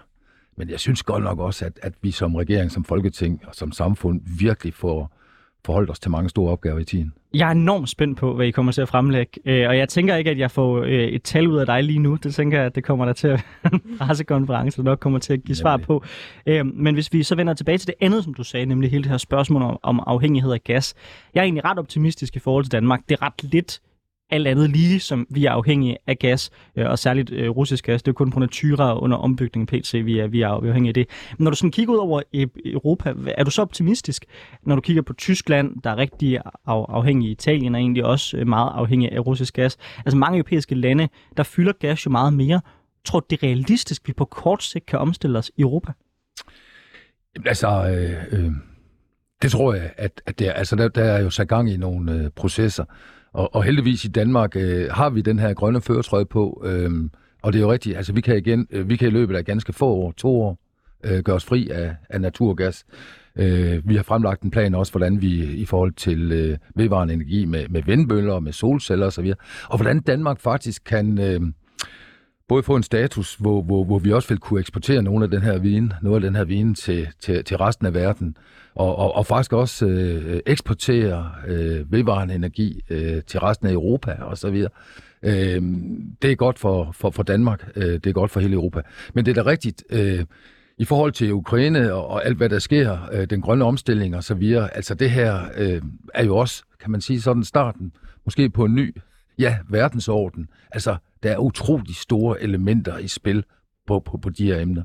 men 0.58 0.70
jeg 0.70 0.80
synes 0.80 1.04
godt 1.04 1.24
nok 1.24 1.40
også, 1.40 1.66
at, 1.66 1.80
at 1.82 1.94
vi 2.02 2.12
som 2.12 2.36
regering, 2.36 2.72
som 2.72 2.84
folketing 2.84 3.42
og 3.48 3.56
som 3.56 3.72
samfund 3.72 4.22
virkelig 4.40 4.74
får 4.74 5.18
forholdt 5.66 5.90
os 5.90 6.00
til 6.00 6.12
mange 6.12 6.30
store 6.30 6.52
opgaver 6.52 6.80
i 6.80 6.84
tiden. 6.84 7.14
Jeg 7.34 7.48
er 7.48 7.52
enormt 7.52 7.90
spændt 7.90 8.18
på, 8.18 8.34
hvad 8.36 8.48
I 8.48 8.52
kommer 8.52 8.72
til 8.72 8.82
at 8.82 8.90
fremlægge, 8.90 9.32
øh, 9.46 9.70
og 9.70 9.78
jeg 9.78 9.90
tænker 9.90 10.16
ikke, 10.16 10.32
at 10.32 10.38
jeg 10.38 10.52
får 10.52 10.82
øh, 10.82 10.90
et 10.90 11.24
tal 11.24 11.48
ud 11.48 11.58
af 11.58 11.66
dig 11.66 11.84
lige 11.84 12.00
nu. 12.00 12.16
Det 12.16 12.36
tænker 12.36 12.58
jeg, 12.58 12.66
at 12.66 12.76
det 12.76 12.84
kommer 12.84 13.06
der 13.06 13.14
til 13.14 13.28
at 13.28 13.46
en 13.74 13.82
pressekonference, 14.00 14.78
der 14.78 14.84
nok 14.84 15.00
kommer 15.00 15.20
til 15.20 15.34
at 15.34 15.44
give 15.44 15.56
svar 15.56 15.78
på. 15.78 16.04
Øh, 16.46 16.66
men 16.66 16.94
hvis 16.94 17.14
vi 17.14 17.24
så 17.24 17.36
vender 17.36 17.54
tilbage 17.54 17.78
til 17.78 17.88
det 17.88 17.96
andet, 18.02 18.24
som 18.24 18.34
du 18.34 18.44
sagde, 18.44 18.66
nemlig 18.66 18.92
hele 18.92 19.04
det 19.04 19.12
her 19.12 19.18
spørgsmål 19.18 19.62
om, 19.62 19.80
om 19.84 20.04
afhængighed 20.08 20.52
af 20.52 20.64
gas. 20.64 20.94
Jeg 21.34 21.40
er 21.40 21.44
egentlig 21.44 21.66
ret 21.66 21.80
optimistisk 21.80 22.36
i 22.36 22.40
forhold 22.40 22.64
til 22.64 22.72
Danmark. 22.72 23.00
Det 23.10 23.18
er 23.22 23.26
ret 23.26 23.44
lidt 23.44 23.82
alt 24.30 24.48
andet 24.48 24.70
lige, 24.70 25.00
som 25.00 25.28
vi 25.30 25.46
er 25.46 25.52
afhængige 25.52 25.98
af 26.08 26.20
gas, 26.20 26.50
øh, 26.76 26.90
og 26.90 27.00
særligt 27.00 27.32
øh, 27.32 27.50
russisk 27.50 27.86
gas. 27.86 28.04
Det 28.04 28.12
er 28.12 28.14
kun 28.14 28.32
på 28.32 28.40
natura 28.40 29.00
under 29.00 29.18
ombygningen 29.18 29.82
PT, 29.82 29.94
vi 29.94 30.20
er, 30.20 30.28
vi 30.28 30.42
er 30.42 30.48
afhængige 30.48 30.90
af 30.90 30.94
det. 30.94 31.08
Men 31.38 31.44
når 31.44 31.52
du 31.52 31.58
sådan 31.58 31.72
kigger 31.72 31.94
ud 31.94 31.98
over 31.98 32.22
e- 32.22 32.72
Europa, 32.72 33.14
er 33.38 33.44
du 33.44 33.52
så 33.52 33.62
optimistisk, 33.62 34.26
når 34.64 34.76
du 34.76 34.82
kigger 34.82 35.02
på 35.02 35.14
Tyskland, 35.14 35.82
der 35.82 35.90
er 35.90 35.98
rigtig 35.98 36.38
af, 36.38 36.86
afhængige 36.90 37.32
Italien, 37.32 37.76
er 37.76 37.80
egentlig 37.80 38.06
også 38.06 38.38
øh, 38.38 38.48
meget 38.48 38.72
afhængig 38.76 39.12
af 39.12 39.26
russisk 39.26 39.54
gas. 39.54 39.78
Altså 39.98 40.18
mange 40.18 40.38
europæiske 40.38 40.76
lande, 40.76 41.08
der 41.38 41.44
fylder 41.44 41.74
gas 41.80 42.06
jo 42.06 42.12
meget 42.12 42.34
mere. 42.34 42.62
Tror 43.06 43.20
du, 43.20 43.26
det 43.30 43.44
er 43.44 43.48
realistisk, 43.48 44.02
at 44.04 44.08
vi 44.08 44.14
på 44.14 44.26
kort 44.26 44.64
sigt 44.64 44.86
kan 44.86 45.00
omstille 45.00 45.40
os 45.40 45.52
i 45.58 45.62
Europa? 45.62 45.92
Jamen, 47.36 47.48
altså, 47.48 47.68
øh, 47.68 48.40
øh, 48.40 48.52
det 49.42 49.52
tror 49.52 49.74
jeg, 49.74 49.92
at, 49.98 50.22
at 50.26 50.40
det 50.40 50.48
er, 50.48 50.54
altså, 50.54 50.76
der, 50.76 50.88
der 50.88 51.04
er 51.04 51.22
jo 51.22 51.30
sat 51.30 51.48
gang 51.48 51.72
i 51.72 51.78
nogle 51.78 52.12
øh, 52.14 52.30
processer. 52.30 52.86
Og, 53.36 53.56
og 53.56 53.64
heldigvis 53.64 54.06
i 54.06 54.08
Danmark 54.08 54.56
øh, 54.56 54.88
har 54.92 55.10
vi 55.10 55.22
den 55.22 55.40
her 55.40 55.54
grønne 55.54 55.82
føretrøje 55.82 56.26
på, 56.26 56.64
øh, 56.66 56.92
og 57.42 57.54
det 57.54 57.60
er 57.60 57.64
jo 57.64 57.72
rigtigt, 57.72 57.98
altså 57.98 58.14
vi 58.14 58.22
kan, 58.22 58.38
igen, 58.38 58.68
øh, 58.72 58.90
vi 58.90 58.96
kan 58.96 59.08
i 59.08 59.12
løbet 59.12 59.36
af 59.36 59.46
ganske 59.46 59.74
få 59.74 59.88
år, 59.88 60.12
to 60.12 60.42
år, 60.42 60.60
øh, 61.04 61.20
gøre 61.20 61.36
os 61.36 61.46
fri 61.46 61.70
af, 61.70 61.96
af 62.10 62.22
naturgas. 62.22 62.86
Øh, 63.36 63.90
vi 63.90 63.96
har 63.96 64.04
fremlagt 64.04 64.42
en 64.42 64.52
plan 64.52 64.76
også, 64.76 64.92
hvordan 64.92 65.22
vi 65.22 65.44
i 65.44 65.66
forhold 65.66 65.94
til 65.94 66.32
øh, 66.32 66.58
vedvarende 66.76 67.14
energi 67.14 67.46
med, 67.46 67.68
med 67.70 67.84
vindbøller, 67.84 68.40
med 68.40 68.52
solceller 68.52 69.06
osv., 69.06 69.34
og 69.70 69.78
hvordan 69.78 70.00
Danmark 70.00 70.40
faktisk 70.40 70.84
kan... 70.84 71.20
Øh, 71.20 71.42
både 72.48 72.64
få 72.64 72.76
en 72.76 72.84
status, 72.84 73.36
hvor, 73.36 73.62
hvor, 73.62 73.84
hvor 73.84 74.00
vi 74.00 74.12
også 74.12 74.30
vil 74.30 74.38
kunne 74.38 74.60
eksportere 74.60 75.04
nogle 75.04 75.24
af 75.24 75.32
den 75.32 75.42
her 75.42 75.58
vin, 75.58 75.94
noget 76.02 76.16
af 76.16 76.22
den 76.22 76.36
her 76.36 76.44
vin 76.44 76.76
til, 76.76 77.08
til, 77.20 77.44
til 77.44 77.58
resten 77.58 77.86
af 77.86 77.94
verden, 77.94 78.38
og, 78.76 78.96
og, 78.96 79.16
og 79.16 79.26
faktisk 79.26 79.54
også 79.54 79.86
øh, 79.88 80.40
eksportere 80.46 81.32
øh, 81.48 81.92
vedvarende 81.92 82.36
energi 82.36 82.82
øh, 82.90 83.24
til 83.28 83.40
resten 83.40 83.68
af 83.68 83.72
Europa 83.72 84.12
og 84.12 84.38
så 84.38 84.50
videre. 84.50 84.72
Øh, 85.24 85.62
det 86.22 86.32
er 86.32 86.36
godt 86.36 86.60
for, 86.60 86.92
for, 86.92 87.10
for 87.10 87.24
Danmark, 87.24 87.72
øh, 87.76 87.94
det 87.94 88.08
er 88.08 88.14
godt 88.14 88.32
for 88.32 88.40
hele 88.40 88.54
Europa. 88.54 88.82
Men 89.14 89.26
det 89.26 89.38
er 89.38 89.44
da 89.44 89.50
rigtigt, 89.50 89.84
øh, 89.90 90.26
i 90.78 90.86
forhold 90.86 91.12
til 91.12 91.34
Ukraine 91.34 91.94
og, 91.94 92.08
og 92.08 92.26
alt, 92.26 92.38
hvad 92.38 92.50
der 92.50 92.60
sker, 92.60 93.10
øh, 93.14 93.30
den 93.30 93.42
grønne 93.42 93.66
omstilling 93.66 94.16
og 94.16 94.24
så 94.24 94.34
videre, 94.34 94.76
altså 94.76 94.96
det 94.96 95.12
her 95.12 95.40
øh, 95.58 95.82
er 96.14 96.26
jo 96.26 96.38
også, 96.38 96.64
kan 96.80 96.92
man 96.92 97.02
sige, 97.02 97.22
sådan 97.22 97.44
starten, 97.44 97.92
måske 98.26 98.50
på 98.50 98.66
en 98.66 98.76
ny, 98.76 98.96
ja, 99.40 99.58
verdensorden. 99.70 100.50
Altså, 100.72 100.96
der 101.24 101.32
er 101.32 101.38
utrolig 101.38 101.96
store 101.96 102.42
elementer 102.42 102.98
i 102.98 103.08
spil 103.08 103.44
på, 103.88 104.00
på, 104.00 104.18
på 104.18 104.30
de 104.30 104.46
her 104.46 104.62
emner. 104.62 104.84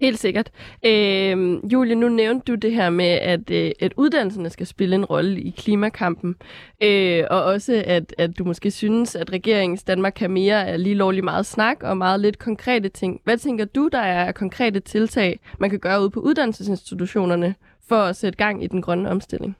Helt 0.00 0.18
sikkert. 0.18 0.50
Øh, 0.86 1.72
Julie, 1.72 1.94
nu 1.94 2.08
nævnte 2.08 2.52
du 2.52 2.54
det 2.54 2.72
her 2.72 2.90
med, 2.90 3.06
at, 3.06 3.50
øh, 3.50 3.70
at 3.80 3.92
uddannelserne 3.96 4.50
skal 4.50 4.66
spille 4.66 4.94
en 4.96 5.04
rolle 5.04 5.40
i 5.40 5.50
klimakampen, 5.50 6.36
øh, 6.82 7.24
og 7.30 7.44
også 7.44 7.82
at, 7.86 8.14
at 8.18 8.38
du 8.38 8.44
måske 8.44 8.70
synes, 8.70 9.16
at 9.16 9.32
regeringens 9.32 9.84
Danmark 9.84 10.12
kan 10.16 10.30
mere 10.30 10.68
er 10.68 10.76
lige 10.76 10.94
lovlig 10.94 11.24
meget 11.24 11.46
snak 11.46 11.82
og 11.82 11.96
meget 11.96 12.20
lidt 12.20 12.38
konkrete 12.38 12.88
ting. 12.88 13.20
Hvad 13.24 13.38
tænker 13.38 13.64
du, 13.64 13.88
der 13.92 13.98
er 13.98 14.32
konkrete 14.32 14.80
tiltag, 14.80 15.40
man 15.58 15.70
kan 15.70 15.78
gøre 15.78 16.00
ude 16.00 16.10
på 16.10 16.20
uddannelsesinstitutionerne 16.20 17.54
for 17.88 18.02
at 18.02 18.16
sætte 18.16 18.36
gang 18.36 18.64
i 18.64 18.66
den 18.66 18.82
grønne 18.82 19.10
omstilling? 19.10 19.56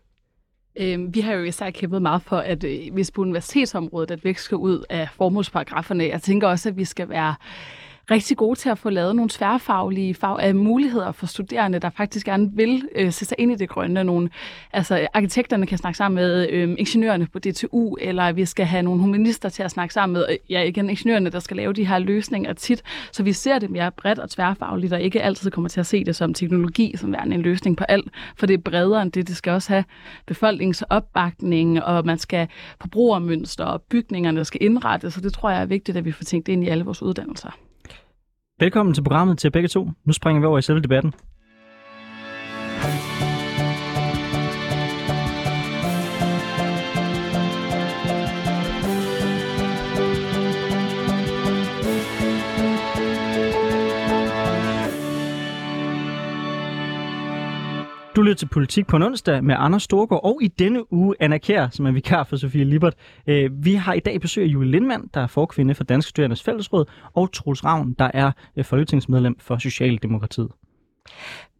Øh, 0.80 1.14
vi 1.14 1.20
har 1.20 1.32
jo 1.32 1.42
især 1.44 1.70
kæmpet 1.70 2.02
meget 2.02 2.22
for, 2.22 2.36
at 2.36 2.64
øh, 2.64 2.92
hvis 2.92 3.10
på 3.10 3.20
universitetsområdet, 3.22 4.10
at 4.10 4.24
vækst 4.24 4.44
skal 4.44 4.56
ud 4.56 4.84
af 4.90 5.08
formålsparagraferne. 5.12 6.04
Jeg 6.04 6.22
tænker 6.22 6.48
også, 6.48 6.68
at 6.68 6.76
vi 6.76 6.84
skal 6.84 7.08
være 7.08 7.34
rigtig 8.10 8.36
gode 8.36 8.58
til 8.58 8.68
at 8.68 8.78
få 8.78 8.90
lavet 8.90 9.16
nogle 9.16 9.30
tværfaglige 9.30 10.14
fag, 10.14 10.48
uh, 10.48 10.56
muligheder 10.56 11.12
for 11.12 11.26
studerende, 11.26 11.78
der 11.78 11.90
faktisk 11.90 12.26
gerne 12.26 12.50
vil 12.52 12.88
øh, 12.94 13.12
se 13.12 13.24
sig 13.24 13.36
ind 13.38 13.52
i 13.52 13.54
det 13.54 13.68
grønne. 13.68 14.04
Nogle, 14.04 14.30
altså 14.72 15.08
arkitekterne 15.14 15.66
kan 15.66 15.78
snakke 15.78 15.96
sammen 15.96 16.14
med 16.14 16.50
øh, 16.50 16.74
ingeniørerne 16.78 17.26
på 17.26 17.38
DTU, 17.38 17.96
eller 18.00 18.32
vi 18.32 18.44
skal 18.44 18.66
have 18.66 18.82
nogle 18.82 19.00
humanister 19.00 19.48
til 19.48 19.62
at 19.62 19.70
snakke 19.70 19.94
sammen 19.94 20.12
med, 20.12 20.26
øh, 20.30 20.36
ja 20.50 20.62
igen, 20.62 20.90
ingeniørerne, 20.90 21.30
der 21.30 21.38
skal 21.38 21.56
lave 21.56 21.72
de 21.72 21.86
her 21.86 21.98
løsninger 21.98 22.52
tit. 22.52 22.82
Så 23.12 23.22
vi 23.22 23.32
ser 23.32 23.58
det 23.58 23.70
mere 23.70 23.92
bredt 23.92 24.18
og 24.18 24.30
tværfagligt, 24.30 24.92
og 24.92 25.00
ikke 25.00 25.22
altid 25.22 25.50
kommer 25.50 25.68
til 25.68 25.80
at 25.80 25.86
se 25.86 26.04
det 26.04 26.16
som 26.16 26.34
teknologi, 26.34 26.96
som 26.96 27.12
værende 27.12 27.34
en 27.34 27.42
løsning 27.42 27.76
på 27.76 27.84
alt, 27.84 28.08
for 28.36 28.46
det 28.46 28.54
er 28.54 28.58
bredere 28.58 29.02
end 29.02 29.12
det. 29.12 29.28
Det 29.28 29.36
skal 29.36 29.52
også 29.52 29.72
have 29.72 29.84
befolkningsopbakning, 30.26 31.82
og 31.82 32.06
man 32.06 32.18
skal 32.18 32.48
forbrugermønster, 32.80 33.64
og 33.64 33.82
bygningerne 33.82 34.44
skal 34.44 34.62
indrettes, 34.62 35.14
så 35.14 35.20
det 35.20 35.32
tror 35.32 35.50
jeg 35.50 35.62
er 35.62 35.66
vigtigt, 35.66 35.96
at 35.96 36.04
vi 36.04 36.12
får 36.12 36.24
tænkt 36.24 36.48
ind 36.48 36.64
i 36.64 36.68
alle 36.68 36.84
vores 36.84 37.02
uddannelser. 37.02 37.50
Velkommen 38.60 38.94
til 38.94 39.02
programmet 39.02 39.38
til 39.38 39.50
begge 39.50 39.68
to. 39.68 39.90
Nu 40.04 40.12
springer 40.12 40.40
vi 40.40 40.46
over 40.46 40.58
i 40.58 40.62
selve 40.62 40.80
debatten. 40.80 41.14
Du 58.16 58.22
lytter 58.22 58.34
til 58.34 58.46
Politik 58.46 58.86
på 58.86 58.96
en 58.96 59.02
onsdag 59.02 59.44
med 59.44 59.54
Anders 59.58 59.82
Storgård 59.82 60.20
og 60.24 60.38
i 60.42 60.48
denne 60.48 60.92
uge 60.92 61.14
Anna 61.20 61.38
Kjær, 61.38 61.68
som 61.70 61.86
er 61.86 61.90
vikar 61.90 62.24
for 62.24 62.36
Sofie 62.36 62.64
Libert. 62.64 62.94
Øh, 63.26 63.50
vi 63.64 63.74
har 63.74 63.92
i 63.92 64.00
dag 64.00 64.20
besøg 64.20 64.44
af 64.44 64.48
Julie 64.48 64.70
Lindmann, 64.70 65.10
der 65.14 65.20
er 65.20 65.26
forkvinde 65.26 65.74
for 65.74 65.84
Danske 65.84 66.08
Studerendes 66.08 66.42
Fællesråd, 66.42 66.84
og 67.14 67.32
Troels 67.32 67.64
Ravn, 67.64 67.92
der 67.98 68.10
er 68.14 68.32
øh, 68.56 68.64
folketingsmedlem 68.64 69.38
for 69.38 69.58
Socialdemokratiet. 69.58 70.48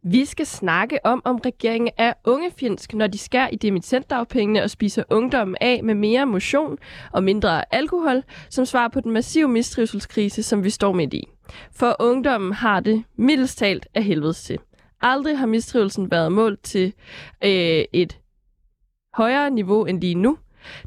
Vi 0.03 0.25
skal 0.25 0.47
snakke 0.47 1.07
om, 1.07 1.23
om 1.25 1.37
regeringen 1.37 1.91
er 1.97 2.13
ungefinsk, 2.25 2.95
når 2.95 3.07
de 3.07 3.19
skærer 3.19 3.49
i 3.49 3.57
dimittentdagpengene 3.57 4.63
og 4.63 4.71
spiser 4.71 5.03
ungdommen 5.11 5.57
af 5.61 5.81
med 5.85 5.95
mere 5.95 6.27
motion 6.27 6.79
og 7.13 7.25
mindre 7.25 7.75
alkohol, 7.75 8.23
som 8.51 8.65
svar 8.65 8.89
på 8.89 9.01
den 9.01 9.13
massive 9.13 9.49
mistrivselskrise, 9.49 10.43
som 10.43 10.65
vi 10.65 10.71
står 10.71 10.93
midt 10.93 11.15
i. 11.15 11.29
For 11.73 11.97
ungdommen 12.01 12.53
har 12.53 12.81
det 12.81 13.05
mildest 13.17 13.59
talt 13.59 13.87
af 13.95 14.05
helvedes 14.05 14.43
til. 14.43 14.59
Aldrig 15.07 15.39
har 15.39 15.47
mistrivelsen 15.47 16.11
været 16.11 16.33
målt 16.33 16.63
til 16.63 16.93
øh, 17.45 17.85
et 17.93 18.19
højere 19.15 19.51
niveau 19.51 19.85
end 19.85 20.01
lige 20.01 20.15
nu. 20.15 20.39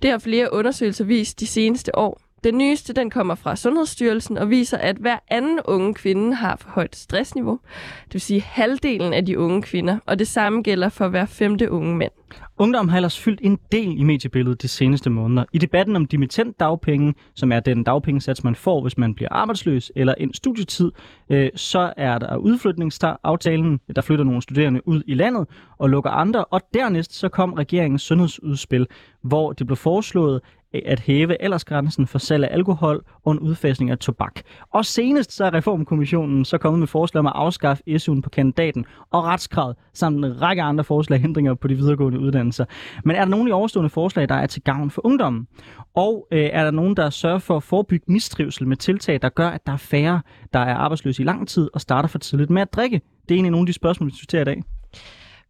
Det 0.01 0.11
har 0.11 0.17
flere 0.17 0.53
undersøgelser 0.53 1.05
vist 1.05 1.39
de 1.39 1.47
seneste 1.47 1.97
år. 1.97 2.21
Den 2.43 2.57
nyeste 2.57 2.93
den 2.93 3.09
kommer 3.09 3.35
fra 3.35 3.55
Sundhedsstyrelsen 3.55 4.37
og 4.37 4.49
viser, 4.49 4.77
at 4.77 4.95
hver 4.95 5.17
anden 5.27 5.59
unge 5.65 5.93
kvinde 5.93 6.35
har 6.35 6.55
for 6.55 6.69
højt 6.69 6.95
stressniveau. 6.95 7.59
Det 8.05 8.13
vil 8.13 8.21
sige 8.21 8.41
halvdelen 8.41 9.13
af 9.13 9.25
de 9.25 9.39
unge 9.39 9.61
kvinder, 9.61 9.99
og 10.05 10.19
det 10.19 10.27
samme 10.27 10.61
gælder 10.61 10.89
for 10.89 11.07
hver 11.07 11.25
femte 11.25 11.71
unge 11.71 11.95
mænd. 11.95 12.11
Ungdom 12.57 12.89
har 12.89 12.95
ellers 12.95 13.19
fyldt 13.19 13.39
en 13.43 13.59
del 13.71 13.99
i 13.99 14.03
mediebilledet 14.03 14.61
de 14.61 14.67
seneste 14.67 15.09
måneder. 15.09 15.45
I 15.53 15.57
debatten 15.57 15.95
om 15.95 16.05
dimittent 16.05 16.59
dagpenge, 16.59 17.13
som 17.35 17.51
er 17.51 17.59
den 17.59 17.83
dagpengesats, 17.83 18.43
man 18.43 18.55
får, 18.55 18.81
hvis 18.81 18.97
man 18.97 19.15
bliver 19.15 19.29
arbejdsløs 19.31 19.91
eller 19.95 20.13
en 20.17 20.33
studietid, 20.33 20.91
øh, 21.29 21.49
så 21.55 21.93
er 21.97 22.17
der 22.17 22.37
udflytningsaftalen, 22.37 23.79
der 23.95 24.01
flytter 24.01 24.25
nogle 24.25 24.41
studerende 24.41 24.87
ud 24.87 25.03
i 25.07 25.13
landet 25.13 25.47
og 25.77 25.89
lukker 25.89 26.09
andre. 26.09 26.45
Og 26.45 26.61
dernæst 26.73 27.13
så 27.13 27.29
kom 27.29 27.53
regeringens 27.53 28.01
sundhedsudspil, 28.01 28.87
hvor 29.21 29.51
det 29.51 29.67
blev 29.67 29.77
foreslået, 29.77 30.41
at 30.85 30.99
hæve 30.99 31.41
aldersgrænsen 31.41 32.07
for 32.07 32.19
salg 32.19 32.43
af 32.43 32.49
alkohol 32.51 33.05
og 33.25 33.31
en 33.31 33.39
udfasning 33.39 33.91
af 33.91 33.97
tobak. 33.97 34.41
Og 34.73 34.85
senest 34.85 35.31
så 35.31 35.45
er 35.45 35.53
Reformkommissionen 35.53 36.45
så 36.45 36.57
kommet 36.57 36.79
med 36.79 36.87
forslag 36.87 37.19
om 37.19 37.27
at 37.27 37.33
afskaffe 37.35 37.83
SU'en 37.87 38.21
på 38.21 38.29
kandidaten 38.29 38.85
og 39.11 39.23
retskravet, 39.23 39.75
samt 39.93 40.25
en 40.25 40.41
række 40.41 40.61
andre 40.61 40.83
forslag 40.83 41.19
hindringer 41.19 41.53
på 41.53 41.67
de 41.67 41.75
videregående 41.75 42.19
uddannelser. 42.19 42.65
Men 43.05 43.15
er 43.15 43.19
der 43.19 43.29
nogle 43.29 43.49
i 43.49 43.51
overstående 43.51 43.89
forslag, 43.89 44.29
der 44.29 44.35
er 44.35 44.47
til 44.47 44.61
gavn 44.61 44.91
for 44.91 45.05
ungdommen? 45.05 45.47
Og 45.95 46.27
øh, 46.31 46.49
er 46.53 46.63
der 46.63 46.71
nogen, 46.71 46.95
der 46.95 47.09
sørger 47.09 47.39
for 47.39 47.57
at 47.57 47.63
forebygge 47.63 48.05
mistrivsel 48.07 48.67
med 48.67 48.77
tiltag, 48.77 49.21
der 49.21 49.29
gør, 49.29 49.49
at 49.49 49.65
der 49.65 49.73
er 49.73 49.77
færre, 49.77 50.21
der 50.53 50.59
er 50.59 50.75
arbejdsløse 50.75 51.21
i 51.21 51.25
lang 51.25 51.47
tid 51.47 51.69
og 51.73 51.81
starter 51.81 52.09
for 52.09 52.19
tidligt 52.19 52.49
med 52.49 52.61
at 52.61 52.73
drikke? 52.73 53.01
Det 53.29 53.35
er 53.35 53.39
en 53.39 53.45
af 53.45 53.51
nogle 53.51 53.63
af 53.63 53.67
de 53.67 53.73
spørgsmål, 53.73 54.07
vi 54.07 54.11
diskuterer 54.11 54.41
i 54.41 54.45
dag. 54.45 54.63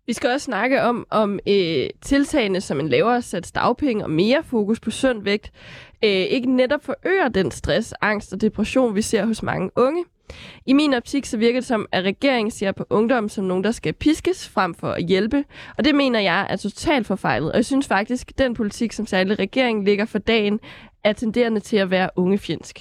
Vi 0.07 0.13
skal 0.13 0.29
også 0.29 0.45
snakke 0.45 0.81
om, 0.83 1.07
om 1.09 1.39
øh, 1.47 1.89
tiltagene 2.01 2.61
som 2.61 2.79
en 2.79 2.89
lavere 2.89 3.21
sats 3.21 3.51
dagpenge 3.51 4.03
og 4.03 4.09
mere 4.09 4.43
fokus 4.43 4.79
på 4.79 4.91
sund 4.91 5.23
vægt 5.23 5.51
øh, 6.03 6.09
ikke 6.09 6.55
netop 6.55 6.85
forøger 6.85 7.27
den 7.27 7.51
stress, 7.51 7.93
angst 8.01 8.33
og 8.33 8.41
depression, 8.41 8.95
vi 8.95 9.01
ser 9.01 9.25
hos 9.25 9.43
mange 9.43 9.69
unge. 9.75 10.05
I 10.65 10.73
min 10.73 10.93
optik 10.93 11.25
så 11.25 11.37
virker 11.37 11.59
det 11.59 11.67
som, 11.67 11.85
at 11.91 12.03
regeringen 12.03 12.51
ser 12.51 12.71
på 12.71 12.85
ungdom 12.89 13.29
som 13.29 13.45
nogen, 13.45 13.63
der 13.63 13.71
skal 13.71 13.93
piskes 13.93 14.49
frem 14.49 14.73
for 14.73 14.87
at 14.87 15.05
hjælpe. 15.05 15.43
Og 15.77 15.83
det 15.85 15.95
mener 15.95 16.19
jeg 16.19 16.47
er 16.49 16.55
totalt 16.55 17.07
forfejlet. 17.07 17.51
Og 17.51 17.57
jeg 17.57 17.65
synes 17.65 17.87
faktisk, 17.87 18.29
at 18.29 18.37
den 18.37 18.53
politik, 18.53 18.91
som 18.91 19.05
særlig 19.05 19.39
regeringen 19.39 19.85
ligger 19.85 20.05
for 20.05 20.19
dagen, 20.19 20.59
er 21.03 21.13
tenderende 21.13 21.59
til 21.59 21.77
at 21.77 21.91
være 21.91 22.09
ungefjendsk. 22.15 22.79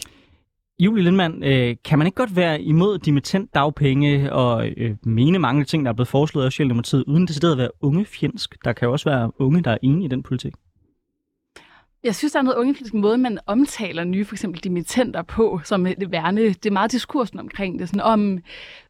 Julie 0.78 1.04
Lindmann, 1.04 1.44
øh, 1.44 1.76
kan 1.84 1.98
man 1.98 2.06
ikke 2.06 2.16
godt 2.16 2.36
være 2.36 2.62
imod 2.62 2.98
dimittent 2.98 3.54
dagpenge 3.54 4.32
og 4.32 4.68
øh, 4.76 4.96
mene 5.04 5.38
mange 5.38 5.64
ting, 5.64 5.84
der 5.84 5.90
er 5.90 5.94
blevet 5.94 6.08
foreslået 6.08 6.44
af 6.44 6.52
Socialdemokratiet, 6.52 7.04
uden 7.06 7.26
det 7.26 7.34
at 7.52 7.58
være 7.58 7.70
ungefjendsk? 7.80 8.64
Der 8.64 8.72
kan 8.72 8.86
jo 8.86 8.92
også 8.92 9.10
være 9.10 9.40
unge, 9.40 9.62
der 9.62 9.70
er 9.70 9.78
enige 9.82 10.04
i 10.04 10.08
den 10.08 10.22
politik. 10.22 10.52
Jeg 12.06 12.14
synes, 12.14 12.32
der 12.32 12.38
er 12.38 12.42
noget 12.42 12.56
ungefjendsk 12.56 12.94
måde, 12.94 13.18
man 13.18 13.38
omtaler 13.46 14.04
nye, 14.04 14.24
for 14.24 14.34
eksempel 14.34 14.60
dimittenter 14.60 15.22
på, 15.22 15.60
som 15.64 15.86
øh, 15.86 15.92
det 16.00 16.12
værne. 16.12 16.48
Det 16.48 16.66
er 16.66 16.70
meget 16.70 16.92
diskursen 16.92 17.38
omkring 17.40 17.78
det. 17.78 17.88
Sådan 17.88 18.00
om, 18.00 18.38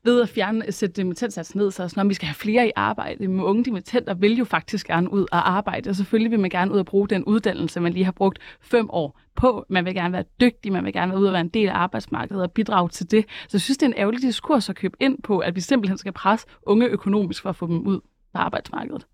ved 0.05 0.23
at 0.23 0.29
fjerne, 0.29 0.67
øh, 0.67 0.73
sætte 0.73 1.03
dimittentsats 1.03 1.55
ned, 1.55 1.71
så 1.71 1.89
sådan, 1.89 2.01
om 2.01 2.09
vi 2.09 2.15
skal 2.15 2.27
have 2.27 2.35
flere 2.35 2.69
i 2.69 2.71
arbejde. 2.77 3.29
Men 3.29 3.41
unge 3.41 3.65
dimittenter 3.65 4.15
vil 4.15 4.39
jo 4.39 4.45
faktisk 4.45 4.87
gerne 4.87 5.13
ud 5.13 5.27
og 5.33 5.51
arbejde, 5.51 5.91
og 5.91 5.97
selvfølgelig 5.97 6.31
vil 6.31 6.41
man 6.41 6.51
gerne 6.51 6.73
ud 6.73 6.79
og 6.79 6.87
bruge 6.87 7.09
den 7.09 7.25
uddannelse, 7.25 7.81
man 7.81 7.93
lige 7.93 8.05
har 8.05 8.13
brugt 8.13 8.39
fem 8.61 8.91
år 8.91 9.21
på. 9.37 9.65
Man 9.69 9.85
vil 9.85 9.95
gerne 9.95 10.13
være 10.13 10.25
dygtig, 10.41 10.73
man 10.73 10.85
vil 10.85 10.93
gerne 10.93 11.13
være 11.13 11.21
ude 11.21 11.29
og 11.29 11.33
være 11.33 11.41
en 11.41 11.49
del 11.49 11.69
af 11.69 11.75
arbejdsmarkedet 11.75 12.43
og 12.43 12.53
bidrage 12.53 12.89
til 12.89 13.11
det. 13.11 13.25
Så 13.29 13.51
jeg 13.53 13.61
synes, 13.61 13.79
det 13.79 13.87
er 13.87 13.91
en 13.91 13.99
ærgerlig 13.99 14.23
diskurs 14.23 14.69
at 14.69 14.77
købe 14.77 14.97
ind 15.01 15.23
på, 15.23 15.39
at 15.39 15.55
vi 15.55 15.61
simpelthen 15.61 15.99
skal 15.99 16.13
presse 16.13 16.47
unge 16.63 16.87
økonomisk 16.87 17.43
for 17.43 17.49
at 17.49 17.57
få 17.57 17.67
dem 17.67 17.87
ud 17.87 18.01
på 18.01 18.39
arbejdsmarkedet. 18.39 19.07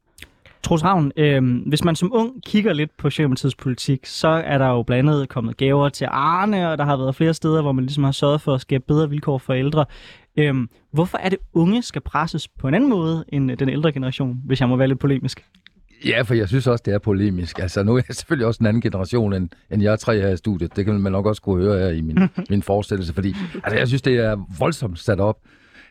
Troels 0.62 0.84
Ravn, 0.84 1.12
øh, 1.16 1.42
hvis 1.66 1.84
man 1.84 1.96
som 1.96 2.10
ung 2.14 2.42
kigger 2.46 2.72
lidt 2.72 2.96
på 2.96 3.10
Socialdemokratiets 3.10 3.54
politik, 3.54 4.06
så 4.06 4.28
er 4.28 4.58
der 4.58 4.68
jo 4.68 4.82
blandt 4.82 5.10
andet 5.10 5.28
kommet 5.28 5.56
gaver 5.56 5.88
til 5.88 6.08
Arne, 6.10 6.70
og 6.70 6.78
der 6.78 6.84
har 6.84 6.96
været 6.96 7.14
flere 7.14 7.34
steder, 7.34 7.62
hvor 7.62 7.72
man 7.72 7.84
ligesom 7.84 8.04
har 8.04 8.12
sørget 8.12 8.40
for 8.40 8.54
at 8.54 8.60
skabe 8.60 8.84
bedre 8.88 9.10
vilkår 9.10 9.38
for 9.38 9.52
ældre. 9.52 9.84
Øh, 10.36 10.54
hvorfor 10.92 11.18
er 11.18 11.28
det 11.28 11.38
unge 11.52 11.82
skal 11.82 12.00
presses 12.00 12.48
på 12.48 12.68
en 12.68 12.74
anden 12.74 12.90
måde 12.90 13.24
end 13.28 13.56
den 13.56 13.68
ældre 13.68 13.92
generation, 13.92 14.40
hvis 14.44 14.60
jeg 14.60 14.68
må 14.68 14.76
være 14.76 14.88
lidt 14.88 14.98
polemisk? 14.98 15.44
Ja, 16.04 16.22
for 16.22 16.34
jeg 16.34 16.48
synes 16.48 16.66
også, 16.66 16.82
det 16.84 16.94
er 16.94 16.98
polemisk. 16.98 17.58
Altså, 17.58 17.82
nu 17.82 17.96
er 17.96 18.02
jeg 18.08 18.16
selvfølgelig 18.16 18.46
også 18.46 18.58
en 18.60 18.66
anden 18.66 18.82
generation, 18.82 19.32
end, 19.32 19.48
end 19.70 19.82
jeg 19.82 19.92
er 19.92 19.96
tre 19.96 20.20
her 20.20 20.28
i 20.28 20.36
studiet. 20.36 20.76
Det 20.76 20.84
kan 20.84 21.00
man 21.00 21.12
nok 21.12 21.26
også 21.26 21.42
kunne 21.42 21.64
høre 21.64 21.78
her 21.78 21.88
i 21.88 22.00
min, 22.00 22.18
min 22.50 22.62
forestillelse, 22.62 23.14
fordi 23.14 23.34
altså, 23.54 23.78
jeg 23.78 23.88
synes, 23.88 24.02
det 24.02 24.16
er 24.16 24.46
voldsomt 24.58 24.98
sat 24.98 25.20
op 25.20 25.36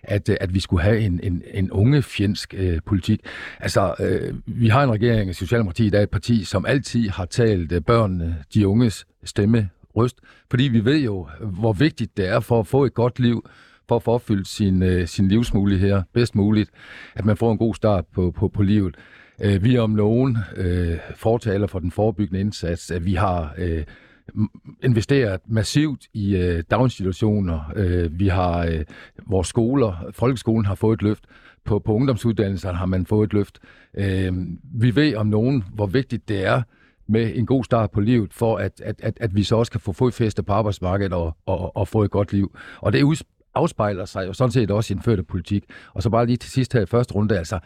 at, 0.04 0.30
øh, 0.30 0.38
at 0.42 0.54
vi 0.54 0.60
skulle 0.60 0.84
have 0.84 1.00
en, 1.00 1.20
en, 1.24 1.44
en 1.54 1.72
unge 1.72 2.02
fjendsk 2.02 2.54
øh, 2.58 2.80
politik. 2.86 3.20
Altså, 3.60 3.96
øh, 4.00 4.34
vi 4.46 4.68
har 4.68 4.84
en 4.84 4.92
regering, 4.92 5.36
Socialdemokratiet 5.36 5.96
er 5.96 6.02
et 6.02 6.10
parti, 6.10 6.44
som 6.44 6.66
altid 6.66 7.10
har 7.10 7.26
talt 7.26 7.72
øh, 7.72 7.82
børnene, 7.82 8.36
de 8.54 8.68
unges 8.68 9.06
stemme 9.24 9.70
røst, 9.96 10.18
fordi 10.50 10.64
vi 10.64 10.86
ved 10.86 10.98
jo, 10.98 11.28
hvor 11.42 11.74
vigtigt 11.74 12.18
det 12.18 12.28
er 12.28 12.40
for 12.40 12.60
at 12.60 12.68
få 12.68 12.86
et 12.86 12.94
godt 12.94 13.20
liv, 13.20 13.50
for 13.88 13.96
at 13.96 14.04
få 14.04 14.12
opfyldt 14.12 14.48
sin, 14.48 14.84
øh, 14.84 15.08
sin 15.08 15.28
livsmuligheder 15.28 16.04
bedst 16.14 16.36
muligt, 16.36 16.70
at 17.16 17.26
man 17.26 17.38
får 17.38 17.52
en 17.52 17.58
god 17.58 17.76
start 17.76 18.06
på, 18.14 18.32
på, 18.32 18.48
på 18.48 18.62
livet. 18.64 18.96
Øh, 19.42 19.64
vi 19.64 19.76
er 19.76 19.82
om 19.82 19.90
nogen 19.90 20.38
øh, 20.56 20.98
fortaler 21.16 21.68
for 21.68 21.80
den 21.80 21.92
forebyggende 21.92 22.40
indsats, 22.40 22.92
at 22.92 23.06
vi 23.06 23.14
har 23.14 23.54
øh, 23.58 23.84
investeret 24.84 25.42
massivt 25.46 26.08
i 26.14 26.36
øh, 26.36 26.64
daginstitutioner. 26.72 27.72
Øh, 27.76 28.20
vi 28.20 28.28
har 28.28 28.66
øh, 28.66 28.86
vores 29.28 29.48
skoler, 29.48 30.06
folkeskolen 30.12 30.66
har 30.66 30.76
fået 30.76 30.98
et 30.98 31.02
løft. 31.02 31.26
På, 31.66 31.80
på 31.80 31.94
ungdomsuddannelserne 31.94 32.78
har 32.78 32.86
man 32.86 33.06
fået 33.06 33.28
et 33.28 33.34
løft. 33.34 33.60
Øh, 33.98 34.34
vi 34.74 34.96
ved 34.96 35.16
om 35.16 35.28
nogen, 35.28 35.64
hvor 35.74 35.86
vigtigt 35.86 36.30
det 36.30 36.46
er 36.46 36.62
med 37.08 37.32
en 37.36 37.46
god 37.46 37.64
start 37.64 37.92
på 37.92 38.00
livet, 38.02 38.34
for 38.34 38.58
at, 38.58 38.82
at, 38.86 38.96
at, 39.04 39.18
at 39.22 39.36
vi 39.36 39.44
så 39.44 39.56
også 39.56 39.72
kan 39.72 39.82
få 39.82 39.94
fodfæste 39.94 40.44
på 40.44 40.54
arbejdsmarkedet 40.54 41.14
og, 41.14 41.38
og, 41.46 41.78
og 41.78 41.88
få 41.88 42.04
et 42.04 42.12
godt 42.12 42.34
liv. 42.34 42.58
Og 42.82 42.94
det 42.94 43.24
afspejler 43.56 44.06
sig 44.06 44.28
jo 44.28 44.34
sådan 44.34 44.52
set 44.52 44.72
også 44.72 44.94
i 44.94 44.96
indførte 44.96 45.24
politik. 45.24 45.64
Og 45.94 46.04
så 46.04 46.10
bare 46.10 46.26
lige 46.26 46.38
til 46.38 46.52
sidst 46.52 46.74
her 46.74 46.82
i 46.82 46.86
første 46.86 47.14
runde, 47.14 47.38
altså, 47.38 47.60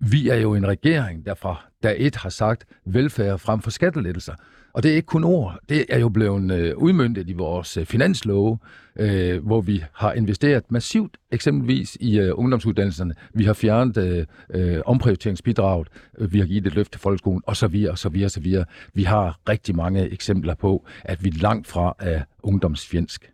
vi 0.00 0.28
er 0.28 0.36
jo 0.36 0.54
en 0.54 0.66
regering, 0.66 1.26
der 1.26 1.34
fra 1.34 1.64
dag 1.82 1.96
et 1.98 2.16
har 2.16 2.28
sagt 2.30 2.64
velfærd 2.84 3.38
frem 3.38 3.62
for 3.62 3.70
skattelettelser. 3.70 4.34
Og 4.78 4.82
det 4.82 4.90
er 4.90 4.96
ikke 4.96 5.06
kun 5.06 5.24
ord. 5.24 5.58
Det 5.68 5.86
er 5.88 5.98
jo 5.98 6.08
blevet 6.08 6.52
øh, 6.52 6.76
udmyndtet 6.76 7.28
i 7.28 7.32
vores 7.32 7.76
øh, 7.76 7.86
finanslove, 7.86 8.58
øh, 8.96 9.46
hvor 9.46 9.60
vi 9.60 9.84
har 9.92 10.12
investeret 10.12 10.64
massivt, 10.70 11.16
eksempelvis 11.32 11.96
i 12.00 12.18
øh, 12.18 12.32
ungdomsuddannelserne. 12.34 13.14
Vi 13.34 13.44
har 13.44 13.52
fjernet 13.52 13.96
øh, 13.96 14.26
øh, 14.54 14.80
omprioriteringsbidraget. 14.86 15.88
Øh, 16.18 16.32
vi 16.32 16.38
har 16.38 16.46
givet 16.46 16.66
et 16.66 16.74
løft 16.74 16.92
til 16.92 17.00
folkeskolen, 17.00 17.42
og 17.46 17.56
så 17.56 17.66
videre, 17.66 17.90
og 17.90 17.98
så 17.98 18.08
videre, 18.08 18.26
og 18.26 18.30
så 18.30 18.40
videre. 18.40 18.64
Vi 18.94 19.02
har 19.02 19.38
rigtig 19.48 19.76
mange 19.76 20.10
eksempler 20.12 20.54
på, 20.54 20.84
at 21.04 21.24
vi 21.24 21.30
langt 21.30 21.66
fra 21.66 21.94
er 21.98 22.22
ungdomsfjendsk. 22.42 23.30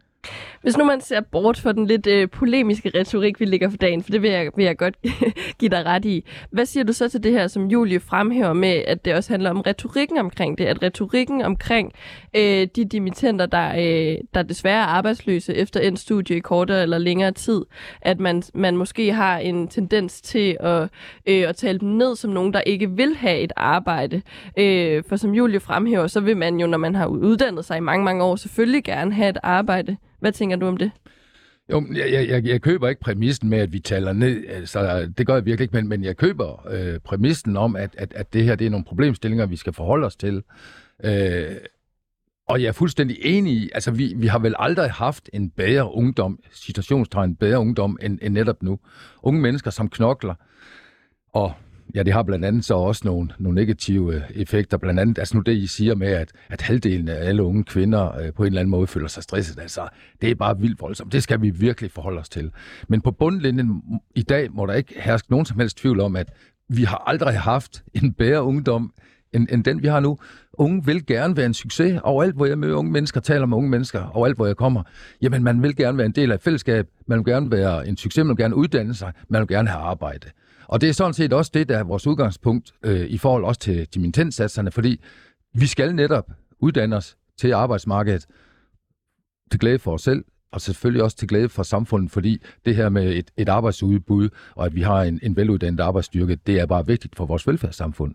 Hvis 0.63 0.77
nu 0.77 0.85
man 0.85 1.01
ser 1.01 1.21
bort 1.21 1.59
for 1.59 1.73
den 1.73 1.87
lidt 1.87 2.07
øh, 2.07 2.29
polemiske 2.29 2.91
retorik, 2.95 3.41
vi 3.41 3.45
ligger 3.45 3.71
for 3.71 3.77
dagen, 3.77 4.03
for 4.03 4.11
det 4.11 4.23
vil 4.23 4.31
jeg, 4.31 4.51
vil 4.57 4.65
jeg 4.65 4.77
godt 4.77 4.95
give 5.61 5.69
dig 5.69 5.87
ret 5.87 6.05
i. 6.05 6.25
Hvad 6.51 6.67
siger 6.67 6.85
du 6.85 6.93
så 6.93 7.09
til 7.09 7.23
det 7.23 7.33
her, 7.33 7.47
som 7.47 7.67
Julie 7.67 8.01
fremhæver 8.01 8.53
med, 8.53 8.83
at 8.87 9.05
det 9.05 9.15
også 9.15 9.33
handler 9.33 9.51
om 9.51 9.61
retorikken 9.61 10.19
omkring 10.19 10.59
det? 10.59 10.65
At 10.65 10.83
retorikken 10.83 11.43
omkring 11.43 11.93
øh, 12.37 12.69
de 12.77 12.85
dimittenter, 12.85 13.47
der, 13.47 13.69
øh, 13.69 14.19
der 14.35 14.43
desværre 14.43 14.83
er 14.83 14.87
arbejdsløse 14.87 15.55
efter 15.55 15.81
en 15.81 15.97
studie 15.97 16.37
i 16.37 16.41
kortere 16.41 16.83
eller 16.83 16.99
længere 16.99 17.33
tid, 17.33 17.63
at 18.01 18.21
man, 18.21 18.43
man 18.55 18.77
måske 18.77 19.13
har 19.13 19.39
en 19.39 19.69
tendens 19.69 20.21
til 20.21 20.57
at, 20.61 20.83
øh, 21.27 21.49
at 21.49 21.57
tale 21.57 21.79
dem 21.79 21.89
ned 21.89 22.17
som 22.17 22.31
nogen, 22.31 22.53
der 22.53 22.61
ikke 22.61 22.91
vil 22.91 23.17
have 23.17 23.39
et 23.39 23.53
arbejde. 23.57 24.23
Øh, 24.59 25.03
for 25.09 25.17
som 25.17 25.35
Julie 25.35 25.61
fremhæver, 25.61 26.07
så 26.07 26.21
vil 26.21 26.37
man 26.37 26.61
jo, 26.61 26.67
når 26.67 26.79
man 26.79 26.95
har 26.95 27.07
uddannet 27.07 27.65
sig 27.65 27.77
i 27.77 27.81
mange, 27.81 28.05
mange 28.05 28.25
år, 28.25 28.37
selvfølgelig 28.37 28.85
gerne 28.85 29.13
have 29.13 29.29
et 29.31 29.39
arbejde. 29.43 29.97
Hvad 30.25 30.33
tænker 30.33 30.57
du 30.57 30.67
om 30.67 30.77
det? 30.77 30.91
Jo, 31.71 31.87
jeg, 31.95 32.29
jeg, 32.29 32.45
jeg 32.45 32.63
køber 32.63 32.89
ikke 32.89 33.01
præmissen 33.01 33.49
med, 33.49 33.59
at 33.59 33.73
vi 33.73 33.79
taler 33.79 34.13
ned. 34.13 34.45
Altså, 34.49 35.13
det 35.19 35.27
gør 35.27 35.35
jeg 35.35 35.45
virkelig 35.45 35.65
ikke, 35.65 35.77
men, 35.77 35.89
men 35.89 36.05
jeg 36.05 36.17
køber 36.17 36.69
øh, 36.71 37.01
præmissen 37.01 37.57
om, 37.57 37.77
at, 37.77 37.95
at, 37.99 38.13
at 38.15 38.33
det 38.33 38.45
her 38.45 38.55
det 38.55 38.67
er 38.67 38.71
nogle 38.71 38.85
problemstillinger, 38.85 39.47
vi 39.47 39.57
skal 39.57 39.73
forholde 39.73 40.07
os 40.07 40.17
til. 40.17 40.43
Øh, 41.05 41.57
og 42.49 42.63
jeg 42.63 42.69
er 42.69 42.73
fuldstændig 42.73 43.17
enig 43.21 43.53
i, 43.53 43.71
altså 43.75 43.91
vi, 43.91 44.15
vi 44.17 44.27
har 44.27 44.39
vel 44.39 44.55
aldrig 44.59 44.91
haft 44.91 45.31
en 45.33 45.51
bedre 45.51 45.95
ungdom, 45.95 46.39
citationstegn 46.53 47.37
bedre 47.37 47.59
ungdom, 47.59 47.99
end, 48.03 48.19
end 48.23 48.35
netop 48.35 48.63
nu. 48.63 48.79
Unge 49.23 49.41
mennesker, 49.41 49.71
som 49.71 49.89
knokler, 49.89 50.35
og 51.33 51.53
Ja, 51.95 52.03
det 52.03 52.13
har 52.13 52.23
blandt 52.23 52.45
andet 52.45 52.65
så 52.65 52.75
også 52.75 53.03
nogle, 53.05 53.31
nogle 53.39 53.55
negative 53.55 54.15
øh, 54.15 54.23
effekter. 54.35 54.77
Blandt 54.77 55.01
andet, 55.01 55.19
altså 55.19 55.37
nu 55.37 55.43
det, 55.43 55.53
I 55.53 55.67
siger 55.67 55.95
med, 55.95 56.09
at, 56.09 56.33
at 56.49 56.61
halvdelen 56.61 57.09
af 57.09 57.29
alle 57.29 57.43
unge 57.43 57.65
kvinder 57.65 58.19
øh, 58.19 58.33
på 58.33 58.43
en 58.43 58.47
eller 58.47 58.61
anden 58.61 58.71
måde 58.71 58.87
føler 58.87 59.09
sig 59.09 59.23
stresset, 59.23 59.59
altså 59.59 59.89
det 60.21 60.31
er 60.31 60.35
bare 60.35 60.59
vildt 60.59 60.81
voldsomt. 60.81 61.13
Det 61.13 61.23
skal 61.23 61.43
vi 61.43 61.51
virkelig 61.51 61.91
forholde 61.91 62.21
os 62.21 62.29
til. 62.29 62.51
Men 62.89 63.01
på 63.01 63.11
bundlinjen 63.11 63.83
i 64.15 64.23
dag 64.23 64.53
må 64.53 64.67
der 64.67 64.73
ikke 64.73 64.95
herske 64.97 65.31
nogen 65.31 65.47
som 65.47 65.59
helst 65.59 65.77
tvivl 65.77 66.01
om, 66.01 66.17
at 66.17 66.33
vi 66.69 66.83
har 66.83 67.03
aldrig 67.07 67.41
haft 67.41 67.85
en 67.95 68.13
bedre 68.13 68.43
ungdom, 68.43 68.93
end, 69.33 69.49
end 69.53 69.65
den 69.65 69.83
vi 69.83 69.89
har 69.89 70.01
nu. 70.01 70.19
Unge 70.53 70.85
vil 70.85 71.07
gerne 71.07 71.37
være 71.37 71.47
en 71.47 71.55
succes. 71.55 72.01
Overalt, 72.03 72.35
hvor 72.35 72.47
jeg 72.47 72.59
møder 72.59 72.77
unge 72.77 72.93
mennesker, 72.93 73.21
taler 73.21 73.47
med 73.47 73.57
unge 73.57 73.71
mennesker, 73.71 74.07
overalt, 74.07 74.37
hvor 74.37 74.47
jeg 74.47 74.57
kommer. 74.57 74.83
Jamen, 75.23 75.43
man 75.43 75.63
vil 75.63 75.77
gerne 75.77 75.99
være 75.99 76.07
en 76.07 76.13
del 76.13 76.31
af 76.31 76.35
et 76.35 76.43
fællesskab. 76.43 76.87
Man 77.07 77.19
vil 77.19 77.25
gerne 77.33 77.51
være 77.51 77.89
en 77.89 77.97
succes. 77.97 78.25
Man 78.25 78.29
vil 78.29 78.43
gerne 78.43 78.57
uddanne 78.57 78.95
sig. 78.95 79.13
Man 79.29 79.41
vil 79.41 79.49
gerne 79.49 79.69
have 79.69 79.83
arbejde. 79.83 80.27
Og 80.67 80.81
det 80.81 80.89
er 80.89 80.93
sådan 80.93 81.15
set 81.15 81.33
også 81.33 81.51
det, 81.55 81.69
der 81.69 81.79
er 81.79 81.85
vores 81.85 82.07
udgangspunkt 82.07 82.75
øh, 82.83 83.07
i 83.07 83.19
forhold 83.19 83.45
også 83.45 83.61
til 83.61 83.87
dimittenssatserne, 83.95 84.71
fordi 84.71 85.01
vi 85.55 85.67
skal 85.67 85.95
netop 85.95 86.31
uddanne 86.59 86.97
os 86.97 87.17
til 87.39 87.53
arbejdsmarkedet 87.53 88.27
til 89.51 89.61
glæde 89.61 89.79
for 89.79 89.93
os 89.93 90.03
selv, 90.03 90.25
og 90.53 90.61
selvfølgelig 90.61 91.03
også 91.03 91.17
til 91.17 91.29
glæde 91.29 91.49
for 91.49 91.63
samfundet, 91.63 92.11
fordi 92.11 92.43
det 92.65 92.77
her 92.77 92.89
med 92.89 93.15
et, 93.15 93.31
et 93.37 93.49
arbejdsudbud, 93.49 94.29
og 94.55 94.67
at 94.67 94.75
vi 94.75 94.83
har 94.83 95.03
en, 95.03 95.21
en 95.23 95.37
veluddannet 95.37 95.81
arbejdsstyrke, 95.81 96.39
det 96.47 96.61
er 96.61 96.67
bare 96.67 96.87
vigtigt 96.87 97.17
for 97.17 97.27
vores 97.27 97.47
velfærdssamfund. 97.47 98.15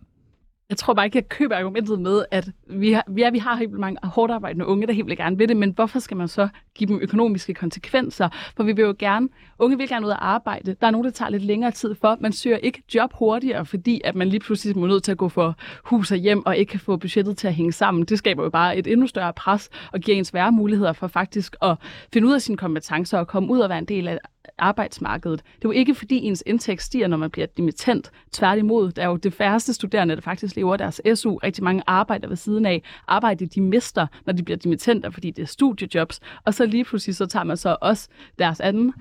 Jeg 0.70 0.76
tror 0.76 0.94
bare 0.94 1.06
ikke, 1.06 1.16
jeg 1.16 1.28
køber 1.28 1.56
argumentet 1.56 2.00
med, 2.00 2.24
at 2.30 2.48
vi 2.66 2.92
har, 2.92 3.04
ja, 3.16 3.30
vi 3.30 3.38
har 3.38 3.56
helt 3.56 3.72
mange 3.72 3.98
hårdt 4.02 4.32
arbejdende 4.32 4.66
unge, 4.66 4.86
der 4.86 4.92
helt 4.92 5.06
vil 5.06 5.16
gerne 5.16 5.38
vil 5.38 5.48
det, 5.48 5.56
men 5.56 5.70
hvorfor 5.70 5.98
skal 5.98 6.16
man 6.16 6.28
så 6.28 6.48
give 6.74 6.88
dem 6.88 6.98
økonomiske 7.02 7.54
konsekvenser? 7.54 8.28
For 8.56 8.62
vi 8.62 8.72
vil 8.72 8.82
jo 8.82 8.94
gerne, 8.98 9.28
unge 9.58 9.78
vil 9.78 9.88
gerne 9.88 10.06
ud 10.06 10.10
at 10.10 10.18
arbejde. 10.20 10.76
Der 10.80 10.86
er 10.86 10.90
nogen, 10.90 11.04
der 11.04 11.10
tager 11.10 11.28
lidt 11.28 11.42
længere 11.42 11.70
tid 11.70 11.94
for. 11.94 12.16
Man 12.20 12.32
søger 12.32 12.56
ikke 12.56 12.82
job 12.94 13.10
hurtigere, 13.14 13.66
fordi 13.66 14.00
at 14.04 14.14
man 14.14 14.28
lige 14.28 14.40
pludselig 14.40 14.78
må 14.78 14.86
nødt 14.86 15.02
til 15.02 15.12
at 15.12 15.18
gå 15.18 15.28
for 15.28 15.56
hus 15.84 16.12
og 16.12 16.16
hjem, 16.16 16.46
og 16.46 16.56
ikke 16.56 16.70
kan 16.70 16.80
få 16.80 16.96
budgettet 16.96 17.36
til 17.36 17.46
at 17.48 17.54
hænge 17.54 17.72
sammen. 17.72 18.04
Det 18.04 18.18
skaber 18.18 18.42
jo 18.42 18.50
bare 18.50 18.76
et 18.76 18.86
endnu 18.86 19.06
større 19.06 19.32
pres, 19.32 19.68
og 19.92 20.00
giver 20.00 20.18
ens 20.18 20.34
værre 20.34 20.52
muligheder 20.52 20.92
for 20.92 21.06
faktisk 21.06 21.56
at 21.62 21.76
finde 22.12 22.28
ud 22.28 22.32
af 22.32 22.42
sine 22.42 22.56
kompetencer 22.56 23.18
og 23.18 23.26
komme 23.26 23.50
ud 23.50 23.58
og 23.58 23.68
være 23.68 23.78
en 23.78 23.84
del 23.84 24.08
af 24.08 24.18
arbejdsmarkedet. 24.58 25.40
Det 25.40 25.64
er 25.64 25.68
jo 25.68 25.70
ikke, 25.70 25.94
fordi 25.94 26.16
ens 26.16 26.42
indtægt 26.46 26.82
stiger, 26.82 27.06
når 27.06 27.16
man 27.16 27.30
bliver 27.30 27.46
dimittent. 27.46 28.10
Tværtimod, 28.32 28.92
der 28.92 29.02
er 29.02 29.06
jo 29.06 29.16
det 29.16 29.34
færreste 29.34 29.74
studerende, 29.74 30.14
der 30.14 30.20
faktisk 30.20 30.56
lever 30.56 30.76
deres 30.76 31.00
SU. 31.14 31.36
Rigtig 31.36 31.64
mange 31.64 31.82
arbejder 31.86 32.28
ved 32.28 32.36
siden 32.36 32.66
af. 32.66 32.82
Arbejde, 33.08 33.46
de 33.46 33.60
mister, 33.60 34.06
når 34.26 34.32
de 34.32 34.42
bliver 34.42 34.56
dimittenter, 34.56 35.10
fordi 35.10 35.30
det 35.30 35.42
er 35.42 35.46
studiejobs. 35.46 36.20
Og 36.44 36.54
så 36.54 36.66
lige 36.66 36.84
pludselig, 36.84 37.16
så 37.16 37.26
tager 37.26 37.44
man 37.44 37.56
så 37.56 37.76
også 37.80 38.08
deres 38.38 38.60
anden, 38.60 38.84
mm. 38.84 38.92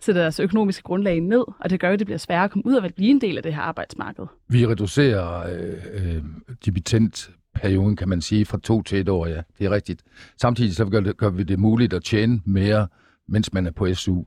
sætter 0.00 0.22
deres 0.22 0.40
økonomiske 0.40 0.82
grundlag 0.82 1.20
ned, 1.20 1.44
og 1.60 1.70
det 1.70 1.80
gør 1.80 1.88
jo, 1.88 1.92
at 1.92 1.98
det 1.98 2.06
bliver 2.06 2.18
sværere 2.18 2.44
at 2.44 2.50
komme 2.50 2.66
ud 2.66 2.74
og 2.74 2.90
blive 2.96 3.10
en 3.10 3.20
del 3.20 3.36
af 3.36 3.42
det 3.42 3.54
her 3.54 3.62
arbejdsmarked. 3.62 4.26
Vi 4.48 4.66
reducerer 4.66 5.52
øh, 5.52 6.16
øh, 6.16 6.22
dimittent 6.64 7.30
perioden, 7.54 7.96
kan 7.96 8.08
man 8.08 8.20
sige, 8.20 8.44
fra 8.44 8.58
to 8.62 8.82
til 8.82 9.00
et 9.00 9.08
år, 9.08 9.26
ja. 9.26 9.42
Det 9.58 9.66
er 9.66 9.70
rigtigt. 9.70 10.02
Samtidig 10.40 10.76
så 10.76 10.84
gør, 10.84 11.00
det, 11.00 11.16
gør 11.16 11.30
vi 11.30 11.42
det 11.42 11.58
muligt 11.58 11.92
at 11.92 12.04
tjene 12.04 12.40
mere, 12.44 12.88
mens 13.28 13.52
man 13.52 13.66
er 13.66 13.70
på 13.70 13.94
SU. 13.94 14.22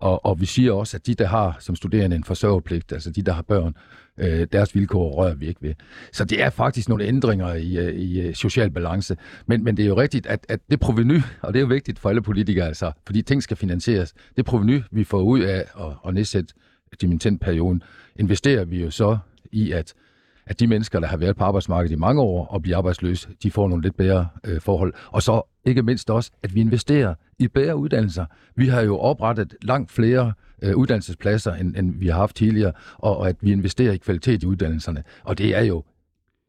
Og, 0.00 0.26
og 0.26 0.40
vi 0.40 0.46
siger 0.46 0.72
også, 0.72 0.96
at 0.96 1.06
de, 1.06 1.14
der 1.14 1.26
har 1.26 1.56
som 1.60 1.76
studerende 1.76 2.16
en 2.16 2.24
forsørgerpligt, 2.24 2.92
altså 2.92 3.10
de, 3.10 3.22
der 3.22 3.32
har 3.32 3.42
børn, 3.42 3.74
øh, 4.18 4.46
deres 4.52 4.74
vilkår 4.74 5.14
rører 5.14 5.34
vi 5.34 5.46
ikke 5.46 5.62
ved. 5.62 5.74
Så 6.12 6.24
det 6.24 6.42
er 6.42 6.50
faktisk 6.50 6.88
nogle 6.88 7.04
ændringer 7.04 7.54
i, 7.54 7.76
øh, 7.76 7.94
i 7.94 8.20
øh, 8.20 8.34
social 8.34 8.70
balance. 8.70 9.16
Men, 9.46 9.64
men 9.64 9.76
det 9.76 9.82
er 9.82 9.86
jo 9.86 9.96
rigtigt, 9.96 10.26
at, 10.26 10.46
at 10.48 10.60
det 10.70 10.80
proveny, 10.80 11.20
og 11.42 11.52
det 11.52 11.58
er 11.58 11.60
jo 11.60 11.66
vigtigt 11.66 11.98
for 11.98 12.08
alle 12.08 12.22
politikere, 12.22 12.66
altså, 12.66 12.92
fordi 13.06 13.22
ting 13.22 13.42
skal 13.42 13.56
finansieres, 13.56 14.14
det 14.36 14.44
proveny, 14.44 14.82
vi 14.90 15.04
får 15.04 15.20
ud 15.20 15.40
af 15.40 15.64
at, 15.80 15.92
at 16.06 16.14
nedsætte 16.14 16.54
dimittentperioden, 17.00 17.82
investerer 18.16 18.64
vi 18.64 18.82
jo 18.82 18.90
så 18.90 19.18
i, 19.52 19.72
at 19.72 19.94
at 20.46 20.60
de 20.60 20.66
mennesker, 20.66 21.00
der 21.00 21.06
har 21.06 21.16
været 21.16 21.36
på 21.36 21.44
arbejdsmarkedet 21.44 21.96
i 21.96 21.98
mange 21.98 22.22
år 22.22 22.46
og 22.46 22.62
bliver 22.62 22.78
arbejdsløse, 22.78 23.28
de 23.42 23.50
får 23.50 23.68
nogle 23.68 23.82
lidt 23.82 23.96
bedre 23.96 24.28
øh, 24.44 24.60
forhold. 24.60 24.94
Og 25.06 25.22
så 25.22 25.42
ikke 25.66 25.82
mindst 25.82 26.10
også, 26.10 26.30
at 26.42 26.54
vi 26.54 26.60
investerer 26.60 27.14
i 27.38 27.48
bedre 27.48 27.76
uddannelser. 27.76 28.26
Vi 28.56 28.66
har 28.66 28.80
jo 28.80 28.98
oprettet 28.98 29.54
langt 29.62 29.92
flere 29.92 30.32
øh, 30.62 30.76
uddannelsespladser, 30.76 31.54
end, 31.54 31.76
end 31.76 31.94
vi 31.98 32.06
har 32.06 32.18
haft 32.18 32.36
tidligere, 32.36 32.72
og, 32.98 33.16
og 33.16 33.28
at 33.28 33.36
vi 33.40 33.52
investerer 33.52 33.92
i 33.92 33.96
kvalitet 33.96 34.42
i 34.42 34.46
uddannelserne. 34.46 35.04
Og 35.24 35.38
det 35.38 35.56
er 35.56 35.62
jo 35.62 35.84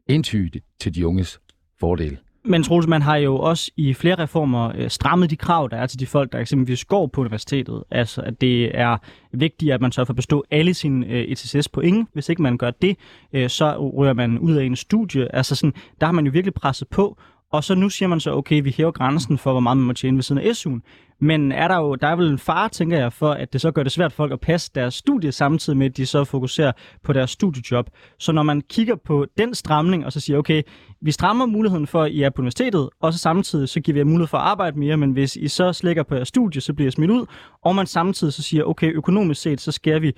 entydigt 0.06 0.64
til 0.80 0.94
de 0.94 1.06
unges 1.06 1.40
fordel. 1.80 2.18
Men 2.44 2.62
Troels, 2.62 2.86
man 2.86 3.02
har 3.02 3.16
jo 3.16 3.36
også 3.36 3.70
i 3.76 3.94
flere 3.94 4.14
reformer 4.14 4.72
øh, 4.76 4.90
strammet 4.90 5.30
de 5.30 5.36
krav, 5.36 5.68
der 5.70 5.76
er 5.76 5.86
til 5.86 6.00
de 6.00 6.06
folk, 6.06 6.32
der 6.32 6.38
eksempelvis 6.38 6.84
går 6.84 7.06
på 7.06 7.20
universitetet. 7.20 7.84
Altså, 7.90 8.22
at 8.22 8.40
det 8.40 8.78
er 8.78 8.96
vigtigt, 9.32 9.72
at 9.72 9.80
man 9.80 9.92
sørger 9.92 10.04
for 10.04 10.12
at 10.12 10.16
bestå 10.16 10.44
alle 10.50 10.74
sine 10.74 11.06
øh, 11.06 11.22
ETCS 11.22 11.68
point. 11.68 12.08
Hvis 12.12 12.28
ikke 12.28 12.42
man 12.42 12.58
gør 12.58 12.70
det, 12.70 12.96
øh, 13.32 13.48
så 13.48 13.76
rører 13.76 14.12
man 14.12 14.38
ud 14.38 14.54
af 14.54 14.64
en 14.64 14.76
studie. 14.76 15.34
Altså, 15.36 15.54
sådan, 15.54 15.72
der 16.00 16.06
har 16.06 16.12
man 16.12 16.26
jo 16.26 16.30
virkelig 16.32 16.54
presset 16.54 16.88
på. 16.88 17.18
Og 17.52 17.64
så 17.64 17.74
nu 17.74 17.88
siger 17.88 18.08
man 18.08 18.20
så, 18.20 18.32
okay, 18.32 18.62
vi 18.62 18.74
hæver 18.76 18.90
grænsen 18.90 19.38
for, 19.38 19.52
hvor 19.52 19.60
meget 19.60 19.76
man 19.76 19.86
må 19.86 19.92
tjene 19.92 20.16
ved 20.16 20.22
siden 20.22 20.42
af 20.42 20.50
SU'en. 20.50 20.80
Men 21.20 21.52
er 21.52 21.68
der 21.68 21.76
jo, 21.76 21.94
der 21.94 22.06
er 22.06 22.16
vel 22.16 22.30
en 22.30 22.38
fare, 22.38 22.68
tænker 22.68 22.98
jeg, 22.98 23.12
for 23.12 23.30
at 23.30 23.52
det 23.52 23.60
så 23.60 23.70
gør 23.70 23.82
det 23.82 23.92
svært 23.92 24.12
for 24.12 24.16
folk 24.16 24.32
at 24.32 24.40
passe 24.40 24.70
deres 24.74 24.94
studie, 24.94 25.32
samtidig 25.32 25.76
med, 25.76 25.86
at 25.86 25.96
de 25.96 26.06
så 26.06 26.24
fokuserer 26.24 26.72
på 27.02 27.12
deres 27.12 27.30
studiejob. 27.30 27.86
Så 28.18 28.32
når 28.32 28.42
man 28.42 28.60
kigger 28.60 28.96
på 28.96 29.26
den 29.38 29.54
stramning, 29.54 30.06
og 30.06 30.12
så 30.12 30.20
siger, 30.20 30.38
okay, 30.38 30.62
vi 31.00 31.12
strammer 31.12 31.46
muligheden 31.46 31.86
for, 31.86 32.02
at 32.02 32.12
I 32.12 32.22
er 32.22 32.30
på 32.30 32.42
universitetet, 32.42 32.88
og 33.00 33.12
så 33.12 33.18
samtidig 33.18 33.68
så 33.68 33.80
giver 33.80 33.92
vi 33.92 33.98
jer 33.98 34.04
mulighed 34.04 34.26
for 34.26 34.38
at 34.38 34.44
arbejde 34.44 34.78
mere, 34.78 34.96
men 34.96 35.10
hvis 35.10 35.36
I 35.36 35.48
så 35.48 35.72
slækker 35.72 36.02
på 36.02 36.14
jeres 36.14 36.28
studie, 36.28 36.60
så 36.60 36.74
bliver 36.74 36.88
I 36.88 36.90
smidt 36.90 37.10
ud, 37.10 37.26
og 37.62 37.74
man 37.74 37.86
samtidig 37.86 38.32
så 38.32 38.42
siger, 38.42 38.64
okay, 38.64 38.92
økonomisk 38.92 39.40
set, 39.40 39.60
så 39.60 39.72
skærer 39.72 39.98
vi 39.98 40.12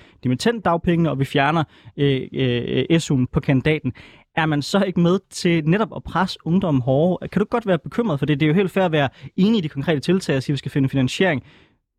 dagpengene, 0.64 1.10
og 1.10 1.18
vi 1.18 1.24
fjerner 1.24 1.64
øh, 1.96 2.20
øh, 2.32 2.84
øh 2.90 3.00
SU'en 3.00 3.24
på 3.32 3.40
kandidaten 3.40 3.92
er 4.36 4.46
man 4.46 4.62
så 4.62 4.82
ikke 4.82 5.00
med 5.00 5.18
til 5.30 5.64
netop 5.64 5.96
at 5.96 6.02
presse 6.02 6.38
ungdommen 6.44 6.82
hårdere? 6.82 7.28
Kan 7.28 7.40
du 7.40 7.46
godt 7.50 7.66
være 7.66 7.78
bekymret 7.78 8.18
for 8.18 8.26
det? 8.26 8.40
Det 8.40 8.46
er 8.46 8.48
jo 8.48 8.54
helt 8.54 8.70
fair 8.70 8.84
at 8.84 8.92
være 8.92 9.08
enig 9.36 9.58
i 9.58 9.60
de 9.60 9.68
konkrete 9.68 10.00
tiltag 10.00 10.36
og 10.36 10.42
sige, 10.42 10.52
at 10.52 10.54
vi 10.54 10.58
skal 10.58 10.70
finde 10.70 10.88
finansiering. 10.88 11.42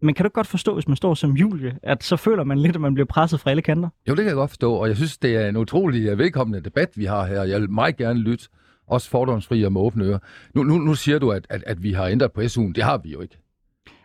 Men 0.02 0.16
kan 0.16 0.24
du 0.24 0.30
godt 0.30 0.48
forstå, 0.48 0.74
hvis 0.74 0.88
man 0.88 0.98
står 0.98 1.14
som 1.14 1.32
Julie, 1.32 1.78
at 1.84 2.04
så 2.04 2.16
føler 2.16 2.44
man 2.44 2.60
lidt, 2.60 2.76
at 2.76 2.82
man 2.82 2.94
bliver 2.94 3.06
presset 3.06 3.40
fra 3.40 3.50
alle 3.50 3.62
kanter? 3.62 3.90
Jo, 4.08 4.12
det 4.12 4.18
kan 4.18 4.28
jeg 4.28 4.36
godt 4.36 4.50
forstå, 4.50 4.74
og 4.74 4.88
jeg 4.88 4.96
synes, 4.96 5.18
det 5.18 5.36
er 5.36 5.50
en 5.50 5.58
utrolig 5.58 6.18
velkommende 6.18 6.62
debat, 6.62 6.90
vi 6.96 7.06
har 7.06 7.26
her. 7.26 7.44
Jeg 7.44 7.62
vil 7.62 7.72
meget 7.72 7.98
gerne 7.98 8.20
lytte, 8.20 8.46
også 8.88 9.10
fordomsfri 9.10 9.64
og 9.64 9.74
med 9.74 9.82
åbne 9.82 10.06
ører. 10.06 10.20
Nu, 10.56 10.64
nu, 10.64 10.78
nu 10.78 10.96
siger 10.96 11.20
du, 11.20 11.32
at, 11.32 11.48
at, 11.50 11.64
at 11.68 11.84
vi 11.84 11.94
har 11.94 12.08
ændret 12.08 12.32
på 12.32 12.42
SU'en. 12.42 12.74
Det 12.74 12.84
har 12.84 12.98
vi 12.98 13.12
jo 13.12 13.22
ikke. 13.22 13.38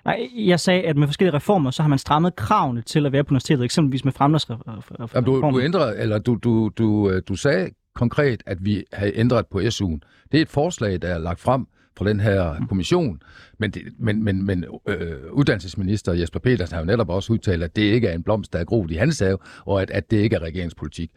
Nej, 0.04 0.28
jeg 0.36 0.60
sagde, 0.60 0.82
at 0.82 0.96
med 0.96 1.08
forskellige 1.08 1.36
reformer, 1.36 1.70
så 1.70 1.82
har 1.82 1.88
man 1.88 1.98
strammet 1.98 2.36
kravene 2.36 2.82
til 2.82 3.06
at 3.06 3.12
være 3.12 3.24
på 3.24 3.30
universitetet, 3.30 3.64
eksempelvis 3.64 4.04
med 4.04 4.12
fremlagsreformer. 4.12 5.20
Du, 5.20 5.40
du 5.40 5.60
ændrede, 5.60 5.98
eller 5.98 6.18
du, 6.18 6.34
du, 6.34 6.70
du, 6.78 7.10
øh, 7.10 7.22
du 7.28 7.36
sagde 7.36 7.70
konkret, 7.96 8.42
at 8.46 8.64
vi 8.64 8.84
har 8.92 9.10
ændret 9.14 9.46
på 9.46 9.60
SU'en. 9.60 9.98
Det 10.32 10.38
er 10.38 10.42
et 10.42 10.48
forslag, 10.48 11.02
der 11.02 11.08
er 11.08 11.18
lagt 11.18 11.40
frem 11.40 11.66
fra 11.96 12.08
den 12.08 12.20
her 12.20 12.66
kommission, 12.68 13.22
men, 13.58 13.70
det, 13.70 13.82
men, 13.98 14.24
men, 14.24 14.46
men 14.46 14.64
øh, 14.88 15.32
uddannelsesminister 15.32 16.12
Jesper 16.12 16.40
Petersen 16.40 16.74
har 16.74 16.80
jo 16.80 16.86
netop 16.86 17.10
også 17.10 17.32
udtalt, 17.32 17.62
at 17.62 17.76
det 17.76 17.82
ikke 17.82 18.08
er 18.08 18.14
en 18.14 18.22
blomst, 18.22 18.52
der 18.52 18.58
er 18.58 18.64
groet 18.64 18.90
i 18.90 18.94
hans 18.94 19.18
have, 19.18 19.38
og 19.64 19.82
at, 19.82 19.90
at 19.90 20.10
det 20.10 20.16
ikke 20.16 20.36
er 20.36 20.40
regeringspolitik. 20.40 21.10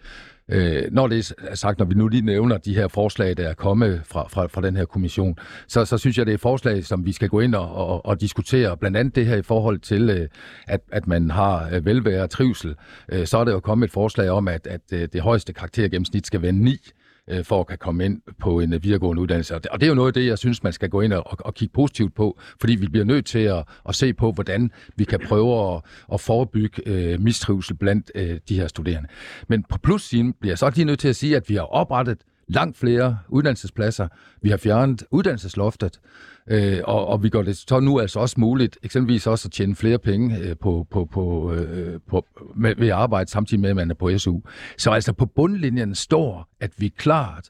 Øh, 0.50 0.84
når 0.92 1.08
det 1.08 1.34
er 1.48 1.56
sagt, 1.56 1.80
når 1.80 1.86
vi 1.86 1.94
nu 1.94 2.08
lige 2.08 2.26
nævner 2.26 2.58
de 2.58 2.76
her 2.76 2.88
forslag, 2.88 3.38
der 3.38 3.48
er 3.48 3.54
kommet 3.54 4.02
fra, 4.06 4.28
fra, 4.28 4.48
fra 4.48 4.62
den 4.62 4.76
her 4.76 4.86
kommission, 4.86 5.38
så, 5.68 5.86
så 5.86 5.98
synes 5.98 6.18
jeg, 6.18 6.26
det 6.26 6.34
er 6.34 6.38
forslag, 6.38 6.86
som 6.86 7.06
vi 7.06 7.12
skal 7.12 7.30
gå 7.30 7.40
ind 7.40 7.56
og, 7.56 7.76
og, 7.76 8.06
og 8.06 8.22
diskutere. 8.22 8.78
Blandt 8.78 8.98
andet 8.98 9.16
det 9.16 9.26
her 9.26 9.36
i 9.36 9.42
forhold 9.42 9.80
til, 9.80 10.10
øh, 10.10 10.28
at, 10.68 10.82
at 10.92 11.08
man 11.08 11.32
har 11.32 11.70
øh, 11.74 11.86
velvære 11.86 12.24
og 12.24 12.30
trivsel. 12.30 12.76
Øh, 13.12 13.28
så 13.28 13.38
er 13.38 13.44
der 13.44 13.52
jo 13.52 13.60
kommet 13.60 13.88
et 13.88 13.94
forslag 13.94 14.30
om, 14.30 14.48
at, 14.48 14.68
at 14.68 14.82
øh, 14.94 15.08
det 15.14 15.22
højeste 15.22 15.54
karaktergennemsnit 15.54 16.28
skal 16.28 16.42
være 16.42 16.52
9 16.52 16.92
øh, 17.30 17.44
for 17.46 17.60
at 17.60 17.68
kan 17.68 17.78
komme 17.78 18.06
ind 18.06 18.22
på 18.40 18.60
en 18.60 18.74
øh, 18.74 18.84
videregående 18.84 19.22
uddannelse. 19.22 19.56
Og 19.56 19.64
det, 19.64 19.72
og 19.72 19.80
det 19.80 19.86
er 19.86 19.90
jo 19.90 19.96
noget 19.96 20.10
af 20.10 20.14
det, 20.14 20.26
jeg 20.26 20.38
synes, 20.38 20.64
man 20.64 20.74
skal 20.74 20.90
gå 20.90 21.02
ind 21.02 21.14
og, 21.14 21.24
og 21.40 21.54
kigge 21.54 21.74
positivt 21.74 22.16
på, 22.16 22.40
fordi 22.60 22.76
vi 22.76 22.88
bliver 22.88 23.06
nødt 23.06 23.26
til 23.26 23.40
at, 23.40 23.64
at 23.90 23.96
se 23.96 24.14
på, 24.14 24.32
hvordan 24.32 24.72
vi 24.96 25.04
kan 25.04 25.20
prøve 25.28 25.76
at, 25.76 25.82
at 26.14 26.22
forebygge 26.22 26.82
øh, 26.86 27.22
mistrivsel 27.22 27.76
blandt 27.76 28.12
øh, 28.16 28.40
de 28.50 28.56
her 28.56 28.68
studerende. 28.68 29.10
Men 29.48 29.64
på 29.64 29.78
plussiden 29.78 30.34
bliver 30.34 30.52
jeg 30.52 30.58
så 30.58 30.72
lige 30.76 30.86
nødt 30.86 31.00
til 31.00 31.08
at 31.08 31.16
sige, 31.16 31.36
at 31.36 31.50
vi 31.50 31.56
har 31.56 31.62
oprettet 31.62 32.18
langt 32.50 32.78
flere 32.78 33.20
uddannelsespladser. 33.30 34.08
Vi 34.42 34.50
har 34.50 34.58
fjernet 34.58 35.04
uddannelsesloftet, 35.12 36.00
øh, 36.48 36.80
og, 36.84 37.08
og 37.08 37.24
vi 37.24 37.30
gør 37.30 37.42
det 37.42 37.58
så 37.58 37.80
nu 37.80 38.00
altså 38.00 38.20
også 38.20 38.36
muligt, 38.40 38.78
eksempelvis 38.84 39.28
også 39.28 39.48
at 39.48 39.52
tjene 39.52 39.76
flere 39.76 40.00
penge 40.00 40.38
øh, 40.38 40.56
på, 40.58 40.88
på, 40.92 41.06
på, 41.06 41.54
øh, 41.54 42.00
på, 42.08 42.26
med, 42.56 42.76
ved 42.76 42.90
arbejde 42.90 43.30
samtidig 43.30 43.62
med, 43.62 43.70
at 43.70 43.76
man 43.76 43.92
er 43.92 43.96
på 43.96 44.18
SU. 44.18 44.40
Så 44.78 44.92
altså 44.92 45.14
på 45.14 45.26
bundlinjen 45.26 45.96
står, 45.96 46.50
at 46.60 46.72
vi 46.78 46.88
klart 46.88 47.50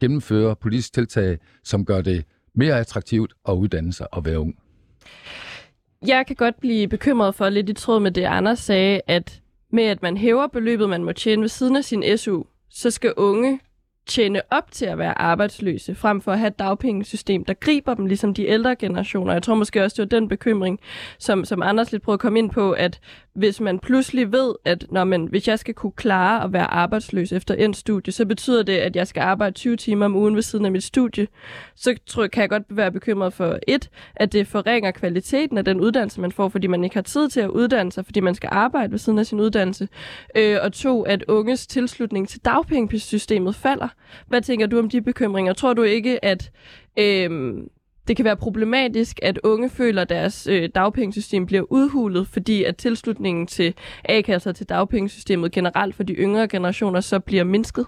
gennemfører 0.00 0.54
politiske 0.54 0.94
tiltag, 0.94 1.38
som 1.64 1.84
gør 1.84 2.00
det 2.00 2.24
mere 2.54 2.80
attraktivt 2.80 3.32
at 3.48 3.52
uddanne 3.52 3.92
sig 3.92 4.14
og 4.14 4.24
være 4.24 4.40
ung. 4.40 4.54
Jeg 6.06 6.26
kan 6.26 6.36
godt 6.36 6.60
blive 6.60 6.88
bekymret 6.88 7.34
for 7.34 7.48
lidt 7.48 7.68
i 7.68 7.72
tråd 7.72 8.00
med 8.00 8.10
det, 8.10 8.22
Anders 8.22 8.58
sagde, 8.58 9.00
at 9.06 9.42
med 9.72 9.84
at 9.84 10.02
man 10.02 10.16
hæver 10.16 10.46
beløbet, 10.46 10.88
man 10.88 11.04
må 11.04 11.12
tjene 11.12 11.42
ved 11.42 11.48
siden 11.48 11.76
af 11.76 11.84
sin 11.84 12.18
SU, 12.18 12.42
så 12.70 12.90
skal 12.90 13.12
unge 13.16 13.60
tjene 14.06 14.40
op 14.50 14.72
til 14.72 14.86
at 14.86 14.98
være 14.98 15.18
arbejdsløse, 15.18 15.94
frem 15.94 16.20
for 16.20 16.32
at 16.32 16.38
have 16.38 16.48
et 16.48 16.58
dagpengesystem, 16.58 17.44
der 17.44 17.54
griber 17.54 17.94
dem, 17.94 18.06
ligesom 18.06 18.34
de 18.34 18.46
ældre 18.46 18.76
generationer. 18.76 19.32
Jeg 19.32 19.42
tror 19.42 19.54
måske 19.54 19.84
også, 19.84 20.02
det 20.02 20.12
var 20.12 20.20
den 20.20 20.28
bekymring, 20.28 20.80
som, 21.18 21.44
som 21.44 21.62
Anders 21.62 21.92
lidt 21.92 22.02
prøvede 22.02 22.16
at 22.16 22.20
komme 22.20 22.38
ind 22.38 22.50
på, 22.50 22.72
at 22.72 23.00
hvis 23.34 23.60
man 23.60 23.78
pludselig 23.78 24.32
ved, 24.32 24.54
at 24.64 24.86
når 24.90 25.04
man, 25.04 25.24
hvis 25.24 25.48
jeg 25.48 25.58
skal 25.58 25.74
kunne 25.74 25.92
klare 25.92 26.44
at 26.44 26.52
være 26.52 26.66
arbejdsløs 26.66 27.32
efter 27.32 27.54
en 27.54 27.74
studie, 27.74 28.12
så 28.12 28.26
betyder 28.26 28.62
det, 28.62 28.76
at 28.76 28.96
jeg 28.96 29.06
skal 29.06 29.20
arbejde 29.20 29.54
20 29.54 29.76
timer 29.76 30.04
om 30.04 30.16
ugen 30.16 30.34
ved 30.34 30.42
siden 30.42 30.64
af 30.64 30.72
mit 30.72 30.84
studie, 30.84 31.26
så 31.74 31.94
tror, 32.06 32.26
kan 32.26 32.40
jeg 32.40 32.50
godt 32.50 32.62
være 32.70 32.92
bekymret 32.92 33.32
for 33.32 33.58
et, 33.68 33.90
at 34.16 34.32
det 34.32 34.46
forringer 34.46 34.90
kvaliteten 34.90 35.58
af 35.58 35.64
den 35.64 35.80
uddannelse, 35.80 36.20
man 36.20 36.32
får, 36.32 36.48
fordi 36.48 36.66
man 36.66 36.84
ikke 36.84 36.96
har 36.96 37.02
tid 37.02 37.28
til 37.28 37.40
at 37.40 37.48
uddanne 37.48 37.92
sig, 37.92 38.04
fordi 38.04 38.20
man 38.20 38.34
skal 38.34 38.48
arbejde 38.52 38.90
ved 38.90 38.98
siden 38.98 39.18
af 39.18 39.26
sin 39.26 39.40
uddannelse. 39.40 39.88
Øh, 40.36 40.58
og 40.62 40.72
to, 40.72 41.02
at 41.02 41.24
unges 41.28 41.66
tilslutning 41.66 42.28
til 42.28 42.44
dagpengesystemet 42.44 43.54
falder. 43.54 43.88
Hvad 44.26 44.42
tænker 44.42 44.66
du 44.66 44.78
om 44.78 44.90
de 44.90 45.02
bekymringer? 45.02 45.52
Tror 45.52 45.74
du 45.74 45.82
ikke, 45.82 46.24
at 46.24 46.50
øh, 46.98 47.52
det 48.08 48.16
kan 48.16 48.24
være 48.24 48.36
problematisk, 48.36 49.18
at 49.22 49.40
unge 49.44 49.70
føler, 49.70 50.02
at 50.02 50.08
deres 50.08 50.46
øh, 50.46 50.68
dagpengesystem 50.74 51.46
bliver 51.46 51.62
udhulet, 51.70 52.26
fordi 52.26 52.64
at 52.64 52.76
tilslutningen 52.76 53.46
til 53.46 53.74
A-kasser 54.04 54.52
til 54.52 54.68
dagpengesystemet 54.68 55.52
generelt 55.52 55.94
for 55.94 56.02
de 56.02 56.12
yngre 56.12 56.48
generationer 56.48 57.00
så 57.00 57.20
bliver 57.20 57.44
mindsket? 57.44 57.86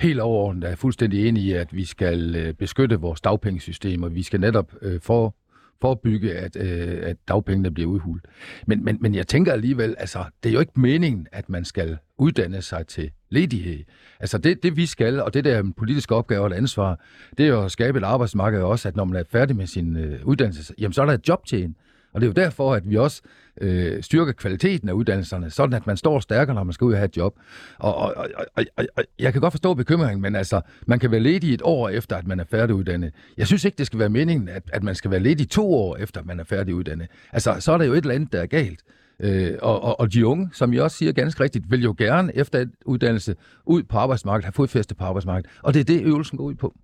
Helt 0.00 0.20
overordnet 0.20 0.64
er 0.64 0.68
jeg 0.68 0.78
fuldstændig 0.78 1.28
enig 1.28 1.42
i, 1.42 1.52
at 1.52 1.76
vi 1.76 1.84
skal 1.84 2.36
øh, 2.36 2.54
beskytte 2.54 2.96
vores 2.96 3.20
dagpengesystem, 3.20 4.02
og 4.02 4.14
vi 4.14 4.22
skal 4.22 4.40
netop 4.40 4.72
øh, 4.82 5.00
for, 5.00 5.34
forebygge, 5.80 6.32
at, 6.32 6.56
øh, 6.56 6.98
at 7.02 7.16
dagpengene 7.28 7.70
bliver 7.70 7.90
udhulet. 7.90 8.24
Men, 8.66 8.84
men, 8.84 8.98
men 9.00 9.14
jeg 9.14 9.26
tænker 9.26 9.52
alligevel, 9.52 9.94
altså, 9.98 10.24
det 10.42 10.48
er 10.48 10.52
jo 10.52 10.60
ikke 10.60 10.80
meningen, 10.80 11.26
at 11.32 11.48
man 11.48 11.64
skal 11.64 11.98
uddanne 12.18 12.62
sig 12.62 12.86
til 12.86 13.10
ledighed. 13.34 13.84
Altså 14.20 14.38
det, 14.38 14.62
det 14.62 14.76
vi 14.76 14.86
skal, 14.86 15.20
og 15.20 15.34
det 15.34 15.44
der 15.44 15.54
er 15.54 15.60
en 15.60 15.72
politisk 15.72 16.12
opgave 16.12 16.40
og 16.40 16.46
et 16.46 16.52
ansvar, 16.52 17.00
det 17.38 17.46
er 17.46 17.48
jo 17.48 17.64
at 17.64 17.72
skabe 17.72 17.98
et 17.98 18.04
arbejdsmarked 18.04 18.62
også, 18.62 18.88
at 18.88 18.96
når 18.96 19.04
man 19.04 19.16
er 19.16 19.24
færdig 19.32 19.56
med 19.56 19.66
sin 19.66 19.96
øh, 19.96 20.26
uddannelse, 20.26 20.74
jamen 20.78 20.92
så 20.92 21.02
er 21.02 21.06
der 21.06 21.12
et 21.12 21.28
job 21.28 21.46
til 21.46 21.64
en. 21.64 21.76
Og 22.14 22.20
det 22.20 22.26
er 22.26 22.28
jo 22.28 22.44
derfor, 22.44 22.74
at 22.74 22.90
vi 22.90 22.96
også 22.96 23.22
øh, 23.60 24.02
styrker 24.02 24.32
kvaliteten 24.32 24.88
af 24.88 24.92
uddannelserne, 24.92 25.50
sådan 25.50 25.72
at 25.72 25.86
man 25.86 25.96
står 25.96 26.20
stærkere, 26.20 26.54
når 26.54 26.64
man 26.64 26.72
skal 26.72 26.84
ud 26.84 26.92
og 26.92 26.98
have 26.98 27.04
et 27.04 27.16
job. 27.16 27.38
Og, 27.78 27.94
og, 27.94 28.14
og, 28.16 28.28
og, 28.56 28.64
og, 28.76 28.86
og 28.96 29.04
jeg 29.18 29.32
kan 29.32 29.40
godt 29.42 29.52
forstå 29.52 29.74
bekymringen, 29.74 30.22
men 30.22 30.36
altså, 30.36 30.60
man 30.86 30.98
kan 30.98 31.10
være 31.10 31.20
ledig 31.20 31.54
et 31.54 31.62
år 31.64 31.88
efter, 31.88 32.16
at 32.16 32.26
man 32.26 32.40
er 32.40 32.44
færdiguddannet. 32.50 33.12
Jeg 33.36 33.46
synes 33.46 33.64
ikke, 33.64 33.78
det 33.78 33.86
skal 33.86 33.98
være 33.98 34.08
meningen, 34.08 34.48
at, 34.48 34.62
at 34.72 34.82
man 34.82 34.94
skal 34.94 35.10
være 35.10 35.20
ledig 35.20 35.50
to 35.50 35.74
år 35.74 35.96
efter, 35.96 36.20
at 36.20 36.26
man 36.26 36.40
er 36.40 36.44
færdiguddannet. 36.44 37.08
Altså, 37.32 37.56
så 37.60 37.72
er 37.72 37.78
der 37.78 37.84
jo 37.84 37.92
et 37.92 38.02
eller 38.02 38.14
andet, 38.14 38.32
der 38.32 38.40
er 38.40 38.46
galt. 38.46 38.80
Øh, 39.24 39.58
og, 39.62 39.82
og, 39.82 40.00
og 40.00 40.12
de 40.12 40.26
unge, 40.26 40.50
som 40.52 40.74
jeg 40.74 40.82
også 40.82 40.96
siger 40.96 41.12
ganske 41.12 41.42
rigtigt, 41.42 41.70
vil 41.70 41.82
jo 41.82 41.94
gerne 41.98 42.36
efter 42.36 42.66
uddannelse 42.86 43.36
ud 43.66 43.82
på 43.82 43.98
arbejdsmarkedet, 43.98 44.44
have 44.44 44.52
fodfæste 44.52 44.94
på 44.94 45.04
arbejdsmarkedet. 45.04 45.50
Og 45.62 45.74
det 45.74 45.80
er 45.80 45.84
det, 45.84 46.02
øvelsen 46.02 46.38
går 46.38 46.44
ud 46.44 46.54
på. 46.54 46.74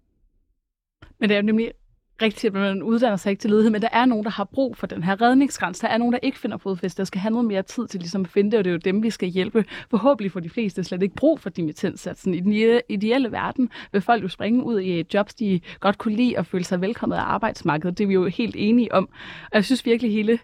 Men 1.20 1.28
det 1.28 1.34
er 1.34 1.40
jo 1.40 1.46
nemlig 1.46 1.72
rigtigt, 2.22 2.44
at 2.44 2.60
man 2.60 2.82
uddanner 2.82 3.16
sig 3.16 3.30
ikke 3.30 3.40
til 3.40 3.50
ledighed, 3.50 3.70
men 3.70 3.82
der 3.82 3.88
er 3.92 4.04
nogen, 4.04 4.24
der 4.24 4.30
har 4.30 4.44
brug 4.44 4.76
for 4.76 4.86
den 4.86 5.02
her 5.02 5.22
redningsgræns. 5.22 5.78
Der 5.78 5.88
er 5.88 5.98
nogen, 5.98 6.12
der 6.12 6.18
ikke 6.22 6.38
finder 6.38 6.56
fodfæste, 6.56 6.98
der 6.98 7.04
skal 7.04 7.20
have 7.20 7.30
noget 7.30 7.46
mere 7.46 7.62
tid 7.62 7.86
til 7.86 8.00
ligesom 8.00 8.22
at 8.22 8.28
finde 8.28 8.50
det, 8.50 8.58
og 8.58 8.64
det 8.64 8.70
er 8.70 8.72
jo 8.72 8.80
dem, 8.84 9.02
vi 9.02 9.10
skal 9.10 9.28
hjælpe. 9.28 9.64
Forhåbentlig 9.90 10.32
får 10.32 10.40
de 10.40 10.50
fleste 10.50 10.84
slet 10.84 11.02
ikke 11.02 11.14
brug 11.14 11.40
for 11.40 11.50
dimittenssatsen. 11.50 12.34
I 12.34 12.40
den 12.40 12.80
ideelle 12.88 13.32
verden 13.32 13.70
vil 13.92 14.00
folk 14.00 14.22
jo 14.22 14.28
springe 14.28 14.64
ud 14.64 14.80
i 14.80 15.04
jobs, 15.14 15.34
de 15.34 15.60
godt 15.80 15.98
kunne 15.98 16.16
lide 16.16 16.34
og 16.38 16.46
føle 16.46 16.64
sig 16.64 16.80
velkommet 16.80 17.16
af 17.16 17.22
arbejdsmarkedet. 17.22 17.98
Det 17.98 18.04
er 18.04 18.08
vi 18.08 18.14
jo 18.14 18.26
helt 18.26 18.54
enige 18.58 18.94
om. 18.94 19.08
Og 19.42 19.54
jeg 19.54 19.64
synes 19.64 19.86
virkelig, 19.86 20.12
hele 20.12 20.38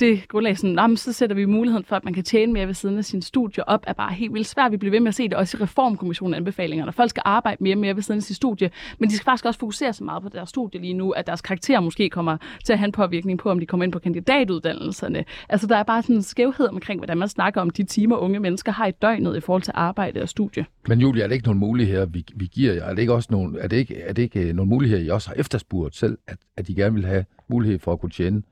det 0.00 0.28
grundlag, 0.28 0.58
sådan, 0.58 0.96
så 0.96 1.12
sætter 1.12 1.36
vi 1.36 1.44
muligheden 1.44 1.84
for, 1.84 1.96
at 1.96 2.04
man 2.04 2.14
kan 2.14 2.24
tjene 2.24 2.52
mere 2.52 2.66
ved 2.66 2.74
siden 2.74 2.98
af 2.98 3.04
sin 3.04 3.22
studie 3.22 3.68
op, 3.68 3.84
er 3.86 3.92
bare 3.92 4.12
helt 4.12 4.34
vildt 4.34 4.46
svært. 4.46 4.72
Vi 4.72 4.76
bliver 4.76 4.90
ved 4.90 5.00
med 5.00 5.08
at 5.08 5.14
se 5.14 5.28
det 5.28 5.34
også 5.34 5.56
i 5.56 5.62
reformkommissionen 5.62 6.34
anbefalingerne. 6.34 6.92
Folk 6.92 7.10
skal 7.10 7.22
arbejde 7.26 7.62
mere 7.62 7.74
og 7.74 7.78
mere 7.78 7.94
ved 7.96 8.02
siden 8.02 8.18
af 8.18 8.22
sin 8.22 8.34
studie, 8.34 8.70
men 8.98 9.08
de 9.08 9.14
skal 9.14 9.24
faktisk 9.24 9.44
også 9.44 9.60
fokusere 9.60 9.92
så 9.92 10.04
meget 10.04 10.22
på 10.22 10.28
deres 10.28 10.48
studie 10.48 10.80
lige 10.80 10.94
nu, 10.94 11.10
at 11.10 11.26
deres 11.26 11.40
karakterer 11.40 11.80
måske 11.80 12.10
kommer 12.10 12.36
til 12.64 12.72
at 12.72 12.78
have 12.78 12.86
en 12.86 12.92
påvirkning 12.92 13.38
på, 13.38 13.50
om 13.50 13.60
de 13.60 13.66
kommer 13.66 13.84
ind 13.84 13.92
på 13.92 13.98
kandidatuddannelserne. 13.98 15.24
Altså 15.48 15.66
der 15.66 15.76
er 15.76 15.82
bare 15.82 16.02
sådan 16.02 16.16
en 16.16 16.22
skævhed 16.22 16.68
omkring, 16.68 17.00
hvordan 17.00 17.18
man 17.18 17.28
snakker 17.28 17.60
om 17.60 17.70
de 17.70 17.84
timer, 17.84 18.16
unge 18.16 18.40
mennesker 18.40 18.72
har 18.72 18.86
i 18.86 18.90
døgnet 18.90 19.36
i 19.36 19.40
forhold 19.40 19.62
til 19.62 19.72
arbejde 19.76 20.22
og 20.22 20.28
studie. 20.28 20.66
Men 20.88 21.00
Julie, 21.00 21.22
er 21.22 21.26
det 21.26 21.34
ikke 21.34 21.46
nogle 21.46 21.60
muligheder, 21.60 22.06
vi, 22.06 22.24
vi 22.34 22.46
giver 22.46 22.72
jer? 22.74 22.84
Er 22.84 22.90
det 22.94 22.98
ikke 22.98 23.14
også 23.14 23.28
nogle, 23.32 23.60
er 23.60 23.68
det 23.68 23.76
ikke, 23.76 24.00
er 24.00 24.12
det 24.12 24.22
ikke 24.22 24.40
øh, 24.40 24.54
nogle 24.54 24.68
muligheder, 24.68 25.02
I 25.02 25.08
også 25.08 25.28
har 25.28 25.34
efterspurgt 25.34 25.96
selv, 25.96 26.18
at, 26.26 26.38
at 26.56 26.68
I 26.68 26.74
gerne 26.74 26.94
vil 26.94 27.06
have 27.06 27.24
mulighed 27.48 27.78
for 27.78 27.92
at 27.92 28.00
kunne 28.00 28.10
tjene 28.10 28.42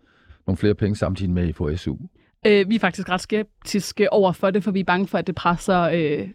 nogle 0.48 0.56
flere 0.56 0.74
penge 0.74 0.96
samtidig 0.96 1.32
med, 1.32 1.42
at 1.42 1.48
I 1.48 1.52
får 1.52 1.76
SU? 1.76 1.96
Øh, 2.46 2.68
vi 2.68 2.74
er 2.74 2.78
faktisk 2.78 3.08
ret 3.08 3.20
skeptiske 3.20 4.12
over 4.12 4.32
for 4.32 4.50
det, 4.50 4.64
for 4.64 4.70
vi 4.70 4.80
er 4.80 4.84
bange 4.84 5.06
for, 5.06 5.18
at 5.18 5.26
det 5.26 5.34
presser 5.34 5.80
øh, 5.80 6.28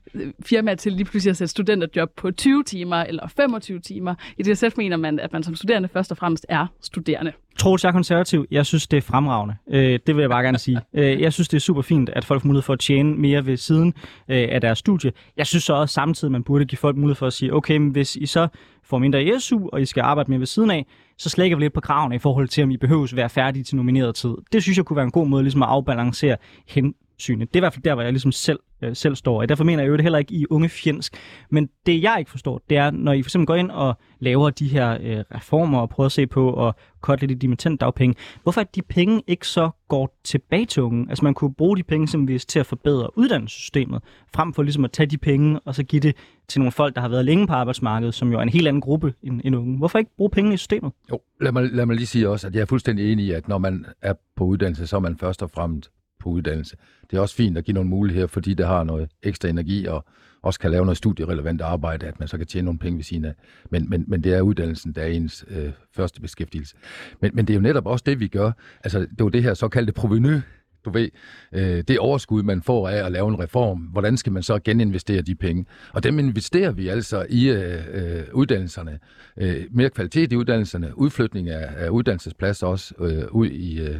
firmaer 0.45 0.75
til 0.75 0.93
lige 0.93 1.05
pludselig 1.05 1.29
at 1.29 1.37
sætte 1.37 1.51
studenterjob 1.51 2.09
på 2.17 2.31
20 2.31 2.63
timer 2.63 2.95
eller 2.95 3.27
25 3.27 3.79
timer. 3.79 4.15
I 4.37 4.43
DSF 4.43 4.77
mener 4.77 4.97
man, 4.97 5.19
at 5.19 5.33
man 5.33 5.43
som 5.43 5.55
studerende 5.55 5.89
først 5.89 6.11
og 6.11 6.17
fremmest 6.17 6.45
er 6.49 6.67
studerende. 6.81 7.31
Troels, 7.57 7.83
jeg 7.83 7.89
er 7.89 7.93
konservativ. 7.93 8.45
Jeg 8.51 8.65
synes, 8.65 8.87
det 8.87 8.97
er 8.97 9.01
fremragende. 9.01 9.55
Øh, 9.71 9.99
det 10.07 10.15
vil 10.15 10.21
jeg 10.21 10.29
bare 10.29 10.43
gerne 10.43 10.57
sige. 10.57 10.79
Øh, 10.95 11.21
jeg 11.21 11.33
synes, 11.33 11.47
det 11.47 11.57
er 11.57 11.61
super 11.61 11.81
fint, 11.81 12.09
at 12.09 12.25
folk 12.25 12.41
får 12.41 12.47
mulighed 12.47 12.63
for 12.63 12.73
at 12.73 12.79
tjene 12.79 13.15
mere 13.15 13.45
ved 13.45 13.57
siden 13.57 13.93
øh, 14.29 14.47
af 14.51 14.61
deres 14.61 14.79
studie. 14.79 15.11
Jeg 15.37 15.47
synes 15.47 15.63
så 15.63 15.73
også 15.73 15.93
samtidig, 15.93 16.31
man 16.31 16.43
burde 16.43 16.65
give 16.65 16.77
folk 16.77 16.97
mulighed 16.97 17.15
for 17.15 17.27
at 17.27 17.33
sige, 17.33 17.53
okay, 17.53 17.77
men 17.77 17.89
hvis 17.89 18.15
I 18.15 18.25
så 18.25 18.47
får 18.83 18.97
mindre 18.97 19.23
i 19.23 19.31
SU, 19.39 19.69
og 19.73 19.81
I 19.81 19.85
skal 19.85 20.01
arbejde 20.01 20.31
mere 20.31 20.39
ved 20.39 20.47
siden 20.47 20.71
af, 20.71 20.85
så 21.17 21.29
slækker 21.29 21.57
vi 21.57 21.63
lidt 21.63 21.73
på 21.73 21.81
kravene 21.81 22.15
i 22.15 22.19
forhold 22.19 22.47
til, 22.47 22.63
om 22.63 22.71
I 22.71 22.77
behøves 22.77 23.15
være 23.15 23.29
færdige 23.29 23.63
til 23.63 23.75
nomineret 23.75 24.15
tid. 24.15 24.35
Det 24.51 24.63
synes 24.63 24.77
jeg 24.77 24.85
kunne 24.85 24.97
være 24.97 25.05
en 25.05 25.11
god 25.11 25.27
måde 25.27 25.43
ligesom 25.43 25.63
at 25.63 25.69
afbalancere 25.69 26.37
hen, 26.67 26.93
synet. 27.23 27.47
Det 27.47 27.55
er 27.55 27.59
i 27.59 27.65
hvert 27.65 27.73
fald 27.73 27.83
der, 27.83 27.93
hvor 27.93 28.03
jeg 28.03 28.11
ligesom 28.11 28.31
selv, 28.31 28.59
øh, 28.81 28.95
selv 28.95 29.15
står. 29.15 29.41
Og 29.41 29.49
derfor 29.49 29.63
mener 29.63 29.83
jeg 29.83 29.89
jo 29.89 29.95
det 29.95 30.03
heller 30.03 30.19
ikke 30.19 30.33
i 30.33 30.45
unge 30.49 30.69
fjendsk. 30.69 31.17
Men 31.49 31.69
det 31.85 32.03
jeg 32.03 32.15
ikke 32.19 32.31
forstår, 32.31 32.61
det 32.69 32.77
er, 32.77 32.91
når 32.91 33.13
I 33.13 33.21
for 33.21 33.27
eksempel 33.27 33.47
går 33.47 33.55
ind 33.55 33.71
og 33.71 33.97
laver 34.19 34.49
de 34.49 34.67
her 34.67 34.97
øh, 35.01 35.23
reformer 35.35 35.79
og 35.79 35.89
prøver 35.89 36.05
at 36.05 36.11
se 36.11 36.27
på 36.27 36.67
at 36.67 36.75
kotte 37.01 37.21
lidt 37.21 37.31
i 37.31 37.39
dimittent 37.39 37.81
dagpenge, 37.81 38.15
hvorfor 38.43 38.61
er 38.61 38.65
de 38.75 38.81
penge 38.81 39.21
ikke 39.27 39.47
så 39.47 39.69
går 39.87 40.19
tilbage 40.23 40.65
til 40.65 40.83
unge? 40.83 41.05
Altså 41.09 41.23
man 41.23 41.33
kunne 41.33 41.53
bruge 41.53 41.77
de 41.77 41.83
penge 41.83 42.07
simpelthen 42.07 42.47
til 42.47 42.59
at 42.59 42.65
forbedre 42.65 43.17
uddannelsessystemet, 43.17 44.01
frem 44.33 44.53
for 44.53 44.63
ligesom 44.63 44.85
at 44.85 44.91
tage 44.91 45.07
de 45.07 45.17
penge 45.17 45.59
og 45.59 45.75
så 45.75 45.83
give 45.83 45.99
det 45.99 46.15
til 46.47 46.61
nogle 46.61 46.71
folk, 46.71 46.95
der 46.95 47.01
har 47.01 47.09
været 47.09 47.25
længe 47.25 47.47
på 47.47 47.53
arbejdsmarkedet, 47.53 48.13
som 48.13 48.31
jo 48.31 48.37
er 48.37 48.41
en 48.41 48.49
helt 48.49 48.67
anden 48.67 48.81
gruppe 48.81 49.13
end, 49.23 49.41
end 49.43 49.55
unge. 49.55 49.77
Hvorfor 49.77 49.99
ikke 49.99 50.11
bruge 50.17 50.29
pengene 50.29 50.53
i 50.53 50.57
systemet? 50.57 50.91
Jo, 51.11 51.19
lad 51.41 51.51
mig, 51.51 51.63
lad 51.63 51.85
mig 51.85 51.95
lige 51.95 52.07
sige 52.07 52.29
også, 52.29 52.47
at 52.47 52.55
jeg 52.55 52.61
er 52.61 52.65
fuldstændig 52.65 53.11
enig 53.11 53.25
i, 53.25 53.31
at 53.31 53.47
når 53.47 53.57
man 53.57 53.85
er 54.01 54.13
på 54.35 54.43
uddannelse, 54.43 54.87
så 54.87 54.95
er 54.95 54.99
man 54.99 55.17
først 55.17 55.43
og 55.43 55.49
fremmest 55.51 55.91
på 56.23 56.29
uddannelse. 56.29 56.75
Det 57.11 57.17
er 57.17 57.21
også 57.21 57.35
fint 57.35 57.57
at 57.57 57.63
give 57.63 57.73
nogle 57.73 57.89
muligheder, 57.89 58.27
fordi 58.27 58.53
det 58.53 58.67
har 58.67 58.83
noget 58.83 59.09
ekstra 59.23 59.49
energi 59.49 59.85
og 59.85 60.05
også 60.41 60.59
kan 60.59 60.71
lave 60.71 60.85
noget 60.85 60.97
studierelevant 60.97 61.61
arbejde, 61.61 62.05
at 62.05 62.19
man 62.19 62.27
så 62.27 62.37
kan 62.37 62.47
tjene 62.47 62.65
nogle 62.65 62.79
penge 62.79 62.97
ved 62.97 63.03
siden 63.03 63.25
af. 63.25 63.33
Men, 63.69 63.89
men, 63.89 64.05
men 64.07 64.23
det 64.23 64.33
er 64.33 64.41
uddannelsen, 64.41 64.93
der 64.93 65.01
er 65.01 65.07
ens 65.07 65.45
øh, 65.47 65.71
første 65.95 66.21
beskæftigelse. 66.21 66.75
Men, 67.21 67.31
men 67.33 67.47
det 67.47 67.53
er 67.53 67.55
jo 67.55 67.61
netop 67.61 67.87
også 67.87 68.03
det, 68.05 68.19
vi 68.19 68.27
gør. 68.27 68.51
Altså, 68.83 68.99
det 68.99 69.23
var 69.23 69.29
det 69.29 69.43
her 69.43 69.53
såkaldte 69.53 69.93
proveny, 69.93 70.39
du 70.85 70.89
ved, 70.89 71.09
øh, 71.51 71.83
det 71.87 71.99
overskud, 71.99 72.43
man 72.43 72.61
får 72.61 72.89
af 72.89 73.05
at 73.05 73.11
lave 73.11 73.29
en 73.29 73.39
reform, 73.39 73.79
hvordan 73.79 74.17
skal 74.17 74.31
man 74.31 74.43
så 74.43 74.59
geninvestere 74.59 75.21
de 75.21 75.35
penge? 75.35 75.65
Og 75.93 76.03
dem 76.03 76.19
investerer 76.19 76.71
vi 76.71 76.87
altså 76.87 77.25
i 77.29 77.49
øh, 77.49 77.83
øh 77.93 78.23
uddannelserne. 78.33 78.99
Øh, 79.37 79.65
mere 79.71 79.89
kvalitet 79.89 80.31
i 80.31 80.35
uddannelserne, 80.35 80.97
udflytning 80.97 81.49
af, 81.49 81.85
af 81.85 81.89
uddannelsespladser 81.89 82.67
også 82.67 82.93
øh, 82.99 83.23
ud 83.31 83.49
i, 83.49 83.81
øh, 83.81 83.99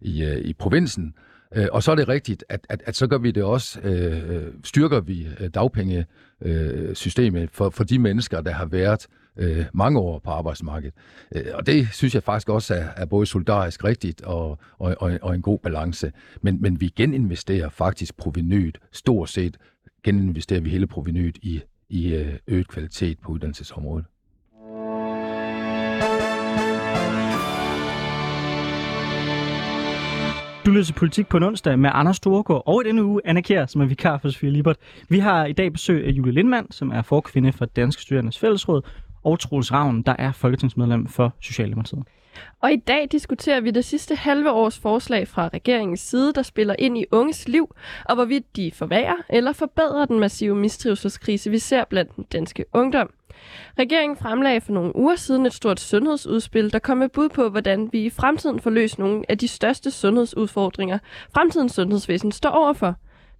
i, 0.00 0.24
øh, 0.24 0.38
i 0.38 0.52
provinsen. 0.52 1.14
Øh, 1.54 1.66
og 1.72 1.82
så 1.82 1.90
er 1.90 1.94
det 1.94 2.08
rigtigt, 2.08 2.44
at, 2.48 2.66
at, 2.68 2.82
at 2.86 2.96
så 2.96 3.06
gør 3.06 3.18
vi 3.18 3.30
det 3.30 3.42
også, 3.42 3.80
øh, 3.80 4.30
øh 4.30 4.52
styrker 4.64 5.00
vi 5.00 5.28
øh, 5.40 5.50
dagpengesystemet 5.50 7.42
øh, 7.42 7.48
for, 7.52 7.70
for 7.70 7.84
de 7.84 7.98
mennesker, 7.98 8.40
der 8.40 8.52
har 8.52 8.66
været 8.66 9.06
øh, 9.36 9.64
mange 9.74 9.98
år 9.98 10.18
på 10.18 10.30
arbejdsmarkedet. 10.30 10.94
Øh, 11.34 11.44
og 11.54 11.66
det 11.66 11.88
synes 11.92 12.14
jeg 12.14 12.22
faktisk 12.22 12.48
også 12.48 12.74
er, 12.74 12.86
er 12.96 13.06
både 13.06 13.26
solidarisk 13.26 13.84
rigtigt 13.84 14.22
og, 14.22 14.58
og, 14.78 14.96
og, 14.98 15.18
og 15.22 15.34
en 15.34 15.42
god 15.42 15.58
balance. 15.58 16.12
Men, 16.42 16.62
men 16.62 16.80
vi 16.80 16.88
geninvesterer 16.96 17.68
faktisk 17.68 18.16
provenyet, 18.16 18.78
stort 18.92 19.28
set 19.28 19.56
geninvesterer 20.04 20.60
vi 20.60 20.70
hele 20.70 20.86
provenyet 20.86 21.36
i, 21.42 21.62
i 21.88 22.14
øget 22.48 22.68
kvalitet 22.68 23.18
på 23.18 23.32
uddannelsesområdet. 23.32 24.04
Du 30.64 30.70
lytter 30.70 30.84
til 30.84 30.92
Politik 30.92 31.28
på 31.28 31.36
en 31.36 31.42
onsdag 31.42 31.78
med 31.78 31.90
Anders 31.92 32.16
Storgård 32.16 32.62
og 32.66 32.82
i 32.84 32.88
denne 32.88 33.04
uge 33.04 33.20
Anna 33.24 33.40
Kjær, 33.40 33.66
som 33.66 33.80
er 33.80 33.86
vikar 33.86 34.18
for 34.18 34.28
Sofie 34.28 34.50
Libert. 34.50 34.76
Vi 35.08 35.18
har 35.18 35.46
i 35.46 35.52
dag 35.52 35.72
besøg 35.72 36.06
af 36.06 36.10
Julie 36.10 36.32
Lindmann, 36.32 36.70
som 36.70 36.90
er 36.90 37.02
forkvinde 37.02 37.52
for 37.52 37.64
Danske 37.64 38.02
Studerendes 38.02 38.38
Fællesråd, 38.38 38.82
og 39.24 39.38
Troels 39.38 39.72
Ravn, 39.72 40.02
der 40.02 40.16
er 40.18 40.32
folketingsmedlem 40.32 41.06
for 41.06 41.34
Socialdemokratiet. 41.40 42.02
Og 42.62 42.72
i 42.72 42.76
dag 42.76 43.08
diskuterer 43.12 43.60
vi 43.60 43.70
det 43.70 43.84
sidste 43.84 44.14
halve 44.14 44.52
års 44.52 44.78
forslag 44.78 45.28
fra 45.28 45.48
regeringens 45.48 46.00
side, 46.00 46.32
der 46.32 46.42
spiller 46.42 46.74
ind 46.78 46.98
i 46.98 47.04
unges 47.12 47.48
liv, 47.48 47.74
og 48.04 48.14
hvorvidt 48.14 48.56
de 48.56 48.70
forværrer 48.74 49.16
eller 49.28 49.52
forbedrer 49.52 50.04
den 50.04 50.20
massive 50.20 50.56
mistrivselskrise, 50.56 51.50
vi 51.50 51.58
ser 51.58 51.84
blandt 51.84 52.16
den 52.16 52.24
danske 52.32 52.64
ungdom. 52.72 53.10
Regeringen 53.78 54.16
fremlagde 54.16 54.60
for 54.60 54.72
nogle 54.72 54.96
uger 54.96 55.16
siden 55.16 55.46
et 55.46 55.54
stort 55.54 55.80
sundhedsudspil, 55.80 56.72
der 56.72 56.78
kom 56.78 56.96
med 56.96 57.08
bud 57.08 57.28
på, 57.28 57.48
hvordan 57.48 57.88
vi 57.92 58.04
i 58.04 58.10
fremtiden 58.10 58.60
får 58.60 58.70
løst 58.70 58.98
nogle 58.98 59.22
af 59.28 59.38
de 59.38 59.48
største 59.48 59.90
sundhedsudfordringer, 59.90 60.98
fremtidens 61.34 61.72
sundhedsvæsen 61.72 62.32
står 62.32 62.50
overfor. 62.50 62.94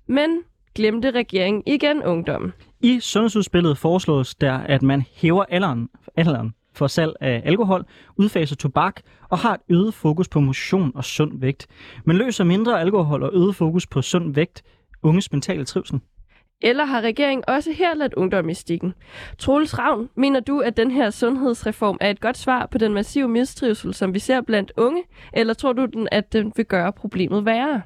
Men 0.06 0.40
glemte 0.74 1.10
regeringen 1.10 1.62
igen 1.66 2.02
ungdommen. 2.02 2.52
I 2.80 3.00
sundhedsudspillet 3.00 3.78
foreslås 3.78 4.34
der, 4.34 4.58
at 4.58 4.82
man 4.82 5.04
hæver 5.14 5.44
alderen, 5.48 5.88
alderen 6.16 6.54
for 6.74 6.86
salg 6.86 7.12
af 7.20 7.42
alkohol, 7.44 7.84
udfaser 8.16 8.56
tobak 8.56 9.00
og 9.28 9.38
har 9.38 9.54
et 9.54 9.60
øget 9.68 9.94
fokus 9.94 10.28
på 10.28 10.40
motion 10.40 10.92
og 10.94 11.04
sund 11.04 11.40
vægt. 11.40 11.66
Men 12.04 12.16
løser 12.16 12.44
mindre 12.44 12.80
alkohol 12.80 13.22
og 13.22 13.30
øget 13.34 13.56
fokus 13.56 13.86
på 13.86 14.02
sund 14.02 14.34
vægt 14.34 14.62
unges 15.02 15.32
mentale 15.32 15.64
trivsel. 15.64 16.00
Eller 16.62 16.84
har 16.84 17.00
regeringen 17.00 17.44
også 17.48 17.72
her 17.72 17.94
ladt 17.94 18.14
ungdom 18.14 18.48
i 18.48 18.54
stikken? 18.54 18.94
Troels 19.38 19.78
Ravn, 19.78 20.08
mener 20.16 20.40
du, 20.40 20.60
at 20.60 20.76
den 20.76 20.90
her 20.90 21.10
sundhedsreform 21.10 21.98
er 22.00 22.10
et 22.10 22.20
godt 22.20 22.38
svar 22.38 22.66
på 22.66 22.78
den 22.78 22.94
massive 22.94 23.28
mistrivsel, 23.28 23.94
som 23.94 24.14
vi 24.14 24.18
ser 24.18 24.40
blandt 24.40 24.72
unge? 24.76 25.02
Eller 25.32 25.54
tror 25.54 25.72
du, 25.72 25.86
den, 25.86 26.08
at 26.12 26.32
den 26.32 26.52
vil 26.56 26.64
gøre 26.64 26.92
problemet 26.92 27.44
værre? 27.44 27.82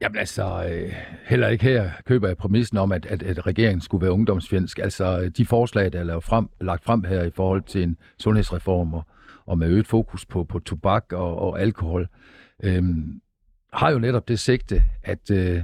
Jamen 0.00 0.18
altså, 0.18 0.68
øh, 0.70 0.92
heller 1.26 1.48
ikke 1.48 1.64
her 1.64 1.90
køber 2.06 2.28
jeg 2.28 2.36
præmissen 2.36 2.78
om, 2.78 2.92
at, 2.92 3.06
at, 3.06 3.22
at 3.22 3.46
regeringen 3.46 3.80
skulle 3.80 4.02
være 4.02 4.12
ungdomsfjendsk. 4.12 4.78
Altså, 4.78 5.32
de 5.36 5.46
forslag, 5.46 5.92
der 5.92 6.00
er 6.00 6.04
lagt 6.04 6.24
frem, 6.24 6.48
lagt 6.60 6.84
frem 6.84 7.04
her 7.04 7.22
i 7.22 7.30
forhold 7.30 7.62
til 7.62 7.82
en 7.82 7.96
sundhedsreform 8.18 8.94
og, 8.94 9.04
og 9.46 9.58
med 9.58 9.68
øget 9.68 9.86
fokus 9.86 10.26
på, 10.26 10.44
på 10.44 10.58
tobak 10.58 11.12
og, 11.12 11.38
og 11.38 11.60
alkohol, 11.60 12.08
øhm, 12.62 13.20
har 13.72 13.90
jo 13.90 13.98
netop 13.98 14.28
det 14.28 14.38
sigte, 14.38 14.82
at, 15.02 15.30
øh, 15.30 15.62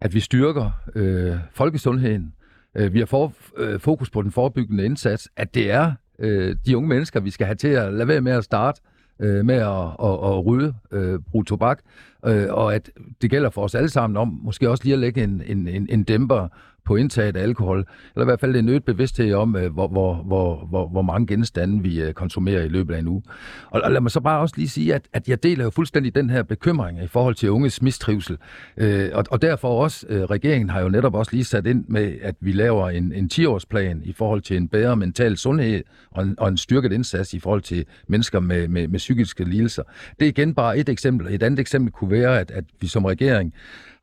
at 0.00 0.14
vi 0.14 0.20
styrker 0.20 0.70
øh, 0.94 1.36
folkesundheden. 1.52 2.34
Øh, 2.74 2.92
vi 2.92 2.98
har 2.98 3.06
for, 3.06 3.32
øh, 3.56 3.80
fokus 3.80 4.10
på 4.10 4.22
den 4.22 4.30
forebyggende 4.30 4.84
indsats, 4.84 5.28
at 5.36 5.54
det 5.54 5.70
er 5.70 5.92
øh, 6.18 6.56
de 6.66 6.76
unge 6.76 6.88
mennesker, 6.88 7.20
vi 7.20 7.30
skal 7.30 7.46
have 7.46 7.56
til 7.56 7.68
at 7.68 7.92
lade 7.92 8.08
være 8.08 8.20
med 8.20 8.32
at 8.32 8.44
starte 8.44 8.80
øh, 9.20 9.44
med 9.44 9.54
at, 9.54 9.86
at, 10.04 10.36
at 10.36 10.46
ryge, 10.46 10.74
øh, 10.92 11.18
bruge 11.30 11.44
tobak, 11.44 11.78
øh, 12.26 12.46
og 12.50 12.74
at 12.74 12.90
det 13.22 13.30
gælder 13.30 13.50
for 13.50 13.62
os 13.62 13.74
alle 13.74 13.88
sammen 13.88 14.16
om 14.16 14.40
måske 14.42 14.70
også 14.70 14.84
lige 14.84 14.92
at 14.94 14.98
lægge 14.98 15.24
en, 15.24 15.42
en, 15.46 15.68
en, 15.68 15.86
en 15.90 16.04
dæmper 16.04 16.48
på 16.86 16.96
indtaget 16.96 17.36
af 17.36 17.42
alkohol, 17.42 17.78
eller 18.14 18.24
i 18.24 18.24
hvert 18.24 18.40
fald 18.40 18.56
en 18.56 18.68
øget 18.68 18.84
bevidsthed 18.84 19.34
om, 19.34 19.56
øh, 19.56 19.72
hvor, 19.72 19.88
hvor, 19.88 20.14
hvor, 20.14 20.66
hvor, 20.68 20.88
hvor 20.88 21.02
mange 21.02 21.26
genstande 21.26 21.82
vi 21.82 22.02
øh, 22.02 22.12
konsumerer 22.12 22.62
i 22.62 22.68
løbet 22.68 22.94
af 22.94 22.98
en 22.98 23.08
uge. 23.08 23.22
Og, 23.70 23.80
og 23.84 23.92
lad 23.92 24.00
mig 24.00 24.10
så 24.10 24.20
bare 24.20 24.40
også 24.40 24.54
lige 24.56 24.68
sige, 24.68 24.94
at, 24.94 25.02
at 25.12 25.28
jeg 25.28 25.42
deler 25.42 25.64
jo 25.64 25.70
fuldstændig 25.70 26.14
den 26.14 26.30
her 26.30 26.42
bekymring 26.42 27.02
i 27.02 27.06
forhold 27.06 27.34
til 27.34 27.50
unges 27.50 27.82
mistrivsel. 27.82 28.38
Øh, 28.76 29.10
og, 29.12 29.24
og 29.30 29.42
derfor 29.42 29.82
også, 29.82 30.06
øh, 30.08 30.22
regeringen 30.22 30.70
har 30.70 30.80
jo 30.80 30.88
netop 30.88 31.14
også 31.14 31.32
lige 31.32 31.44
sat 31.44 31.66
ind 31.66 31.84
med, 31.88 32.14
at 32.22 32.34
vi 32.40 32.52
laver 32.52 32.90
en, 32.90 33.12
en 33.12 33.30
10-årsplan 33.32 34.00
i 34.04 34.12
forhold 34.12 34.40
til 34.40 34.56
en 34.56 34.68
bedre 34.68 34.96
mental 34.96 35.36
sundhed 35.36 35.82
og 36.10 36.22
en, 36.22 36.34
og 36.38 36.48
en 36.48 36.56
styrket 36.56 36.92
indsats 36.92 37.34
i 37.34 37.40
forhold 37.40 37.62
til 37.62 37.84
mennesker 38.08 38.40
med, 38.40 38.68
med, 38.68 38.88
med 38.88 38.98
psykiske 38.98 39.44
lidelser. 39.44 39.82
Det 40.18 40.24
er 40.24 40.28
igen 40.28 40.54
bare 40.54 40.78
et 40.78 40.88
eksempel. 40.88 41.34
Et 41.34 41.42
andet 41.42 41.60
eksempel 41.60 41.92
kunne 41.92 42.10
være, 42.10 42.40
at, 42.40 42.50
at 42.50 42.64
vi 42.80 42.86
som 42.86 43.04
regering 43.04 43.54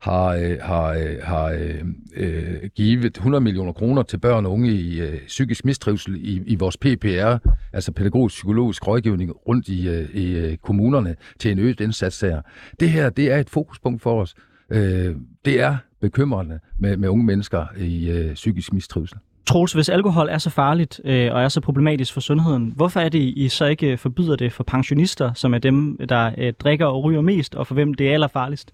har, 0.04 0.26
øh, 0.26 0.58
har, 0.62 0.88
øh, 0.88 1.16
har 1.22 1.44
øh, 1.44 1.84
øh 2.16 2.70
givet 2.74 3.16
100 3.16 3.44
millioner 3.44 3.72
kroner 3.72 4.02
til 4.02 4.18
børn 4.18 4.46
og 4.46 4.52
unge 4.52 4.72
i 4.72 5.00
øh, 5.00 5.20
psykisk 5.26 5.64
mistrivsel 5.64 6.16
i, 6.16 6.42
i 6.46 6.54
vores 6.54 6.76
PPR, 6.76 7.36
altså 7.72 7.92
pædagogisk 7.92 8.34
psykologisk 8.34 8.86
rådgivning 8.86 9.32
rundt 9.48 9.68
i, 9.68 9.88
øh, 9.88 10.10
i 10.14 10.36
øh, 10.36 10.56
kommunerne 10.56 11.16
til 11.38 11.52
en 11.52 11.58
øget 11.58 11.80
indsats 11.80 12.20
her. 12.20 12.42
Det 12.80 12.90
her, 12.90 13.10
det 13.10 13.32
er 13.32 13.38
et 13.38 13.50
fokuspunkt 13.50 14.02
for 14.02 14.20
os. 14.20 14.34
Øh, 14.70 15.14
det 15.44 15.60
er 15.60 15.76
bekymrende 16.00 16.58
med, 16.78 16.96
med 16.96 17.08
unge 17.08 17.24
mennesker 17.24 17.66
i 17.78 18.10
øh, 18.10 18.34
psykisk 18.34 18.72
mistrivsel. 18.72 19.18
Troels, 19.46 19.72
hvis 19.72 19.88
alkohol 19.88 20.28
er 20.28 20.38
så 20.38 20.50
farligt 20.50 21.00
øh, 21.04 21.34
og 21.34 21.42
er 21.42 21.48
så 21.48 21.60
problematisk 21.60 22.12
for 22.12 22.20
sundheden, 22.20 22.72
hvorfor 22.76 23.00
er 23.00 23.08
det, 23.08 23.18
I 23.18 23.48
så 23.48 23.64
ikke 23.64 23.96
forbyder 23.96 24.36
det 24.36 24.52
for 24.52 24.64
pensionister, 24.64 25.32
som 25.34 25.54
er 25.54 25.58
dem, 25.58 25.98
der 26.08 26.32
øh, 26.38 26.52
drikker 26.52 26.86
og 26.86 27.04
ryger 27.04 27.20
mest, 27.20 27.54
og 27.54 27.66
for 27.66 27.74
hvem 27.74 27.94
det 27.94 28.08
er 28.08 28.12
allerfarligst? 28.12 28.72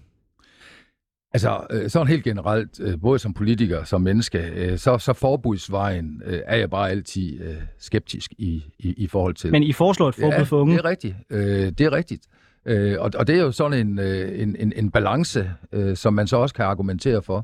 Altså, 1.33 1.67
øh, 1.69 1.89
sådan 1.89 2.07
helt 2.07 2.23
generelt, 2.23 2.79
øh, 2.79 3.01
både 3.01 3.19
som 3.19 3.33
politiker 3.33 3.83
som 3.83 4.01
menneske, 4.01 4.51
øh, 4.55 4.77
så, 4.77 4.97
så 4.97 5.13
forbudsvejen 5.13 6.21
er 6.25 6.57
jeg 6.57 6.69
bare 6.69 6.89
altid 6.89 7.39
skeptisk 7.79 8.33
i, 8.37 8.63
i, 8.79 8.93
i 8.97 9.07
forhold 9.07 9.35
til. 9.35 9.51
Men 9.51 9.63
I 9.63 9.73
foreslår 9.73 10.09
et 10.09 10.15
forbud 10.15 10.37
ja, 10.37 10.43
for 10.43 10.61
unge? 10.61 10.73
det 10.73 10.85
er 10.85 10.89
rigtigt. 10.89 11.15
Det 11.77 11.81
er 11.81 11.91
rigtigt. 11.91 12.27
Og, 12.99 13.11
og 13.15 13.27
det 13.27 13.35
er 13.37 13.41
jo 13.41 13.51
sådan 13.51 13.87
en, 13.87 13.99
en, 13.99 14.55
en, 14.59 14.73
en 14.75 14.91
balance, 14.91 15.51
som 15.95 16.13
man 16.13 16.27
så 16.27 16.37
også 16.37 16.55
kan 16.55 16.65
argumentere 16.65 17.21
for. 17.21 17.37
Øh, 17.37 17.43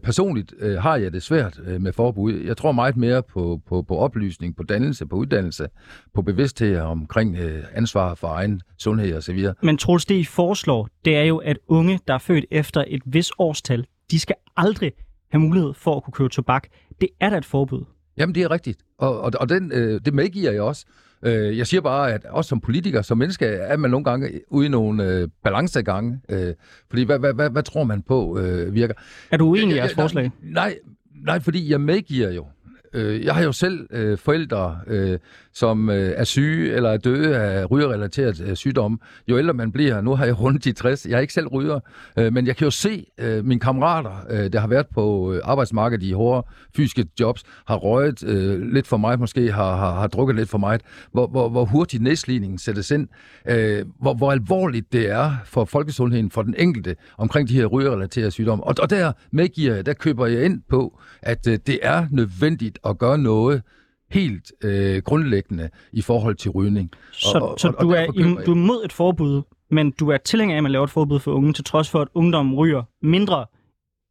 personligt 0.00 0.54
øh, 0.58 0.78
har 0.78 0.96
jeg 0.96 1.12
det 1.12 1.22
svært 1.22 1.60
øh, 1.66 1.80
med 1.80 1.92
forbud. 1.92 2.34
Jeg 2.34 2.56
tror 2.56 2.72
meget 2.72 2.96
mere 2.96 3.22
på, 3.22 3.60
på, 3.68 3.82
på 3.82 3.96
oplysning, 3.96 4.56
på 4.56 4.62
dannelse, 4.62 5.06
på 5.06 5.16
uddannelse, 5.16 5.68
på 6.14 6.22
bevidsthed 6.22 6.78
omkring 6.78 7.36
øh, 7.36 7.64
ansvar 7.74 8.14
for 8.14 8.28
egen 8.28 8.60
sundhed 8.78 9.16
osv. 9.16 9.48
Men 9.62 9.78
Troels, 9.78 10.04
det 10.04 10.14
I 10.14 10.24
foreslår, 10.24 10.88
det 11.04 11.16
er 11.16 11.22
jo, 11.22 11.36
at 11.36 11.58
unge, 11.68 12.00
der 12.08 12.14
er 12.14 12.18
født 12.18 12.44
efter 12.50 12.84
et 12.88 13.02
vis 13.06 13.30
årstal, 13.38 13.86
de 14.10 14.18
skal 14.18 14.36
aldrig 14.56 14.92
have 15.30 15.40
mulighed 15.40 15.74
for 15.74 15.96
at 15.96 16.04
kunne 16.04 16.12
købe 16.12 16.28
tobak. 16.28 16.68
Det 17.00 17.08
er 17.20 17.30
da 17.30 17.38
et 17.38 17.44
forbud. 17.44 17.84
Jamen, 18.16 18.34
det 18.34 18.42
er 18.42 18.50
rigtigt. 18.50 18.78
Og, 18.98 19.20
og, 19.20 19.32
og 19.40 19.48
den, 19.48 19.72
øh, 19.72 20.00
det 20.04 20.14
medgiver 20.14 20.52
jeg 20.52 20.62
også. 20.62 20.86
Øh, 21.22 21.58
jeg 21.58 21.66
siger 21.66 21.80
bare, 21.80 22.12
at 22.12 22.24
også 22.24 22.48
som 22.48 22.60
politiker, 22.60 23.02
som 23.02 23.18
menneske, 23.18 23.46
er 23.46 23.76
man 23.76 23.90
nogle 23.90 24.04
gange 24.04 24.40
ude 24.48 24.66
i 24.66 24.68
nogle 24.68 25.04
øh, 25.04 25.28
balancegange. 25.44 26.20
Øh, 26.28 26.54
fordi 26.90 27.02
hvad, 27.02 27.18
hvad, 27.18 27.32
hvad, 27.34 27.50
hvad 27.50 27.62
tror 27.62 27.84
man 27.84 28.02
på 28.02 28.38
øh, 28.38 28.74
virker? 28.74 28.94
Er 29.30 29.36
du 29.36 29.46
uenig 29.46 29.74
i 29.74 29.78
jeres 29.78 29.94
forslag? 29.94 30.30
Nej, 30.42 30.76
nej, 31.24 31.40
fordi 31.40 31.70
jeg 31.70 31.80
medgiver 31.80 32.30
jo, 32.30 32.46
Øh, 32.92 33.24
jeg 33.24 33.34
har 33.34 33.42
jo 33.42 33.52
selv 33.52 33.86
øh, 33.90 34.18
forældre, 34.18 34.78
øh, 34.86 35.18
som 35.52 35.90
øh, 35.90 36.12
er 36.16 36.24
syge 36.24 36.72
eller 36.72 36.90
er 36.90 36.96
døde 36.96 37.36
af 37.36 37.70
rygerrelateret 37.70 38.40
øh, 38.40 38.56
sygdom. 38.56 39.00
Jo 39.28 39.38
ældre 39.38 39.54
man 39.54 39.72
bliver, 39.72 40.00
nu 40.00 40.14
har 40.14 40.24
jeg 40.24 40.40
rundt 40.40 40.64
de 40.64 40.72
60, 40.72 41.06
jeg 41.06 41.16
er 41.16 41.20
ikke 41.20 41.32
selv 41.32 41.46
ryger, 41.46 41.80
øh, 42.18 42.32
men 42.32 42.46
jeg 42.46 42.56
kan 42.56 42.64
jo 42.64 42.70
se 42.70 43.06
øh, 43.18 43.44
mine 43.44 43.60
kammerater, 43.60 44.26
øh, 44.30 44.52
der 44.52 44.60
har 44.60 44.68
været 44.68 44.86
på 44.94 45.32
øh, 45.32 45.40
arbejdsmarkedet 45.44 46.02
i 46.02 46.12
hårde 46.12 46.46
fysiske 46.76 47.06
jobs, 47.20 47.42
har 47.66 47.76
røget 47.76 48.24
øh, 48.24 48.60
lidt 48.60 48.86
for 48.86 48.96
meget, 48.96 49.20
måske 49.20 49.52
har, 49.52 49.76
har, 49.76 49.94
har 49.94 50.06
drukket 50.06 50.36
lidt 50.36 50.48
for 50.48 50.58
meget, 50.58 50.80
hvor, 51.12 51.26
hvor, 51.26 51.48
hvor 51.48 51.64
hurtigt 51.64 52.02
nedslidningen 52.02 52.58
sættes 52.58 52.90
ind, 52.90 53.08
øh, 53.48 53.84
hvor, 54.00 54.14
hvor 54.14 54.32
alvorligt 54.32 54.92
det 54.92 55.10
er 55.10 55.32
for 55.44 55.64
folkesundheden, 55.64 56.30
for 56.30 56.42
den 56.42 56.54
enkelte, 56.58 56.96
omkring 57.18 57.48
de 57.48 57.54
her 57.54 57.66
rygerrelaterede 57.66 58.30
sygdomme. 58.30 58.64
Og, 58.64 58.74
og 58.82 58.90
der 58.90 59.12
medgiver 59.30 59.74
jeg, 59.74 59.86
der 59.86 59.92
køber 59.92 60.26
jeg 60.26 60.44
ind 60.44 60.62
på, 60.68 61.00
at 61.22 61.46
øh, 61.46 61.58
det 61.66 61.78
er 61.82 62.06
nødvendigt 62.10 62.75
at 62.84 62.98
gøre 62.98 63.18
noget 63.18 63.62
helt 64.10 64.52
øh, 64.64 65.02
grundlæggende 65.02 65.68
i 65.92 66.02
forhold 66.02 66.34
til 66.34 66.50
rygning. 66.50 66.90
Så, 67.12 67.38
og, 67.38 67.58
så 67.58 67.68
og, 67.68 67.82
du, 67.82 67.90
og 67.90 67.96
er, 67.96 68.06
du 68.46 68.50
er 68.50 68.56
mod 68.56 68.84
et 68.84 68.92
forbud, 68.92 69.42
men 69.70 69.90
du 69.90 70.08
er 70.08 70.16
tilhænger 70.16 70.54
af, 70.54 70.56
at 70.56 70.62
man 70.62 70.72
laver 70.72 70.84
et 70.84 70.90
forbud 70.90 71.20
for 71.20 71.32
unge, 71.32 71.52
til 71.52 71.64
trods 71.64 71.90
for, 71.90 72.00
at 72.00 72.08
ungdommen 72.14 72.54
ryger 72.54 72.82
mindre 73.02 73.46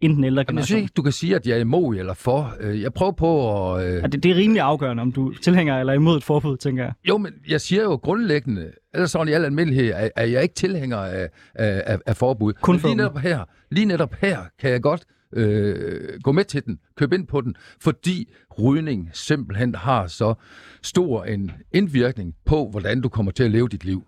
end 0.01 0.15
den 0.15 0.23
ældre 0.23 0.45
generation. 0.45 0.77
Jamen, 0.77 0.89
du 0.97 1.01
kan 1.01 1.11
sige, 1.11 1.35
at 1.35 1.47
jeg 1.47 1.55
er 1.55 1.61
imod 1.61 1.95
eller 1.95 2.13
for. 2.13 2.53
Øh, 2.59 2.81
jeg 2.81 2.93
prøver 2.93 3.11
på 3.11 3.73
at... 3.73 3.85
Øh... 3.87 4.03
Det, 4.03 4.23
det 4.23 4.31
er 4.31 4.35
rimelig 4.35 4.61
afgørende, 4.61 5.01
om 5.01 5.11
du 5.11 5.29
er 5.29 5.33
tilhænger 5.41 5.79
eller 5.79 5.93
imod 5.93 6.17
et 6.17 6.23
forbud, 6.23 6.57
tænker 6.57 6.83
jeg. 6.83 6.93
Jo, 7.07 7.17
men 7.17 7.33
jeg 7.49 7.61
siger 7.61 7.83
jo 7.83 7.95
grundlæggende, 7.95 8.71
eller 8.93 9.07
sådan 9.07 9.27
i 9.27 9.31
al 9.31 9.45
almindelighed, 9.45 9.93
at, 10.15 10.31
jeg 10.31 10.43
ikke 10.43 10.55
tilhænger 10.55 10.97
af, 10.97 11.29
af, 11.55 11.99
af 12.05 12.15
forbud. 12.15 12.53
Kun 12.53 12.75
men 12.75 12.81
lige 12.81 12.95
netop 12.95 13.17
her, 13.17 13.43
lige 13.71 13.85
netop 13.85 14.13
her 14.21 14.39
kan 14.59 14.71
jeg 14.71 14.81
godt 14.81 15.05
øh, 15.35 16.19
gå 16.23 16.31
med 16.31 16.43
til 16.43 16.65
den, 16.65 16.79
købe 16.97 17.15
ind 17.15 17.27
på 17.27 17.41
den, 17.41 17.55
fordi 17.81 18.29
rygning 18.59 19.09
simpelthen 19.13 19.75
har 19.75 20.07
så 20.07 20.33
stor 20.81 21.23
en 21.23 21.51
indvirkning 21.71 22.35
på, 22.45 22.69
hvordan 22.71 23.01
du 23.01 23.09
kommer 23.09 23.31
til 23.31 23.43
at 23.43 23.51
leve 23.51 23.67
dit 23.67 23.85
liv. 23.85 24.03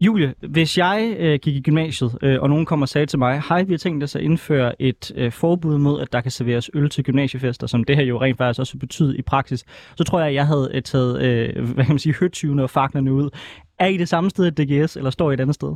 Julie, 0.00 0.34
hvis 0.48 0.78
jeg 0.78 1.16
øh, 1.18 1.38
gik 1.42 1.56
i 1.56 1.60
gymnasiet, 1.60 2.18
øh, 2.22 2.42
og 2.42 2.48
nogen 2.48 2.66
kommer 2.66 2.84
og 2.84 2.88
sagde 2.88 3.06
til 3.06 3.18
mig, 3.18 3.42
hej, 3.48 3.62
vi 3.62 3.72
har 3.72 3.78
tænkt 3.78 4.04
os 4.04 4.16
at 4.16 4.22
indføre 4.22 4.82
et 4.82 5.12
øh, 5.16 5.32
forbud 5.32 5.78
mod, 5.78 6.00
at 6.00 6.12
der 6.12 6.20
kan 6.20 6.30
serveres 6.30 6.70
øl 6.74 6.90
til 6.90 7.04
gymnasiefester, 7.04 7.66
som 7.66 7.84
det 7.84 7.96
her 7.96 8.04
jo 8.04 8.20
rent 8.20 8.38
faktisk 8.38 8.60
også 8.60 8.78
betyder 8.78 9.14
i 9.14 9.22
praksis, 9.22 9.64
så 9.96 10.04
tror 10.04 10.18
jeg, 10.18 10.28
at 10.28 10.34
jeg 10.34 10.46
havde 10.46 10.70
øh, 10.74 10.82
taget, 10.82 11.22
øh, 11.22 11.64
hvad 11.74 11.84
kan 11.84 11.94
man 11.94 11.98
sige, 11.98 12.14
høtyvene 12.14 12.62
og 12.62 12.70
faklerne 12.70 13.12
ud. 13.12 13.30
Er 13.78 13.86
I 13.86 13.96
det 13.96 14.08
samme 14.08 14.30
sted 14.30 14.46
i 14.46 14.50
DGS, 14.50 14.96
eller 14.96 15.10
står 15.10 15.30
I 15.30 15.34
et 15.34 15.40
andet 15.40 15.54
sted? 15.54 15.74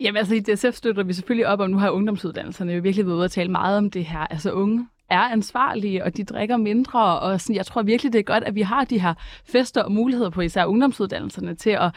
Jamen 0.00 0.16
altså 0.16 0.34
i 0.34 0.40
DSF 0.40 0.76
støtter 0.76 1.02
vi 1.02 1.12
selvfølgelig 1.12 1.46
op 1.46 1.60
om, 1.60 1.70
nu 1.70 1.78
har 1.78 1.90
ungdomsuddannelserne 1.90 2.72
jo 2.72 2.82
virkelig 2.82 3.06
været 3.06 3.16
ude 3.16 3.24
og 3.24 3.30
tale 3.30 3.50
meget 3.50 3.78
om 3.78 3.90
det 3.90 4.04
her. 4.04 4.18
Altså 4.18 4.52
unge 4.52 4.88
er 5.10 5.20
ansvarlige, 5.20 6.04
og 6.04 6.16
de 6.16 6.24
drikker 6.24 6.56
mindre, 6.56 7.18
og 7.18 7.40
sådan, 7.40 7.56
jeg 7.56 7.66
tror 7.66 7.82
virkelig, 7.82 8.12
det 8.12 8.18
er 8.18 8.22
godt, 8.22 8.44
at 8.44 8.54
vi 8.54 8.62
har 8.62 8.84
de 8.84 9.00
her 9.00 9.14
fester 9.44 9.82
og 9.82 9.92
muligheder 9.92 10.30
på 10.30 10.40
især 10.40 10.64
ungdomsuddannelserne 10.64 11.54
til 11.54 11.70
at 11.70 11.94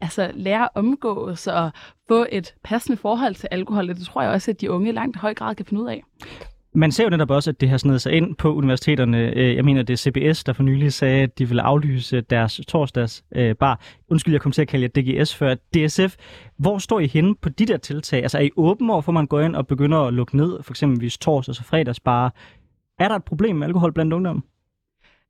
altså, 0.00 0.30
lære 0.34 0.62
at 0.62 0.68
omgås 0.74 1.46
og 1.46 1.70
få 2.08 2.26
et 2.32 2.54
passende 2.64 2.96
forhold 2.96 3.34
til 3.34 3.48
alkohol, 3.50 3.90
og 3.90 3.96
det 3.96 4.06
tror 4.06 4.22
jeg 4.22 4.30
også, 4.30 4.50
at 4.50 4.60
de 4.60 4.70
unge 4.70 4.88
i 4.88 4.92
langt 4.92 5.16
høj 5.16 5.34
grad 5.34 5.54
kan 5.54 5.66
finde 5.66 5.82
ud 5.82 5.88
af. 5.88 6.04
Man 6.76 6.92
ser 6.92 7.04
jo 7.04 7.10
netop 7.10 7.30
også, 7.30 7.50
at 7.50 7.60
det 7.60 7.68
har 7.68 7.76
snedet 7.76 8.02
sig 8.02 8.12
ind 8.12 8.36
på 8.36 8.54
universiteterne. 8.54 9.18
Øh, 9.18 9.56
jeg 9.56 9.64
mener, 9.64 9.82
det 9.82 9.92
er 9.92 9.96
CBS, 9.96 10.44
der 10.44 10.52
for 10.52 10.62
nylig 10.62 10.92
sagde, 10.92 11.22
at 11.22 11.38
de 11.38 11.48
ville 11.48 11.62
aflyse 11.62 12.20
deres 12.20 12.60
torsdags 12.68 13.24
øh, 13.34 13.54
bar. 13.54 13.80
Undskyld, 14.08 14.34
jeg 14.34 14.40
kom 14.40 14.52
til 14.52 14.62
at 14.62 14.68
kalde 14.68 14.90
jer 14.94 15.02
DGS 15.02 15.34
før. 15.34 15.54
DSF, 15.54 16.16
hvor 16.56 16.78
står 16.78 17.00
I 17.00 17.06
henne 17.06 17.34
på 17.34 17.48
de 17.48 17.66
der 17.66 17.76
tiltag? 17.76 18.22
Altså 18.22 18.38
er 18.38 18.42
I 18.42 18.50
åben 18.56 18.90
over, 18.90 19.00
for 19.00 19.12
man 19.12 19.26
går 19.26 19.40
ind 19.40 19.56
og 19.56 19.66
begynder 19.66 19.98
at 19.98 20.14
lukke 20.14 20.36
ned, 20.36 20.62
for 20.62 20.72
eksempel 20.72 21.10
torsdags 21.10 21.58
og 21.58 21.64
fredagsbar? 21.64 22.34
Er 22.98 23.08
der 23.08 23.16
et 23.16 23.24
problem 23.24 23.56
med 23.56 23.66
alkohol 23.66 23.92
blandt 23.92 24.12
ungdommen? 24.12 24.42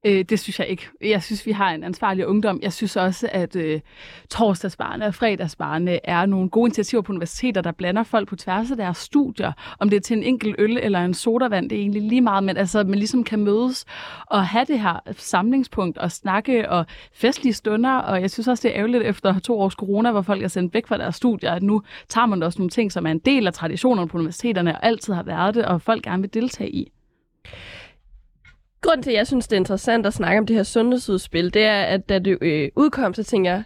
Øh, 0.07 0.25
det 0.25 0.41
synes 0.41 0.59
jeg 0.59 0.69
ikke. 0.69 0.89
Jeg 1.01 1.23
synes, 1.23 1.47
vi 1.47 1.53
har 1.53 1.71
en 1.71 1.85
ansvarlig 1.85 2.27
ungdom. 2.27 2.59
Jeg 2.63 2.73
synes 2.73 2.97
også, 2.97 3.29
at 3.33 3.57
øh, 3.57 3.81
torsdagsbarne 4.31 5.07
og 5.07 5.15
fredagsbarne 5.15 6.07
er 6.07 6.27
nogle 6.27 6.49
gode 6.51 6.69
initiativer 6.69 7.03
på 7.03 7.13
universiteter, 7.13 7.61
der 7.61 7.73
blander 7.73 8.03
folk 8.03 8.29
på 8.29 8.37
tværs 8.37 8.71
af 8.71 8.77
deres 8.77 8.97
studier. 8.97 9.53
Om 9.79 9.91
det 9.91 9.97
er 9.97 10.01
til 10.01 10.17
en 10.17 10.23
enkelt 10.23 10.55
øl 10.59 10.79
eller 10.83 11.05
en 11.05 11.15
sodavand, 11.15 11.71
det 11.71 11.77
er 11.77 11.81
egentlig 11.81 12.03
lige 12.03 12.21
meget, 12.21 12.45
men 12.45 12.57
altså, 12.57 12.85
man 12.85 12.99
ligesom 12.99 13.25
kan 13.25 13.39
mødes 13.39 13.85
og 14.27 14.47
have 14.47 14.65
det 14.65 14.81
her 14.81 15.01
samlingspunkt 15.17 15.99
og 15.99 16.13
snakke 16.13 16.71
og 16.71 16.87
festlige 17.13 17.53
stunder. 17.53 17.95
Og 17.95 18.21
jeg 18.21 18.31
synes 18.31 18.49
også, 18.49 18.69
det 18.69 18.75
er 18.75 18.79
ærgerligt 18.79 19.05
efter 19.05 19.39
to 19.39 19.61
års 19.61 19.73
corona, 19.73 20.11
hvor 20.11 20.23
folk 20.23 20.43
er 20.43 20.49
sendt 20.49 20.75
væk 20.75 20.87
fra 20.87 20.99
deres 20.99 21.15
studier, 21.15 21.53
at 21.53 21.63
nu 21.63 21.83
tager 22.09 22.27
man 22.27 22.43
også 22.43 22.59
nogle 22.59 22.71
ting, 22.71 22.93
som 22.93 23.07
er 23.07 23.11
en 23.11 23.19
del 23.19 23.47
af 23.47 23.53
traditionerne 23.53 24.09
på 24.09 24.19
universiteterne 24.19 24.77
og 24.77 24.87
altid 24.87 25.13
har 25.13 25.23
været 25.23 25.55
det, 25.55 25.65
og 25.65 25.83
folk 25.83 26.05
gerne 26.05 26.23
vil 26.23 26.35
deltage 26.35 26.71
i. 26.71 26.93
Grunden 28.81 29.03
til, 29.03 29.11
at 29.11 29.17
jeg 29.17 29.27
synes, 29.27 29.49
det 29.49 29.57
er 29.57 29.61
interessant 29.61 30.07
at 30.07 30.15
snakke 30.15 30.39
om 30.39 30.47
det 30.47 30.57
her 30.57 30.63
sundhedsudspil, 30.63 31.55
det 31.55 31.63
er, 31.63 31.83
at 31.83 32.09
da 32.09 32.19
det 32.19 32.39
øh, 32.41 32.69
udkom, 32.77 33.15
så 33.15 33.25
tænker 33.25 33.51
jeg, 33.51 33.63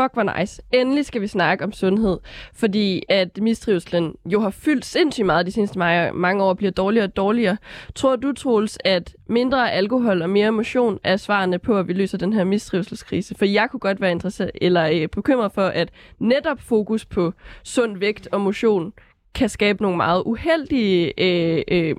fuck 0.00 0.12
hvor 0.12 0.38
nice. 0.38 0.62
Endelig 0.72 1.06
skal 1.06 1.20
vi 1.20 1.26
snakke 1.26 1.64
om 1.64 1.72
sundhed, 1.72 2.18
fordi 2.54 3.02
at 3.08 3.38
mistrivselen 3.42 4.14
jo 4.26 4.40
har 4.40 4.50
fyldt 4.50 4.84
sindssygt 4.84 5.26
meget 5.26 5.46
de 5.46 5.52
seneste 5.52 5.78
mange, 5.78 6.44
år, 6.44 6.54
bliver 6.54 6.70
dårligere 6.72 7.06
og 7.06 7.16
dårligere. 7.16 7.56
Tror 7.94 8.16
du, 8.16 8.32
Troels, 8.32 8.78
at 8.84 9.14
mindre 9.28 9.72
alkohol 9.72 10.22
og 10.22 10.30
mere 10.30 10.50
motion 10.50 10.98
er 11.04 11.16
svarene 11.16 11.58
på, 11.58 11.78
at 11.78 11.88
vi 11.88 11.92
løser 11.92 12.18
den 12.18 12.32
her 12.32 12.44
mistrivselskrise? 12.44 13.34
For 13.38 13.44
jeg 13.44 13.68
kunne 13.70 13.80
godt 13.80 14.00
være 14.00 14.10
interesseret 14.10 14.50
eller 14.54 14.90
øh, 14.92 15.08
bekymret 15.08 15.52
for, 15.52 15.66
at 15.66 15.88
netop 16.18 16.60
fokus 16.60 17.04
på 17.04 17.32
sund 17.64 17.98
vægt 17.98 18.28
og 18.32 18.40
motion 18.40 18.92
kan 19.34 19.48
skabe 19.48 19.82
nogle 19.82 19.96
meget 19.96 20.22
uheldige 20.26 21.12
øh, 21.18 21.62
øh, 21.68 21.96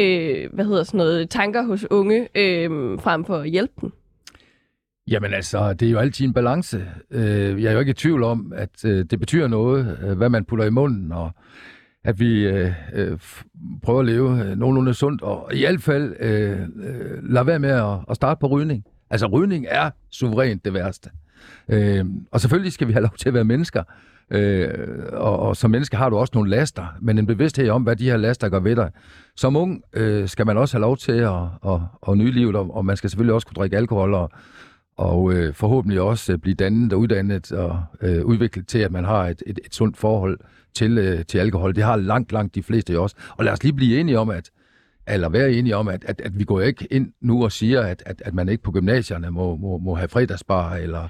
øh, 0.00 0.54
hvad 0.54 0.64
hedder 0.64 0.84
sådan 0.84 0.98
noget, 0.98 1.30
tanker 1.30 1.62
hos 1.62 1.86
unge, 1.90 2.28
øh, 2.34 2.70
frem 3.00 3.24
for 3.24 3.36
at 3.36 3.50
hjælpe 3.50 3.72
dem? 3.80 3.92
Jamen 5.10 5.34
altså, 5.34 5.72
det 5.72 5.88
er 5.88 5.92
jo 5.92 5.98
altid 5.98 6.24
en 6.24 6.32
balance. 6.32 6.84
Øh, 7.10 7.62
jeg 7.62 7.68
er 7.68 7.72
jo 7.72 7.80
ikke 7.80 7.90
i 7.90 7.94
tvivl 7.94 8.22
om, 8.22 8.52
at 8.56 8.84
øh, 8.84 9.04
det 9.10 9.20
betyder 9.20 9.48
noget, 9.48 9.98
øh, 10.02 10.16
hvad 10.16 10.28
man 10.28 10.44
putter 10.44 10.64
i 10.64 10.70
munden, 10.70 11.12
og 11.12 11.30
at 12.04 12.20
vi 12.20 12.46
øh, 12.46 12.72
øh, 12.94 13.18
prøver 13.82 14.00
at 14.00 14.06
leve 14.06 14.44
øh, 14.44 14.58
nogenlunde 14.58 14.94
sundt, 14.94 15.22
og 15.22 15.54
i 15.54 15.60
hvert 15.60 15.82
fald 15.82 16.16
øh, 16.20 16.60
øh, 16.60 17.32
lade 17.32 17.46
være 17.46 17.58
med 17.58 17.70
at, 17.70 17.98
at 18.10 18.16
starte 18.16 18.38
på 18.40 18.46
rygning. 18.46 18.84
Altså, 19.10 19.26
rygning 19.26 19.66
er 19.68 19.90
suverænt 20.10 20.64
det 20.64 20.74
værste. 20.74 21.10
Øh, 21.68 22.04
og 22.30 22.40
selvfølgelig 22.40 22.72
skal 22.72 22.88
vi 22.88 22.92
have 22.92 23.02
lov 23.02 23.16
til 23.18 23.28
at 23.28 23.34
være 23.34 23.44
mennesker, 23.44 23.82
Øh, 24.30 24.68
og, 25.12 25.38
og 25.38 25.56
som 25.56 25.70
menneske 25.70 25.96
har 25.96 26.08
du 26.08 26.16
også 26.16 26.30
nogle 26.34 26.50
laster, 26.50 26.86
men 27.00 27.18
en 27.18 27.26
bevidsthed 27.26 27.68
om, 27.68 27.82
hvad 27.82 27.96
de 27.96 28.04
her 28.04 28.16
laster 28.16 28.48
gør 28.48 28.60
ved 28.60 28.76
dig. 28.76 28.90
Som 29.40 29.56
ung 29.56 29.82
øh, 29.92 30.28
skal 30.28 30.46
man 30.46 30.56
også 30.56 30.76
have 30.76 30.82
lov 30.82 30.96
til 30.96 31.12
at, 31.12 31.42
at, 31.66 31.80
at 32.08 32.18
nyde 32.18 32.32
livet, 32.32 32.56
og, 32.56 32.76
og 32.76 32.84
man 32.84 32.96
skal 32.96 33.10
selvfølgelig 33.10 33.34
også 33.34 33.46
kunne 33.46 33.54
drikke 33.54 33.76
alkohol, 33.76 34.14
og, 34.14 34.30
og 34.96 35.32
øh, 35.32 35.54
forhåbentlig 35.54 36.00
også 36.00 36.32
øh, 36.32 36.38
blive 36.38 36.54
dannet 36.54 36.92
og 36.92 36.98
uddannet 36.98 37.52
og 37.52 37.82
øh, 38.02 38.24
udviklet 38.24 38.68
til, 38.68 38.78
at 38.78 38.92
man 38.92 39.04
har 39.04 39.26
et, 39.26 39.42
et, 39.46 39.60
et 39.64 39.74
sundt 39.74 39.96
forhold 39.96 40.38
til, 40.74 40.98
øh, 40.98 41.24
til 41.24 41.38
alkohol. 41.38 41.74
Det 41.74 41.84
har 41.84 41.96
langt, 41.96 42.32
langt 42.32 42.54
de 42.54 42.62
fleste 42.62 42.92
jo 42.92 43.02
også. 43.02 43.16
Og 43.36 43.44
lad 43.44 43.52
os 43.52 43.62
lige 43.62 43.72
blive 43.72 44.00
enige 44.00 44.18
om, 44.18 44.30
at 44.30 44.50
eller 45.08 45.28
være 45.28 45.52
enige 45.52 45.76
om, 45.76 45.88
at, 45.88 46.04
at, 46.04 46.20
at 46.20 46.38
vi 46.38 46.44
går 46.44 46.60
ikke 46.60 46.86
ind 46.90 47.12
nu 47.20 47.44
og 47.44 47.52
siger, 47.52 47.80
at, 47.80 48.02
at, 48.06 48.22
at 48.24 48.34
man 48.34 48.48
ikke 48.48 48.62
på 48.62 48.72
gymnasierne 48.72 49.30
må, 49.30 49.56
må, 49.56 49.78
må 49.78 49.94
have 49.94 50.08
fredagsbar, 50.08 50.74
eller 50.74 51.08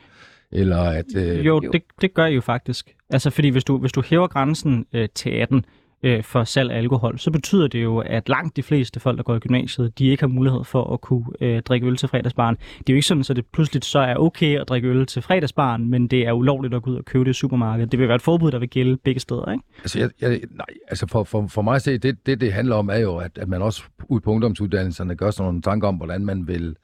eller 0.52 0.82
at, 0.82 1.16
øh, 1.16 1.46
jo, 1.46 1.60
jo. 1.64 1.70
Det, 1.72 1.82
det 2.00 2.14
gør 2.14 2.26
I 2.26 2.34
jo 2.34 2.40
faktisk. 2.40 2.94
Altså, 3.10 3.30
fordi 3.30 3.48
hvis 3.48 3.64
du, 3.64 3.78
hvis 3.78 3.92
du 3.92 4.02
hæver 4.02 4.26
grænsen 4.26 4.86
øh, 4.92 5.08
til 5.14 5.30
18 5.30 5.64
øh, 6.02 6.24
for 6.24 6.44
salg 6.44 6.70
af 6.70 6.78
alkohol, 6.78 7.18
så 7.18 7.30
betyder 7.30 7.68
det 7.68 7.82
jo, 7.82 7.98
at 7.98 8.28
langt 8.28 8.56
de 8.56 8.62
fleste 8.62 9.00
folk, 9.00 9.16
der 9.16 9.22
går 9.22 9.34
i 9.34 9.38
gymnasiet, 9.38 9.98
de 9.98 10.06
ikke 10.06 10.22
har 10.22 10.28
mulighed 10.28 10.64
for 10.64 10.92
at 10.92 11.00
kunne 11.00 11.24
øh, 11.40 11.62
drikke 11.62 11.86
øl 11.86 11.96
til 11.96 12.08
fredagsbaren. 12.08 12.56
Det 12.78 12.88
er 12.88 12.92
jo 12.92 12.96
ikke 12.96 13.06
sådan, 13.06 13.24
at 13.30 13.36
det 13.36 13.46
pludselig 13.52 13.84
så 13.84 13.98
er 13.98 14.16
okay 14.16 14.60
at 14.60 14.68
drikke 14.68 14.88
øl 14.88 15.06
til 15.06 15.22
fredagsbaren, 15.22 15.90
men 15.90 16.06
det 16.06 16.26
er 16.26 16.32
ulovligt 16.32 16.74
at 16.74 16.82
gå 16.82 16.90
ud 16.90 16.96
og 16.96 17.04
købe 17.04 17.24
det 17.24 17.30
i 17.30 17.34
supermarkedet. 17.34 17.92
Det 17.92 18.00
vil 18.00 18.08
være 18.08 18.16
et 18.16 18.22
forbud, 18.22 18.50
der 18.50 18.58
vil 18.58 18.68
gælde 18.68 18.96
begge 18.96 19.20
steder, 19.20 19.52
ikke? 19.52 19.64
Altså, 19.78 19.98
jeg, 19.98 20.10
jeg, 20.20 20.30
nej, 20.30 20.66
altså 20.88 21.06
for, 21.06 21.24
for, 21.24 21.46
for 21.46 21.62
mig 21.62 21.74
at 21.74 21.82
se, 21.82 21.98
det, 21.98 22.26
det, 22.26 22.40
det 22.40 22.52
handler 22.52 22.76
om, 22.76 22.88
er 22.88 22.98
jo, 22.98 23.16
at, 23.16 23.38
at 23.38 23.48
man 23.48 23.62
også 23.62 23.82
ud 24.08 24.20
på 24.20 24.30
ungdomsuddannelserne 24.30 25.16
gør 25.16 25.30
sådan 25.30 25.44
nogle 25.46 25.62
tanker 25.62 25.88
om, 25.88 25.94
hvordan 25.94 26.24
man 26.24 26.48
vil 26.48 26.76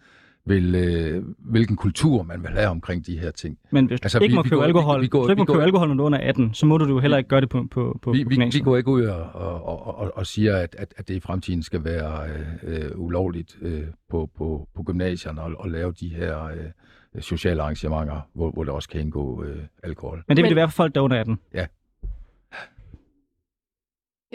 vil, 0.47 0.75
øh, 0.75 1.25
hvilken 1.39 1.77
kultur 1.77 2.23
man 2.23 2.43
vil 2.43 2.51
have 2.51 2.69
omkring 2.69 3.07
de 3.07 3.19
her 3.19 3.31
ting. 3.31 3.59
Men 3.71 3.87
hvis 3.87 4.01
altså, 4.03 4.19
du 4.19 4.23
ikke 4.23 4.33
vi, 4.33 4.37
må 4.37 4.43
købe 4.43 4.65
alkohol, 4.65 5.01
vi, 5.01 5.03
vi 5.03 5.09
går, 5.09 5.19
hvis 5.19 5.27
du 5.27 5.31
ikke 5.31 5.41
må 5.41 5.55
købe 5.55 5.63
alkohol, 5.63 5.89
når 5.89 5.95
du 5.95 6.03
er 6.03 6.07
under 6.07 6.19
18, 6.19 6.55
så 6.55 6.67
må 6.67 6.79
du 6.79 6.89
jo 6.89 6.99
heller 6.99 7.17
ikke 7.17 7.29
gøre 7.29 7.41
det 7.41 7.49
på, 7.49 7.67
på, 7.71 7.99
på, 8.03 8.13
vi, 8.13 8.25
på 8.25 8.29
vi, 8.29 8.51
vi 8.53 8.61
går 8.61 8.77
ikke 8.77 8.91
ud 8.91 9.05
og, 9.05 9.23
og, 9.35 9.99
og, 9.99 10.13
og 10.15 10.27
siger, 10.27 10.57
at, 10.57 10.77
at, 10.79 10.95
at 10.97 11.09
det 11.09 11.15
i 11.15 11.21
fremtiden 11.21 11.63
skal 11.63 11.85
være 11.85 12.29
øh, 12.29 12.85
øh, 12.85 12.91
ulovligt 12.97 13.59
øh, 13.63 13.83
på, 14.11 14.31
på, 14.39 14.69
på 14.77 14.83
gymnasierne 14.83 15.43
og, 15.43 15.53
og 15.59 15.71
lave 15.71 15.93
de 15.93 16.09
her 16.09 16.45
øh, 16.45 17.23
sociale 17.23 17.63
arrangementer, 17.63 18.21
hvor, 18.35 18.51
hvor 18.51 18.65
der 18.65 18.73
også 18.73 18.89
kan 18.89 19.01
indgå 19.01 19.45
øh, 19.45 19.59
alkohol. 19.83 20.25
Men 20.29 20.37
det 20.37 20.43
vil 20.43 20.51
det 20.51 20.57
være 20.57 20.69
for 20.69 20.75
folk, 20.77 20.95
der 20.95 21.01
er 21.01 21.05
under 21.05 21.21
18? 21.21 21.39
Ja. 21.55 21.67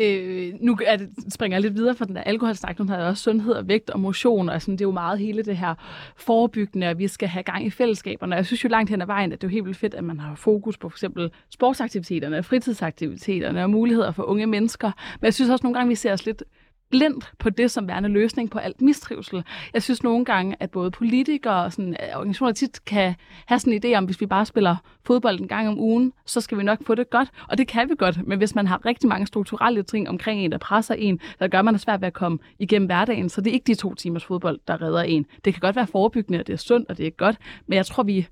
Øh, 0.02 0.54
nu 0.60 0.78
er 0.86 0.96
det, 0.96 1.10
springer 1.30 1.56
jeg 1.56 1.62
lidt 1.62 1.76
videre 1.76 1.96
fra 1.96 2.06
den 2.06 2.16
der 2.16 2.22
alkoholsnak. 2.22 2.80
Nu 2.80 2.86
har 2.86 2.98
jeg 2.98 3.08
også 3.08 3.24
sundhed 3.24 3.54
og 3.54 3.68
vægt 3.68 3.90
og 3.90 4.00
motion, 4.00 4.50
og 4.50 4.62
sådan, 4.62 4.74
det 4.74 4.82
er 4.82 4.86
jo 4.86 4.92
meget 4.92 5.20
hele 5.20 5.44
det 5.44 5.58
her 5.58 5.76
forebyggende, 6.16 6.90
og 6.90 7.00
vi 7.00 7.08
skal 7.08 7.28
have 7.28 7.44
gang 7.44 7.66
i 7.66 7.70
fællesskaberne. 7.70 8.36
Jeg 8.36 8.46
synes 8.46 8.64
jo 8.64 8.70
langt 8.70 8.90
hen 8.90 9.02
ad 9.02 9.08
vejen, 9.08 9.32
at 9.32 9.42
det 9.42 9.48
er 9.48 9.52
jo 9.52 9.54
helt 9.54 9.66
vildt 9.66 9.78
fedt, 9.78 9.94
at 9.94 10.04
man 10.04 10.20
har 10.20 10.36
fokus 10.36 10.78
på 10.78 10.90
for 10.90 10.96
eksempel 10.96 11.32
sportsaktiviteterne, 11.50 12.44
fritidsaktiviteterne 12.44 13.64
og 13.64 13.70
muligheder 13.70 14.12
for 14.12 14.24
unge 14.24 14.48
mennesker. 14.48 14.92
Men 15.20 15.26
jeg 15.26 15.34
synes 15.34 15.52
også 15.52 15.64
nogle 15.64 15.78
gange, 15.78 15.90
vi 15.90 15.96
ser 15.96 16.14
os 16.14 16.26
lidt 16.26 16.44
blindt 16.92 17.32
på 17.40 17.50
det 17.50 17.72
som 17.72 17.88
værende 17.88 18.10
løsning 18.10 18.52
på 18.52 18.60
alt 18.60 18.82
mistrivsel. 18.82 19.44
Jeg 19.74 19.84
synes 19.84 20.04
nogle 20.04 20.26
gange, 20.26 20.56
at 20.60 20.72
både 20.72 20.92
politikere 20.92 21.64
og 21.64 21.72
sådan, 21.72 21.96
øh, 22.04 22.18
organisationer 22.18 22.54
tit 22.54 22.86
kan 22.86 23.16
have 23.46 23.60
sådan 23.60 23.74
en 23.74 23.82
idé 23.86 23.98
om, 23.98 24.06
hvis 24.06 24.22
vi 24.22 24.26
bare 24.26 24.46
spiller 24.46 24.76
fodbold 25.06 25.40
en 25.40 25.48
gang 25.48 25.68
om 25.68 25.80
ugen, 25.80 26.14
så 26.26 26.42
skal 26.42 26.58
vi 26.58 26.64
nok 26.64 26.86
få 26.86 26.96
det 26.96 27.10
godt. 27.10 27.30
Og 27.50 27.58
det 27.58 27.68
kan 27.68 27.90
vi 27.90 27.96
godt, 27.98 28.28
men 28.28 28.38
hvis 28.38 28.56
man 28.56 28.68
har 28.68 28.86
rigtig 28.86 29.10
mange 29.10 29.28
strukturelle 29.28 29.84
ting 29.84 30.10
omkring 30.10 30.42
en, 30.42 30.52
der 30.52 30.58
presser 30.58 30.96
en, 30.96 31.20
der 31.40 31.48
gør 31.48 31.62
man 31.62 31.74
det 31.74 31.82
svært 31.82 32.02
ved 32.02 32.08
at 32.08 32.14
komme 32.14 32.40
igennem 32.60 32.86
hverdagen, 32.86 33.30
så 33.30 33.42
det 33.42 33.50
er 33.50 33.54
ikke 33.54 33.68
de 33.68 33.76
to 33.76 33.96
timers 33.96 34.26
fodbold, 34.26 34.60
der 34.68 34.82
redder 34.82 35.02
en. 35.02 35.26
Det 35.46 35.54
kan 35.54 35.60
godt 35.60 35.76
være 35.76 35.88
forebyggende, 35.88 36.40
og 36.40 36.48
det 36.48 36.54
er 36.54 36.58
sundt, 36.58 36.90
og 36.90 36.98
det 36.98 37.08
er 37.08 37.12
godt, 37.12 37.38
men 37.68 37.76
jeg 37.76 37.86
tror, 37.86 38.04
vi 38.04 38.28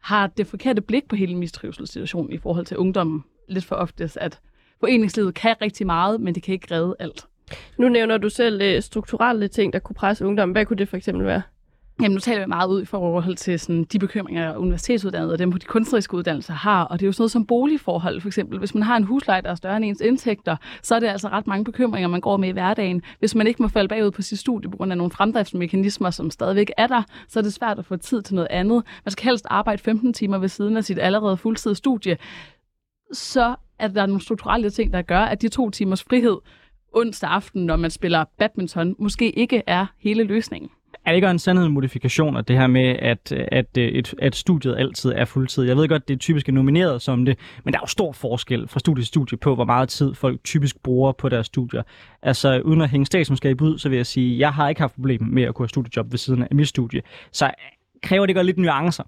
har 0.00 0.26
det 0.26 0.46
forkerte 0.46 0.80
blik 0.80 1.08
på 1.08 1.16
hele 1.16 1.36
mistrivselssituationen 1.36 2.32
i 2.32 2.38
forhold 2.38 2.66
til 2.66 2.76
ungdommen 2.76 3.24
lidt 3.48 3.64
for 3.64 3.76
ofte, 3.76 4.10
at 4.16 4.40
foreningslivet 4.80 5.34
kan 5.34 5.56
rigtig 5.62 5.86
meget, 5.86 6.20
men 6.20 6.34
det 6.34 6.42
kan 6.42 6.54
ikke 6.54 6.74
redde 6.74 6.96
alt. 6.98 7.26
Nu 7.78 7.88
nævner 7.88 8.18
du 8.18 8.28
selv 8.28 8.62
øh, 8.62 8.82
strukturelle 8.82 9.48
ting, 9.48 9.72
der 9.72 9.78
kunne 9.78 9.94
presse 9.94 10.26
ungdom. 10.26 10.50
Hvad 10.50 10.66
kunne 10.66 10.76
det 10.76 10.88
for 10.88 10.96
eksempel 10.96 11.26
være? 11.26 11.42
Jamen, 12.02 12.14
nu 12.14 12.20
taler 12.20 12.40
vi 12.40 12.46
meget 12.48 12.68
ud 12.68 12.82
i 12.82 12.84
forhold 12.84 13.36
til 13.36 13.60
sådan, 13.60 13.84
de 13.84 13.98
bekymringer, 13.98 14.56
universitetsuddannede 14.56 15.32
og 15.32 15.38
dem 15.38 15.50
på 15.50 15.58
de 15.58 15.66
kunstneriske 15.66 16.14
uddannelser 16.14 16.54
har. 16.54 16.84
Og 16.84 17.00
det 17.00 17.04
er 17.04 17.08
jo 17.08 17.12
sådan 17.12 17.22
noget 17.22 17.30
som 17.30 17.46
boligforhold, 17.46 18.20
for 18.20 18.28
eksempel. 18.28 18.58
Hvis 18.58 18.74
man 18.74 18.82
har 18.82 18.96
en 18.96 19.04
husleje, 19.04 19.42
der 19.42 19.50
er 19.50 19.54
større 19.54 19.76
end 19.76 19.84
ens 19.84 20.00
indtægter, 20.00 20.56
så 20.82 20.94
er 20.94 21.00
det 21.00 21.06
altså 21.06 21.28
ret 21.28 21.46
mange 21.46 21.64
bekymringer, 21.64 22.08
man 22.08 22.20
går 22.20 22.36
med 22.36 22.48
i 22.48 22.52
hverdagen. 22.52 23.02
Hvis 23.18 23.34
man 23.34 23.46
ikke 23.46 23.62
må 23.62 23.68
falde 23.68 23.88
bagud 23.88 24.10
på 24.10 24.22
sit 24.22 24.38
studie 24.38 24.70
på 24.70 24.76
grund 24.76 24.92
af 24.92 24.98
nogle 24.98 25.10
fremdriftsmekanismer, 25.10 26.10
som 26.10 26.30
stadigvæk 26.30 26.70
er 26.76 26.86
der, 26.86 27.02
så 27.28 27.38
er 27.38 27.42
det 27.42 27.52
svært 27.52 27.78
at 27.78 27.84
få 27.84 27.96
tid 27.96 28.22
til 28.22 28.34
noget 28.34 28.48
andet. 28.50 28.82
Man 29.04 29.12
skal 29.12 29.24
helst 29.24 29.46
arbejde 29.50 29.82
15 29.82 30.12
timer 30.12 30.38
ved 30.38 30.48
siden 30.48 30.76
af 30.76 30.84
sit 30.84 30.98
allerede 30.98 31.36
fuldtidsstudie. 31.36 32.16
Så 33.12 33.54
er 33.78 33.88
der 33.88 34.06
nogle 34.06 34.22
strukturelle 34.22 34.70
ting, 34.70 34.92
der 34.92 35.02
gør, 35.02 35.20
at 35.20 35.42
de 35.42 35.48
to 35.48 35.70
timers 35.70 36.02
frihed 36.02 36.36
onsdag 36.94 37.30
aften, 37.30 37.66
når 37.66 37.76
man 37.76 37.90
spiller 37.90 38.24
badminton, 38.38 38.94
måske 38.98 39.30
ikke 39.30 39.62
er 39.66 39.86
hele 39.98 40.24
løsningen. 40.24 40.70
Er 41.04 41.10
det 41.10 41.16
ikke 41.16 41.28
en 41.28 41.38
sandhed 41.38 41.68
modifikation, 41.68 42.36
at 42.36 42.48
det 42.48 42.58
her 42.58 42.66
med, 42.66 42.96
at, 42.98 43.32
at, 43.32 43.78
øh, 43.78 43.88
et, 43.88 44.14
at 44.18 44.36
studiet 44.36 44.76
altid 44.76 45.12
er 45.16 45.24
fuldtid? 45.24 45.64
Jeg 45.64 45.76
ved 45.76 45.88
godt, 45.88 46.08
det 46.08 46.14
er 46.14 46.18
typisk 46.18 46.48
nomineret 46.48 47.02
som 47.02 47.24
det, 47.24 47.38
men 47.64 47.72
der 47.72 47.78
er 47.78 47.82
jo 47.82 47.86
stor 47.86 48.12
forskel 48.12 48.68
fra 48.68 48.80
studie 48.80 49.02
til 49.02 49.08
studie 49.08 49.38
på, 49.38 49.54
hvor 49.54 49.64
meget 49.64 49.88
tid 49.88 50.14
folk 50.14 50.44
typisk 50.44 50.82
bruger 50.82 51.12
på 51.12 51.28
deres 51.28 51.46
studier. 51.46 51.82
Altså, 52.22 52.60
uden 52.60 52.80
at 52.80 52.88
hænge 52.88 53.06
statsmandskab 53.06 53.60
ud, 53.60 53.78
så 53.78 53.88
vil 53.88 53.96
jeg 53.96 54.06
sige, 54.06 54.34
at 54.34 54.38
jeg 54.38 54.52
har 54.52 54.68
ikke 54.68 54.80
haft 54.80 54.94
problemer 54.94 55.26
med 55.26 55.42
at 55.42 55.54
kunne 55.54 55.64
have 55.64 55.68
studiejob 55.68 56.06
ved 56.10 56.18
siden 56.18 56.42
af 56.42 56.48
mit 56.54 56.68
studie. 56.68 57.02
Så 57.32 57.50
kræver 58.02 58.26
det 58.26 58.34
godt 58.34 58.46
lidt 58.46 58.58
nuancer. 58.58 59.04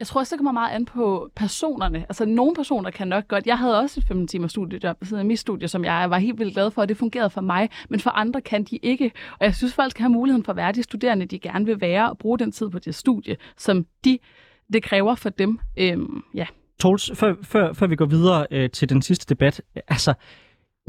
Jeg 0.00 0.06
tror 0.06 0.20
også, 0.20 0.34
det 0.34 0.38
kommer 0.38 0.52
meget 0.52 0.74
an 0.74 0.84
på 0.84 1.30
personerne. 1.36 1.98
Altså, 1.98 2.24
nogle 2.24 2.54
personer 2.54 2.90
kan 2.90 3.08
nok 3.08 3.28
godt... 3.28 3.46
Jeg 3.46 3.58
havde 3.58 3.78
også 3.78 4.00
et 4.00 4.06
15 4.06 4.28
timers 4.28 4.50
studiejob 4.50 4.96
ved 5.00 5.06
siden 5.06 5.20
af 5.20 5.26
mit 5.26 5.38
studie, 5.38 5.68
som 5.68 5.84
jeg 5.84 6.10
var 6.10 6.18
helt 6.18 6.38
vildt 6.38 6.54
glad 6.54 6.70
for, 6.70 6.82
og 6.82 6.88
det 6.88 6.96
fungerede 6.96 7.30
for 7.30 7.40
mig. 7.40 7.68
Men 7.88 8.00
for 8.00 8.10
andre 8.10 8.40
kan 8.40 8.64
de 8.64 8.76
ikke. 8.76 9.12
Og 9.32 9.46
jeg 9.46 9.54
synes, 9.54 9.74
folk 9.74 9.90
skal 9.90 10.02
have 10.02 10.12
muligheden 10.12 10.44
for 10.44 10.52
at 10.52 10.56
være 10.56 10.72
de 10.72 10.82
studerende, 10.82 11.26
de 11.26 11.38
gerne 11.38 11.66
vil 11.66 11.80
være, 11.80 12.10
og 12.10 12.18
bruge 12.18 12.38
den 12.38 12.52
tid 12.52 12.70
på 12.70 12.78
det 12.78 12.94
studie, 12.94 13.36
som 13.56 13.86
de, 14.04 14.18
det 14.72 14.82
kræver 14.82 15.14
for 15.14 15.30
dem. 15.30 15.58
Øhm, 15.76 16.22
ja. 16.34 16.46
Troels, 16.80 17.10
før, 17.14 17.34
før, 17.42 17.72
før 17.72 17.86
vi 17.86 17.96
går 17.96 18.06
videre 18.06 18.46
øh, 18.50 18.70
til 18.70 18.88
den 18.88 19.02
sidste 19.02 19.34
debat, 19.34 19.62
altså, 19.88 20.14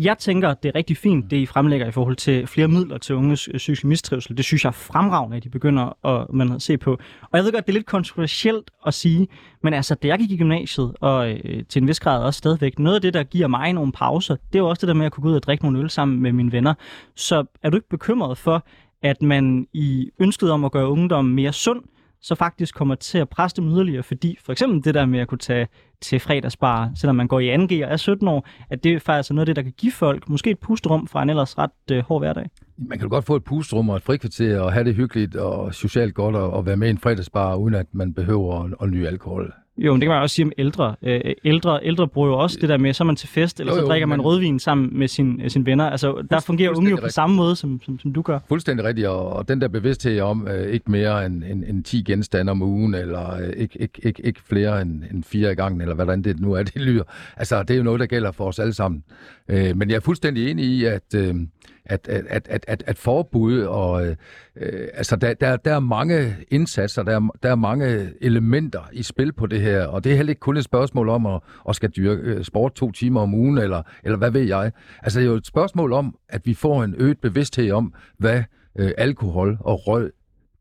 jeg 0.03 0.17
tænker, 0.17 0.53
det 0.53 0.69
er 0.69 0.75
rigtig 0.75 0.97
fint, 0.97 1.31
det 1.31 1.37
I 1.37 1.45
fremlægger 1.45 1.87
i 1.87 1.91
forhold 1.91 2.15
til 2.15 2.47
flere 2.47 2.67
midler 2.67 2.97
til 2.97 3.15
unges 3.15 3.47
øh, 3.47 3.57
psykisk 3.57 3.83
mistrivsel. 3.83 4.37
Det 4.37 4.45
synes 4.45 4.63
jeg 4.63 4.69
er 4.69 4.73
fremragende, 4.73 5.37
at 5.37 5.43
de 5.43 5.49
begynder 5.49 6.05
at 6.07 6.33
man, 6.33 6.59
se 6.59 6.77
på. 6.77 6.91
Og 7.21 7.37
jeg 7.37 7.43
ved 7.43 7.51
godt, 7.51 7.65
det 7.65 7.71
er 7.71 7.77
lidt 7.77 7.85
kontroversielt 7.85 8.71
at 8.87 8.93
sige, 8.93 9.27
men 9.63 9.73
altså, 9.73 9.95
da 9.95 10.07
jeg 10.07 10.19
gik 10.19 10.31
i 10.31 10.37
gymnasiet, 10.37 10.93
og 11.01 11.31
øh, 11.31 11.63
til 11.69 11.81
en 11.81 11.87
vis 11.87 11.99
grad 11.99 12.23
også 12.23 12.37
stadigvæk, 12.37 12.79
noget 12.79 12.95
af 12.95 13.01
det, 13.01 13.13
der 13.13 13.23
giver 13.23 13.47
mig 13.47 13.73
nogle 13.73 13.91
pauser, 13.91 14.35
det 14.35 14.55
er 14.55 14.63
jo 14.63 14.69
også 14.69 14.81
det 14.81 14.87
der 14.87 14.93
med 14.93 15.05
at 15.05 15.11
kunne 15.11 15.23
gå 15.23 15.29
ud 15.29 15.35
og 15.35 15.43
drikke 15.43 15.63
nogle 15.63 15.79
øl 15.79 15.89
sammen 15.89 16.21
med 16.21 16.31
mine 16.31 16.51
venner. 16.51 16.73
Så 17.15 17.45
er 17.63 17.69
du 17.69 17.77
ikke 17.77 17.89
bekymret 17.89 18.37
for, 18.37 18.65
at 19.03 19.21
man 19.21 19.67
i 19.73 20.09
ønsket 20.19 20.51
om 20.51 20.65
at 20.65 20.71
gøre 20.71 20.89
ungdommen 20.89 21.35
mere 21.35 21.53
sund, 21.53 21.81
så 22.21 22.35
faktisk 22.35 22.75
kommer 22.75 22.95
til 22.95 23.17
at 23.17 23.29
presse 23.29 23.57
dem 23.57 23.69
yderligere, 23.69 24.03
fordi 24.03 24.37
for 24.43 24.51
eksempel 24.51 24.83
det 24.83 24.93
der 24.93 25.05
med 25.05 25.19
at 25.19 25.27
kunne 25.27 25.37
tage 25.37 25.67
til 26.01 26.19
fredagsbar, 26.19 26.91
selvom 26.95 27.15
man 27.15 27.27
går 27.27 27.39
i 27.39 27.55
2G 27.55 27.85
og 27.85 27.91
er 27.91 27.97
17 27.97 28.27
år, 28.27 28.47
at 28.69 28.83
det 28.83 28.93
er 28.93 28.99
faktisk 28.99 29.31
noget 29.31 29.41
af 29.41 29.45
det, 29.45 29.55
der 29.55 29.61
kan 29.61 29.73
give 29.77 29.91
folk 29.91 30.29
måske 30.29 30.51
et 30.51 30.59
pusterum 30.59 31.07
fra 31.07 31.23
en 31.23 31.29
ellers 31.29 31.57
ret 31.57 31.71
øh, 31.91 32.03
hård 32.03 32.21
hverdag. 32.21 32.49
Man 32.77 32.97
kan 32.97 33.07
jo 33.07 33.09
godt 33.09 33.25
få 33.25 33.35
et 33.35 33.43
pusterum 33.43 33.89
og 33.89 33.95
et 33.95 34.03
frikvarter 34.03 34.59
og 34.59 34.73
have 34.73 34.85
det 34.85 34.95
hyggeligt 34.95 35.35
og 35.35 35.73
socialt 35.73 36.15
godt 36.15 36.35
og, 36.35 36.49
og 36.49 36.65
være 36.65 36.77
med 36.77 36.87
i 36.87 36.91
en 36.91 36.97
fredagsbar, 36.97 37.55
uden 37.55 37.75
at 37.75 37.85
man 37.91 38.13
behøver 38.13 38.63
at, 38.63 38.73
at 38.81 38.89
nyde 38.89 39.07
alkohol. 39.07 39.53
Jo, 39.81 39.93
men 39.93 40.01
det 40.01 40.07
kan 40.07 40.13
man 40.13 40.21
også 40.21 40.35
sige 40.35 40.45
om 40.45 40.51
ældre. 40.57 40.95
Øh, 41.01 41.21
ældre, 41.45 41.79
ældre 41.83 42.07
bruger 42.07 42.27
jo 42.27 42.37
også 42.37 42.57
det 42.61 42.69
der 42.69 42.77
med, 42.77 42.93
så 42.93 43.03
er 43.03 43.05
man 43.05 43.15
til 43.15 43.29
fest, 43.29 43.59
eller 43.59 43.73
jo, 43.73 43.79
jo, 43.79 43.85
så 43.85 43.87
drikker 43.87 44.07
man 44.07 44.17
men... 44.17 44.25
rødvin 44.25 44.59
sammen 44.59 44.99
med 44.99 45.07
sin, 45.07 45.49
sine 45.49 45.65
venner. 45.65 45.89
Altså, 45.89 46.27
der 46.31 46.39
fungerer 46.39 46.77
unge 46.77 46.89
jo 46.89 46.97
på 47.01 47.09
samme 47.09 47.35
måde, 47.35 47.55
som, 47.55 47.81
som, 47.85 47.99
som 47.99 48.13
du 48.13 48.21
gør. 48.21 48.39
Fuldstændig 48.47 48.85
rigtigt, 48.85 49.07
og, 49.07 49.29
og 49.29 49.47
den 49.47 49.61
der 49.61 49.67
bevidsthed 49.67 50.19
om 50.19 50.47
øh, 50.47 50.73
ikke 50.73 50.91
mere 50.91 51.25
end, 51.25 51.43
end, 51.43 51.63
end 51.67 51.83
10 51.83 52.03
genstande 52.03 52.51
om 52.51 52.61
ugen, 52.61 52.93
eller 52.93 53.35
øh, 53.35 53.49
ikke, 53.57 53.81
ikke, 53.81 54.01
ikke, 54.03 54.25
ikke 54.25 54.39
flere 54.49 54.81
end, 54.81 55.03
end 55.11 55.23
fire 55.23 55.51
i 55.51 55.55
gangen, 55.55 55.81
eller 55.81 55.95
hvordan 55.95 56.21
det 56.21 56.39
nu 56.39 56.53
er, 56.53 56.63
det 56.73 56.81
lyder. 56.81 57.03
Altså, 57.37 57.63
det 57.63 57.73
er 57.73 57.77
jo 57.77 57.83
noget, 57.83 57.99
der 57.99 58.05
gælder 58.05 58.31
for 58.31 58.45
os 58.45 58.59
alle 58.59 58.73
sammen. 58.73 59.03
Øh, 59.49 59.77
men 59.77 59.89
jeg 59.89 59.95
er 59.95 59.99
fuldstændig 59.99 60.51
enig 60.51 60.65
i, 60.65 60.85
at... 60.85 61.15
Øh, 61.15 61.35
at, 61.85 62.07
at, 62.07 62.47
at, 62.47 62.65
at, 62.67 62.83
at 62.87 62.97
forbud 62.97 63.61
og 63.61 64.05
øh, 64.07 64.15
øh, 64.55 64.87
altså 64.93 65.15
der, 65.15 65.33
der, 65.33 65.57
der 65.57 65.75
er 65.75 65.79
mange 65.79 66.35
indsatser, 66.51 67.03
der 67.03 67.15
er, 67.15 67.29
der 67.43 67.51
er 67.51 67.55
mange 67.55 68.09
elementer 68.21 68.89
i 68.93 69.03
spil 69.03 69.33
på 69.33 69.47
det 69.47 69.61
her, 69.61 69.85
og 69.85 70.03
det 70.03 70.11
er 70.11 70.15
heller 70.15 70.31
ikke 70.31 70.39
kun 70.39 70.57
et 70.57 70.63
spørgsmål 70.63 71.09
om 71.09 71.25
at, 71.25 71.41
at 71.69 71.75
skal 71.75 71.89
dyrke 71.89 72.21
øh, 72.21 72.43
sport 72.43 72.73
to 72.75 72.91
timer 72.91 73.21
om 73.21 73.33
ugen, 73.33 73.57
eller, 73.57 73.81
eller 74.03 74.17
hvad 74.17 74.31
ved 74.31 74.41
jeg. 74.41 74.71
Altså 75.03 75.19
det 75.19 75.25
er 75.25 75.29
jo 75.29 75.35
et 75.35 75.47
spørgsmål 75.47 75.93
om, 75.93 76.15
at 76.29 76.41
vi 76.45 76.53
får 76.53 76.83
en 76.83 76.95
øget 76.97 77.19
bevidsthed 77.19 77.71
om, 77.71 77.93
hvad 78.17 78.43
øh, 78.79 78.91
alkohol 78.97 79.57
og 79.59 79.87
røg 79.87 80.11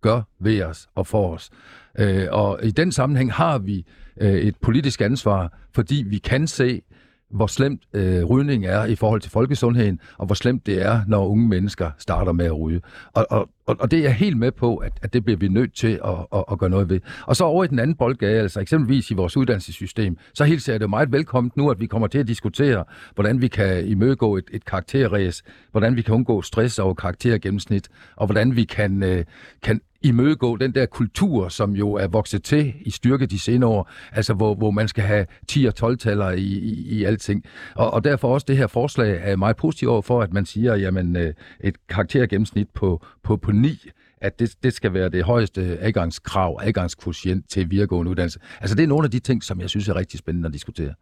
gør 0.01 0.22
ved 0.40 0.62
os 0.62 0.88
og 0.94 1.07
for 1.07 1.34
os. 1.34 1.51
Øh, 1.98 2.26
og 2.30 2.61
i 2.62 2.70
den 2.70 2.92
sammenhæng 2.92 3.32
har 3.32 3.59
vi 3.59 3.86
øh, 4.20 4.32
et 4.32 4.57
politisk 4.62 5.01
ansvar, 5.01 5.59
fordi 5.74 6.05
vi 6.07 6.18
kan 6.18 6.46
se, 6.46 6.82
hvor 7.31 7.47
slemt 7.47 7.83
øh, 7.93 8.24
rygning 8.24 8.66
er 8.66 8.85
i 8.85 8.95
forhold 8.95 9.20
til 9.20 9.31
folkesundheden, 9.31 10.01
og 10.18 10.26
hvor 10.26 10.35
slemt 10.35 10.66
det 10.66 10.83
er, 10.83 11.01
når 11.07 11.26
unge 11.26 11.49
mennesker 11.49 11.91
starter 11.99 12.33
med 12.33 12.45
at 12.45 12.61
ryge. 12.61 12.81
Og, 13.12 13.26
og, 13.31 13.49
og 13.66 13.91
det 13.91 13.99
er 13.99 14.03
jeg 14.03 14.14
helt 14.14 14.39
med 14.39 14.53
på, 14.53 14.76
at, 14.76 14.93
at 15.03 15.12
det 15.12 15.24
bliver 15.24 15.39
vi 15.39 15.49
nødt 15.49 15.74
til 15.74 16.01
at, 16.05 16.26
at, 16.35 16.45
at 16.53 16.59
gøre 16.59 16.70
noget 16.70 16.89
ved. 16.89 17.01
Og 17.26 17.37
så 17.37 17.45
over 17.45 17.64
i 17.64 17.66
den 17.66 17.78
anden 17.78 17.97
boldgade, 17.97 18.41
altså 18.41 18.61
eksempelvis 18.61 19.11
i 19.11 19.14
vores 19.14 19.37
uddannelsessystem, 19.37 20.16
så 20.35 20.45
hilser 20.45 20.72
jeg 20.72 20.81
det 20.81 20.91
meget 20.91 21.12
velkommen 21.12 21.53
nu, 21.57 21.70
at 21.70 21.81
vi 21.81 21.87
kommer 21.87 22.09
til 22.09 22.18
at 22.18 22.28
diskutere, 22.28 22.85
hvordan 23.14 23.41
vi 23.41 23.49
kan 23.49 23.87
imødegå 23.87 24.37
et, 24.37 24.45
et 24.53 24.64
karakterræs, 24.64 25.43
hvordan 25.70 25.97
vi 25.97 26.03
kan 26.03 26.14
undgå 26.14 26.43
stress 26.43 26.78
over 26.78 26.95
karaktergennemsnit, 26.95 27.89
og 28.16 28.26
hvordan 28.26 28.57
vi 28.57 28.64
kan, 28.64 29.03
øh, 29.03 29.24
kan 29.62 29.81
imødegå 30.03 30.57
den 30.57 30.74
der 30.74 30.86
kultur, 30.86 31.48
som 31.48 31.72
jo 31.72 31.92
er 31.92 32.07
vokset 32.07 32.42
til 32.42 32.74
i 32.80 32.90
styrke 32.90 33.26
de 33.26 33.38
senere 33.38 33.70
år, 33.70 33.90
altså 34.12 34.34
hvor, 34.34 34.55
hvor 34.55 34.70
man 34.70 34.88
skal 34.88 35.05
have 35.05 35.26
10 35.48 35.64
og 35.64 35.74
12-taller 35.82 36.30
i, 36.30 36.42
i, 36.42 36.98
i 36.98 37.05
alting. 37.05 37.44
Og, 37.74 37.90
og 37.90 38.05
derfor 38.05 38.34
også 38.34 38.44
det 38.48 38.57
her 38.57 38.66
forslag 38.66 39.20
er 39.22 39.36
meget 39.36 39.57
positivt 39.57 39.90
over 39.90 40.03
for, 40.03 40.22
at 40.22 40.32
man 40.32 40.46
siger, 40.46 40.74
jamen 40.74 41.16
øh, 41.16 41.34
et 41.61 41.76
karaktergennemsnit 41.88 42.68
på, 42.74 43.05
på, 43.22 43.36
på 43.36 43.53
9, 43.53 43.90
at 44.21 44.39
det, 44.39 44.55
det 44.62 44.73
skal 44.73 44.95
være 44.95 45.09
det 45.09 45.25
højeste 45.25 45.79
adgangskrav, 45.81 46.61
adgangskvotient 46.62 47.49
til 47.49 47.71
videregående 47.71 48.11
uddannelse. 48.11 48.39
Altså 48.61 48.77
det 48.77 48.83
er 48.83 48.87
nogle 48.87 49.05
af 49.05 49.11
de 49.11 49.18
ting, 49.18 49.45
som 49.45 49.61
jeg 49.61 49.71
synes 49.71 49.89
er 49.89 49.97
rigtig 49.97 50.18
spændende 50.18 50.47
at 50.47 50.53
diskutere. 50.53 50.95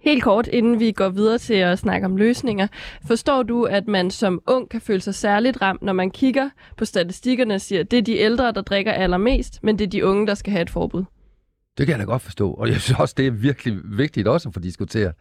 Helt 0.00 0.22
kort, 0.22 0.46
inden 0.46 0.80
vi 0.80 0.92
går 0.92 1.08
videre 1.08 1.38
til 1.38 1.54
at 1.54 1.78
snakke 1.78 2.04
om 2.04 2.16
løsninger. 2.16 2.66
Forstår 3.06 3.42
du, 3.42 3.64
at 3.64 3.88
man 3.88 4.10
som 4.10 4.40
ung 4.46 4.68
kan 4.68 4.80
føle 4.80 5.00
sig 5.00 5.14
særligt 5.14 5.62
ramt, 5.62 5.82
når 5.82 5.92
man 5.92 6.10
kigger 6.10 6.50
på 6.76 6.84
statistikkerne 6.84 7.54
og 7.54 7.60
siger, 7.60 7.80
at 7.80 7.90
det 7.90 7.98
er 7.98 8.02
de 8.02 8.16
ældre, 8.16 8.52
der 8.52 8.62
drikker 8.62 8.92
allermest, 8.92 9.58
men 9.62 9.78
det 9.78 9.84
er 9.84 9.90
de 9.90 10.06
unge, 10.06 10.26
der 10.26 10.34
skal 10.34 10.50
have 10.52 10.62
et 10.62 10.70
forbud? 10.70 11.04
Det 11.78 11.86
kan 11.86 11.92
jeg 11.92 11.98
da 11.98 12.04
godt 12.04 12.22
forstå, 12.22 12.50
og 12.52 12.68
jeg 12.68 12.80
synes 12.80 13.00
også, 13.00 13.14
det 13.16 13.26
er 13.26 13.30
virkelig 13.30 13.80
vigtigt 13.84 14.28
også 14.28 14.48
at 14.48 14.54
få 14.54 14.60
diskuteret. 14.60 15.14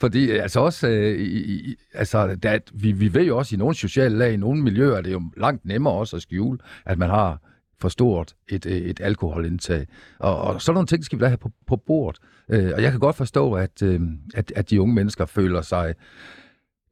Fordi 0.00 0.30
øh, 0.30 0.42
altså 0.42 0.60
også, 0.60 0.88
øh, 0.88 1.20
i, 1.20 1.74
altså, 1.94 2.34
der, 2.34 2.58
vi, 2.74 2.92
vi 2.92 3.14
ved 3.14 3.24
jo 3.24 3.38
også, 3.38 3.54
i 3.54 3.58
nogle 3.58 3.74
sociale 3.74 4.18
lag, 4.18 4.32
i 4.32 4.36
nogle 4.36 4.62
miljøer, 4.62 4.96
er 4.96 5.00
det 5.00 5.12
jo 5.12 5.22
langt 5.36 5.64
nemmere 5.64 5.94
også 5.94 6.16
at 6.16 6.22
skjule, 6.22 6.58
at 6.84 6.98
man 6.98 7.10
har 7.10 7.40
for 7.80 7.88
stort 7.88 8.34
et, 8.48 8.66
øh, 8.66 8.72
et 8.72 9.00
alkoholindtag. 9.00 9.86
Og, 10.18 10.40
og 10.40 10.62
sådan 10.62 10.74
nogle 10.74 10.86
ting 10.86 11.04
skal 11.04 11.18
vi 11.18 11.22
da 11.22 11.28
have 11.28 11.38
på, 11.38 11.50
på 11.66 11.76
bordet. 11.76 12.20
Øh, 12.50 12.72
og 12.74 12.82
jeg 12.82 12.90
kan 12.90 13.00
godt 13.00 13.16
forstå, 13.16 13.52
at, 13.52 13.82
øh, 13.82 14.00
at, 14.34 14.52
at 14.56 14.70
de 14.70 14.80
unge 14.80 14.94
mennesker 14.94 15.26
føler 15.26 15.62
sig 15.62 15.94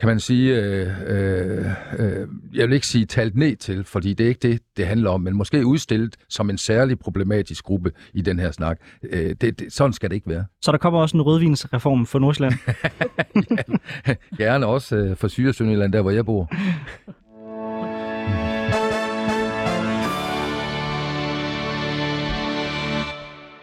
kan 0.05 0.09
man 0.09 0.21
sige, 0.21 0.61
øh, 0.61 0.89
øh, 1.07 1.67
øh, 1.99 2.29
jeg 2.55 2.69
vil 2.69 2.75
ikke 2.75 2.87
sige 2.87 3.07
talt 3.07 3.37
ned 3.37 3.57
til, 3.57 3.85
fordi 3.85 4.15
det 4.15 4.25
er 4.25 4.29
ikke 4.29 4.49
det, 4.49 4.61
det 4.77 4.87
handler 4.87 5.11
om, 5.11 5.21
men 5.21 5.37
måske 5.37 5.67
udstillet 5.67 6.17
som 6.29 6.51
en 6.51 6.59
særlig 6.59 6.99
problematisk 6.99 7.65
gruppe 7.65 7.93
i 8.15 8.21
den 8.21 8.39
her 8.39 8.51
snak. 8.51 8.79
Øh, 9.03 9.35
det, 9.41 9.61
det, 9.61 9.73
sådan 9.73 9.93
skal 9.93 10.11
det 10.11 10.17
ikke 10.17 10.31
være. 10.31 10.45
Så 10.63 10.73
der 10.73 10.79
kommer 10.79 11.01
også 11.01 11.17
en 11.17 11.23
rødvinsreform 11.23 12.07
for 12.07 12.19
Nordsjælland? 12.19 12.55
ja, 14.09 14.15
gerne 14.37 14.67
også 14.67 14.97
øh, 14.97 15.17
for 15.17 15.29
Syresønderland, 15.29 15.93
der 15.93 16.03
hvor 16.03 16.11
jeg 16.11 16.25
bor. 16.25 16.53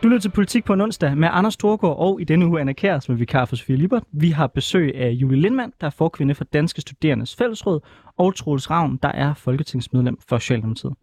Du 0.04 0.08
lytter 0.08 0.22
til 0.22 0.30
Politik 0.30 0.66
på 0.66 0.74
en 0.74 0.82
onsdag 0.82 1.18
med 1.18 1.30
Anders 1.32 1.54
Storgård 1.54 1.98
og 1.98 2.22
i 2.22 2.24
denne 2.24 2.48
uge 2.48 2.62
Anna 2.62 2.74
Kjær, 2.74 3.00
som 3.00 3.14
er 3.16 3.18
vikar 3.18 3.46
for 3.46 3.56
Sofie 3.56 3.76
Libert. 3.76 4.04
Vi 4.12 4.30
har 4.30 4.48
besøg 4.48 4.96
af 4.96 5.10
Julie 5.10 5.42
Lindmann, 5.42 5.74
der 5.82 5.88
er 5.88 5.92
forkvinde 5.92 6.36
for 6.36 6.44
Danske 6.44 6.82
Studerendes 6.82 7.36
Fællesråd, 7.36 7.80
og 8.18 8.36
Troels 8.36 8.72
Ravn, 8.72 9.00
der 9.04 9.08
er 9.10 9.34
folketingsmedlem 9.34 10.18
for 10.30 10.38
Socialdemokratiet. 10.38 10.94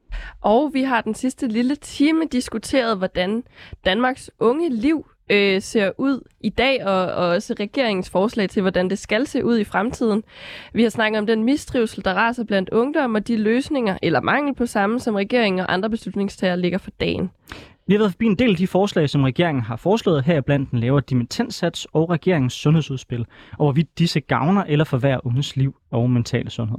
Og 0.41 0.71
vi 0.75 0.83
har 0.83 1.01
den 1.01 1.15
sidste 1.15 1.49
lille 1.49 1.77
time 1.77 2.25
diskuteret, 2.33 2.99
hvordan 2.99 3.43
Danmarks 3.85 4.31
unge 4.39 4.69
liv 4.75 5.07
øh, 5.31 5.63
ser 5.63 5.91
ud 5.99 6.21
i 6.41 6.49
dag, 6.49 6.87
og, 6.87 7.07
og 7.07 7.29
også 7.29 7.55
regeringens 7.61 8.11
forslag 8.11 8.49
til, 8.49 8.63
hvordan 8.63 8.91
det 8.91 8.99
skal 8.99 9.27
se 9.27 9.45
ud 9.45 9.59
i 9.59 9.65
fremtiden. 9.65 10.25
Vi 10.73 10.83
har 10.83 10.91
snakket 10.91 11.19
om 11.19 11.27
den 11.27 11.45
mistrivsel, 11.45 12.05
der 12.05 12.15
raser 12.15 12.45
blandt 12.45 12.71
ungdom, 12.71 13.15
og 13.15 13.29
de 13.29 13.37
løsninger, 13.37 13.99
eller 14.03 14.21
mangel 14.21 14.55
på 14.55 14.67
samme, 14.67 15.01
som 15.01 15.15
regeringen 15.15 15.61
og 15.61 15.73
andre 15.73 15.91
beslutningstager 15.91 16.57
ligger 16.57 16.79
for 16.79 16.91
dagen. 16.91 17.31
Vi 17.89 17.95
har 17.95 17.99
været 17.99 18.13
forbi 18.13 18.27
en 18.27 18.35
del 18.35 18.51
af 18.51 18.57
de 18.57 18.67
forslag, 18.67 19.11
som 19.11 19.25
regeringen 19.25 19.65
har 19.65 19.77
foreslået 19.77 20.25
her 20.25 20.41
blandt 20.41 20.71
den 20.71 20.79
lavere 20.79 21.03
dimittenssats 21.11 21.87
og 21.93 22.11
regeringens 22.11 22.53
sundhedsudspil, 22.53 23.27
og 23.53 23.67
hvorvidt 23.67 23.99
disse 23.99 24.21
gavner 24.21 24.65
eller 24.65 24.85
forværrer 24.85 25.27
unges 25.27 25.57
liv 25.57 25.75
og 25.91 26.11
mentale 26.11 26.51
sundhed. 26.51 26.79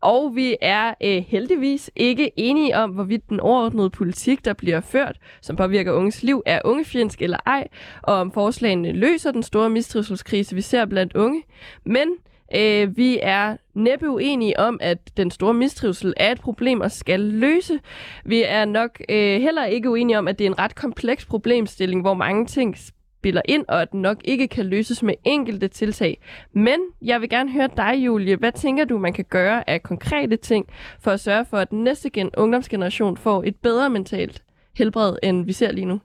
Og 0.00 0.32
vi 0.34 0.56
er 0.60 0.94
øh, 1.04 1.24
heldigvis 1.28 1.90
ikke 1.96 2.30
enige 2.36 2.76
om, 2.76 2.90
hvorvidt 2.90 3.28
den 3.28 3.40
overordnede 3.40 3.90
politik, 3.90 4.44
der 4.44 4.52
bliver 4.52 4.80
ført, 4.80 5.18
som 5.42 5.56
påvirker 5.56 5.92
unges 5.92 6.22
liv, 6.22 6.42
er 6.46 6.60
ungefjendsk 6.64 7.22
eller 7.22 7.38
ej, 7.46 7.68
og 8.02 8.14
om 8.14 8.32
forslagene 8.32 8.92
løser 8.92 9.32
den 9.32 9.42
store 9.42 9.70
mistrivselskrise, 9.70 10.54
vi 10.54 10.60
ser 10.60 10.86
blandt 10.86 11.16
unge. 11.16 11.42
Men 11.84 12.08
Øh, 12.54 12.96
vi 12.96 13.18
er 13.22 13.56
næppe 13.74 14.10
uenige 14.10 14.60
om, 14.60 14.78
at 14.80 14.98
den 15.16 15.30
store 15.30 15.54
mistrivsel 15.54 16.14
er 16.16 16.32
et 16.32 16.40
problem 16.40 16.80
og 16.80 16.90
skal 16.92 17.20
løse. 17.20 17.80
Vi 18.24 18.42
er 18.42 18.64
nok 18.64 19.00
øh, 19.08 19.40
heller 19.40 19.64
ikke 19.64 19.90
uenige 19.90 20.18
om, 20.18 20.28
at 20.28 20.38
det 20.38 20.44
er 20.44 20.50
en 20.50 20.58
ret 20.58 20.74
kompleks 20.74 21.26
problemstilling, 21.26 22.00
hvor 22.00 22.14
mange 22.14 22.46
ting 22.46 22.76
spiller 22.78 23.42
ind, 23.44 23.64
og 23.68 23.82
at 23.82 23.92
den 23.92 24.02
nok 24.02 24.16
ikke 24.24 24.48
kan 24.48 24.66
løses 24.66 25.02
med 25.02 25.14
enkelte 25.24 25.68
tiltag. 25.68 26.20
Men 26.52 26.78
jeg 27.02 27.20
vil 27.20 27.28
gerne 27.28 27.52
høre 27.52 27.68
dig, 27.76 27.94
Julie. 27.96 28.36
Hvad 28.36 28.52
tænker 28.52 28.84
du, 28.84 28.98
man 28.98 29.12
kan 29.12 29.24
gøre 29.30 29.70
af 29.70 29.82
konkrete 29.82 30.36
ting 30.36 30.66
for 31.00 31.10
at 31.10 31.20
sørge 31.20 31.44
for, 31.44 31.56
at 31.56 31.70
den 31.70 31.84
næste 31.84 32.10
gen- 32.10 32.30
ungdomsgeneration 32.36 33.16
får 33.16 33.42
et 33.46 33.56
bedre 33.56 33.90
mentalt 33.90 34.42
helbred, 34.76 35.16
end 35.22 35.44
vi 35.44 35.52
ser 35.52 35.72
lige 35.72 35.84
nu? 35.86 36.00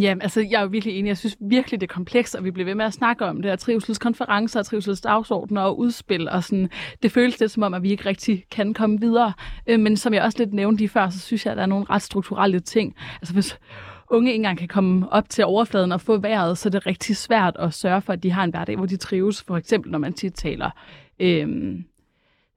Ja, 0.00 0.14
altså 0.20 0.40
jeg 0.50 0.58
er 0.58 0.62
jo 0.62 0.68
virkelig 0.68 0.98
enig. 0.98 1.08
Jeg 1.08 1.18
synes 1.18 1.36
virkelig, 1.40 1.80
det 1.80 1.90
er 1.90 1.94
komplekst, 1.94 2.34
og 2.34 2.44
vi 2.44 2.50
bliver 2.50 2.64
ved 2.64 2.74
med 2.74 2.84
at 2.84 2.92
snakke 2.92 3.24
om 3.24 3.42
det, 3.42 3.50
og 3.50 3.58
trivselskonferencer, 3.58 4.60
og 4.60 4.66
trivselsdagsordner 4.66 5.60
og 5.60 5.78
udspil, 5.78 6.28
og 6.28 6.44
sådan, 6.44 6.70
det 7.02 7.12
føles 7.12 7.40
lidt 7.40 7.50
som 7.50 7.62
om, 7.62 7.74
at 7.74 7.82
vi 7.82 7.90
ikke 7.90 8.06
rigtig 8.06 8.44
kan 8.50 8.74
komme 8.74 9.00
videre. 9.00 9.32
Øh, 9.66 9.80
men 9.80 9.96
som 9.96 10.14
jeg 10.14 10.22
også 10.22 10.38
lidt 10.38 10.54
nævnte 10.54 10.80
lige 10.80 10.88
før, 10.88 11.10
så 11.10 11.18
synes 11.18 11.46
jeg, 11.46 11.50
at 11.50 11.56
der 11.56 11.62
er 11.62 11.66
nogle 11.66 11.86
ret 11.90 12.02
strukturelle 12.02 12.60
ting. 12.60 12.94
Altså 13.20 13.34
hvis 13.34 13.58
unge 14.10 14.30
ikke 14.30 14.36
engang 14.36 14.58
kan 14.58 14.68
komme 14.68 15.12
op 15.12 15.28
til 15.28 15.44
overfladen 15.44 15.92
og 15.92 16.00
få 16.00 16.16
vejret, 16.18 16.58
så 16.58 16.68
det 16.68 16.74
er 16.74 16.86
rigtig 16.86 17.16
svært 17.16 17.56
at 17.58 17.74
sørge 17.74 18.00
for, 18.00 18.12
at 18.12 18.22
de 18.22 18.30
har 18.30 18.44
en 18.44 18.50
hverdag, 18.50 18.76
hvor 18.76 18.86
de 18.86 18.96
trives. 18.96 19.42
For 19.42 19.56
eksempel, 19.56 19.90
når 19.92 19.98
man 19.98 20.12
tit 20.12 20.34
taler 20.34 20.70
øh, 21.20 21.74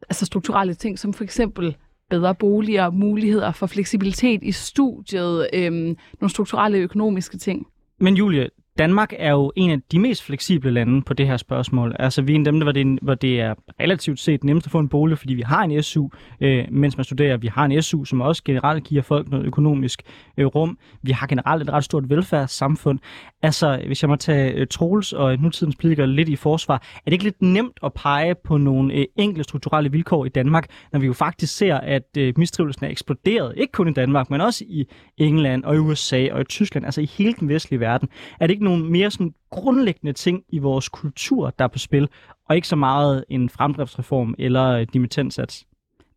altså 0.10 0.26
strukturelle 0.26 0.74
ting, 0.74 1.00
som 1.00 1.14
for 1.14 1.24
eksempel 1.24 1.76
bedre 2.10 2.36
boliger, 2.36 2.90
muligheder 2.90 3.52
for 3.52 3.68
fleksibilitet 3.68 4.44
i 4.44 4.52
studiet, 4.52 5.48
øhm, 5.54 5.98
nogle 6.22 6.30
strukturelle 6.30 6.78
økonomiske 6.78 7.38
ting. 7.38 7.68
Men 8.00 8.16
Julie, 8.16 8.50
Danmark 8.78 9.14
er 9.18 9.32
jo 9.32 9.52
en 9.56 9.72
af 9.72 9.78
de 9.92 10.00
mest 10.00 10.24
fleksible 10.24 10.72
lande 10.72 11.02
på 11.02 11.14
det 11.14 11.28
her 11.28 11.38
spørgsmål. 11.38 11.96
Altså 12.00 12.22
vi 12.22 12.32
er 12.32 12.36
en 12.36 12.48
af 12.48 12.52
dem, 12.52 12.62
hvor 12.62 12.72
det, 12.72 13.00
hvor 13.02 13.16
det 13.16 13.42
er 13.42 13.54
relativt 13.80 14.20
set 14.20 14.44
nemmest 14.44 14.68
at 14.68 14.72
få 14.72 14.80
en 14.80 14.90
bolig, 14.90 15.18
fordi 15.18 15.34
vi 15.34 15.42
har 15.42 15.64
en 15.64 15.84
SU, 15.84 16.10
øh, 16.42 16.66
mens 16.72 16.98
man 16.98 17.04
studerer. 17.04 17.38
Vi 17.38 17.48
har 17.48 17.66
en 17.66 17.82
SU, 17.82 18.04
som 18.04 18.22
også 18.22 18.44
generelt 18.44 18.84
giver 18.84 19.02
folk 19.02 19.30
noget 19.30 19.46
økonomisk 19.46 20.02
øh, 20.38 20.46
rum. 20.46 20.78
Vi 21.04 21.12
har 21.12 21.28
generelt 21.28 21.64
et 21.64 21.70
ret 21.74 21.84
stort 21.84 22.10
velfærdssamfund. 22.10 23.00
Altså, 23.42 23.82
hvis 23.86 24.04
jeg 24.04 24.10
må 24.10 24.16
tage 24.16 24.52
øh, 24.52 24.68
Troels 24.68 25.14
og 25.14 25.38
nutidens 25.40 25.76
politikere 25.76 26.08
lidt 26.08 26.30
i 26.30 26.36
forsvar, 26.36 26.76
er 26.76 27.02
det 27.06 27.12
ikke 27.12 27.24
lidt 27.24 27.42
nemt 27.42 27.80
at 27.84 27.94
pege 27.94 28.36
på 28.46 28.58
nogle 28.58 28.94
øh, 28.94 29.06
enkle 29.16 29.44
strukturelle 29.44 29.92
vilkår 29.92 30.26
i 30.26 30.30
Danmark, 30.30 30.68
når 30.92 31.00
vi 31.00 31.06
jo 31.06 31.14
faktisk 31.14 31.58
ser, 31.58 31.76
at 31.76 32.18
øh, 32.18 32.34
mistrivelsen 32.38 32.86
er 32.86 32.90
eksploderet, 32.90 33.54
ikke 33.58 33.72
kun 33.72 33.88
i 33.88 33.94
Danmark, 33.94 34.30
men 34.30 34.42
også 34.42 34.64
i 34.68 34.86
England 35.18 35.64
og 35.64 35.76
i 35.76 35.78
USA 35.78 36.28
og 36.32 36.42
i 36.42 36.44
Tyskland, 36.44 36.86
altså 36.86 37.02
i 37.02 37.06
hele 37.06 37.34
den 37.40 37.50
vestlige 37.50 37.80
verden. 37.80 38.10
Er 38.40 38.48
det 38.48 38.54
ikke 38.54 38.67
nogle 38.70 38.86
mere 38.86 39.12
sådan 39.12 39.34
grundlæggende 39.50 40.14
ting 40.14 40.44
i 40.50 40.60
vores 40.60 40.90
kultur, 40.90 41.50
der 41.60 41.66
er 41.66 41.70
på 41.70 41.80
spil, 41.80 42.10
og 42.50 42.56
ikke 42.56 42.68
så 42.68 42.76
meget 42.76 43.26
en 43.30 43.50
fremdriftsreform 43.50 44.36
eller 44.38 44.86
dimittentsats? 44.86 45.66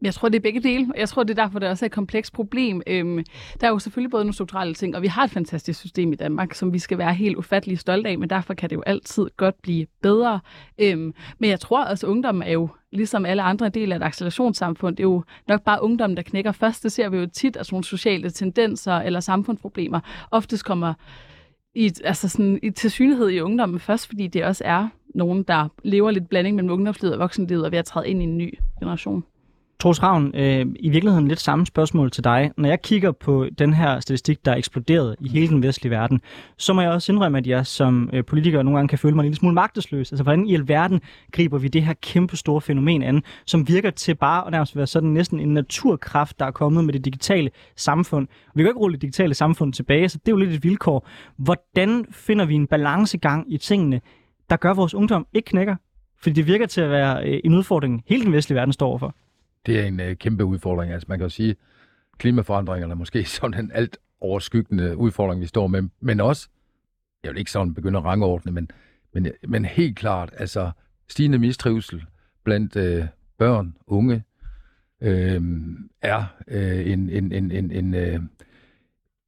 Jeg 0.03 0.15
tror, 0.15 0.29
det 0.29 0.37
er 0.37 0.43
begge 0.43 0.61
dele. 0.61 0.93
Jeg 0.97 1.09
tror, 1.09 1.23
det 1.23 1.39
er 1.39 1.43
derfor, 1.43 1.59
det 1.59 1.67
er 1.67 1.71
også 1.71 1.85
er 1.85 1.87
et 1.87 1.93
komplekst 1.93 2.33
problem. 2.33 2.83
Øhm, 2.87 3.25
der 3.61 3.67
er 3.67 3.71
jo 3.71 3.79
selvfølgelig 3.79 4.11
både 4.11 4.25
nogle 4.25 4.35
strukturelle 4.35 4.75
ting, 4.75 4.97
og 4.97 5.03
vi 5.03 5.07
har 5.07 5.25
et 5.25 5.31
fantastisk 5.31 5.81
system 5.81 6.13
i 6.13 6.17
Danmark, 6.17 6.55
som 6.55 6.73
vi 6.73 6.79
skal 6.79 6.99
være 6.99 7.15
helt 7.15 7.37
ufattelig 7.37 7.79
stolte 7.79 8.09
af, 8.09 8.19
men 8.19 8.31
derfor 8.31 8.55
kan 8.55 8.71
det 8.71 8.77
jo 8.77 8.83
altid 8.87 9.27
godt 9.37 9.63
blive 9.63 9.87
bedre. 10.03 10.41
Øhm, 10.79 11.15
men 11.39 11.51
jeg 11.51 11.61
tror 11.61 11.85
også, 11.85 12.07
at 12.07 12.11
ungdommen 12.11 12.43
er 12.43 12.53
jo, 12.53 12.69
ligesom 12.93 13.27
alle 13.27 13.43
andre 13.43 13.69
dele 13.69 13.95
af 13.95 13.99
et 13.99 14.03
accelerationssamfund, 14.03 14.97
det 14.97 15.03
er 15.03 15.09
jo 15.09 15.23
nok 15.49 15.63
bare 15.63 15.83
ungdommen, 15.83 16.17
der 16.17 16.23
knækker 16.23 16.53
først. 16.53 16.83
Det 16.83 16.93
ser 16.93 17.09
vi 17.09 17.17
jo 17.17 17.27
tit, 17.27 17.57
at 17.57 17.67
sådan 17.67 17.75
nogle 17.75 17.85
sociale 17.85 18.31
tendenser 18.31 18.95
eller 18.95 19.21
samfundsproblemer 19.21 20.01
oftest 20.31 20.65
kommer 20.65 20.95
i, 21.75 21.93
altså 22.05 22.29
sådan, 22.29 22.59
i 22.63 22.71
tilsynlighed 22.71 23.29
i 23.29 23.41
ungdommen 23.41 23.81
først, 23.81 24.07
fordi 24.07 24.27
det 24.27 24.45
også 24.45 24.65
er 24.65 24.89
nogen, 25.15 25.43
der 25.43 25.69
lever 25.83 26.11
lidt 26.11 26.29
blanding 26.29 26.57
mellem 26.57 26.73
ungdomslivet 26.73 27.15
og 27.15 27.21
voksenlivet 27.21 27.65
og 27.65 27.73
ved 27.73 27.79
at 27.79 27.85
træde 27.85 28.09
ind 28.09 28.21
i 28.21 28.25
en 28.25 28.39
ny 28.39 28.59
generation. 28.81 29.25
Troels 29.81 30.03
Ravn, 30.03 30.35
øh, 30.35 30.67
i 30.81 30.89
virkeligheden 30.91 31.29
lidt 31.29 31.41
samme 31.41 31.67
spørgsmål 31.67 32.11
til 32.11 32.25
dig. 32.25 32.51
Når 32.57 32.69
jeg 32.69 32.83
kigger 32.83 33.13
på 33.13 33.47
den 33.59 33.75
her 33.75 34.01
statistik, 34.01 34.45
der 34.45 34.53
er 34.53 34.57
eksploderet 34.57 35.17
i 35.21 35.29
hele 35.29 35.49
den 35.49 35.63
vestlige 35.63 35.91
verden, 35.91 36.21
så 36.57 36.73
må 36.73 36.81
jeg 36.81 36.91
også 36.91 37.13
indrømme, 37.13 37.39
at 37.39 37.47
jeg 37.47 37.67
som 37.67 38.11
øh, 38.13 38.25
politiker 38.25 38.63
nogle 38.63 38.79
gange 38.79 38.89
kan 38.89 38.99
føle 38.99 39.15
mig 39.15 39.23
en 39.23 39.27
lille 39.27 39.37
smule 39.37 39.55
magtesløs. 39.55 40.13
Altså, 40.13 40.23
hvordan 40.23 40.47
i 40.47 40.55
alverden 40.55 41.01
griber 41.33 41.59
vi 41.59 41.69
det 41.69 41.83
her 41.83 41.95
kæmpe 42.03 42.37
store 42.37 42.61
fænomen 42.61 43.03
an, 43.03 43.23
som 43.47 43.69
virker 43.69 43.91
til 43.91 44.15
bare 44.15 44.47
at 44.47 44.53
nærmest 44.53 44.77
være 44.77 44.87
sådan 44.87 45.09
næsten 45.09 45.41
en 45.41 45.55
naturkraft, 45.55 46.39
der 46.39 46.47
er 46.47 46.51
kommet 46.51 46.85
med 46.85 46.93
det 46.93 47.05
digitale 47.05 47.51
samfund. 47.77 48.29
Vi 48.55 48.63
kan 48.63 48.71
ikke 48.71 48.81
rulle 48.81 48.95
det 48.95 49.03
digitale 49.03 49.35
samfund 49.35 49.73
tilbage, 49.73 50.09
så 50.09 50.19
det 50.19 50.29
er 50.29 50.33
jo 50.33 50.39
lidt 50.39 50.51
et 50.51 50.65
vilkår. 50.65 51.09
Hvordan 51.37 52.05
finder 52.11 52.45
vi 52.45 52.55
en 52.55 52.67
balancegang 52.67 53.53
i 53.53 53.59
tingene, 53.59 54.01
der 54.51 54.57
gør, 54.57 54.71
at 54.71 54.77
vores 54.77 54.95
ungdom 54.95 55.27
ikke 55.33 55.47
knækker? 55.47 55.77
Fordi 56.23 56.35
det 56.35 56.47
virker 56.47 56.67
til 56.67 56.81
at 56.81 56.91
være 56.91 57.25
øh, 57.29 57.41
en 57.45 57.55
udfordring, 57.55 58.03
hele 58.07 58.25
den 58.25 58.33
vestlige 58.33 58.57
verden 58.57 58.73
står 58.73 58.89
overfor 58.89 59.15
det 59.67 59.81
er 59.81 59.85
en 59.85 60.01
øh, 60.01 60.17
kæmpe 60.17 60.45
udfordring. 60.45 60.93
Altså 60.93 61.07
man 61.09 61.19
kan 61.19 61.25
jo 61.25 61.29
sige, 61.29 61.57
klimaforandringerne 62.19 62.93
er 62.93 62.97
måske 62.97 63.25
sådan 63.39 63.65
en 63.65 63.71
alt 63.75 63.99
overskyggende 64.21 64.97
udfordring, 64.97 65.41
vi 65.41 65.47
står 65.47 65.67
med, 65.67 65.83
men 66.01 66.21
også, 66.21 66.49
jeg 67.25 67.31
vil 67.31 67.39
ikke 67.39 67.51
sådan 67.51 67.75
begynde 67.75 67.99
at 67.99 68.05
rangordne, 68.05 68.53
men, 68.53 68.71
men, 69.13 69.29
men 69.49 69.65
helt 69.65 69.97
klart, 69.97 70.35
altså 70.37 70.71
stigende 71.09 71.39
mistrivsel 71.39 72.05
blandt 72.45 72.77
øh, 72.77 73.07
børn, 73.39 73.77
unge, 73.87 74.25
øh, 75.01 75.43
er 76.03 76.25
øh, 76.49 76.91
en, 76.91 77.11
en, 77.11 77.33
en, 77.33 77.51
en, 77.51 77.71
en, 77.71 77.95
øh, 77.95 78.21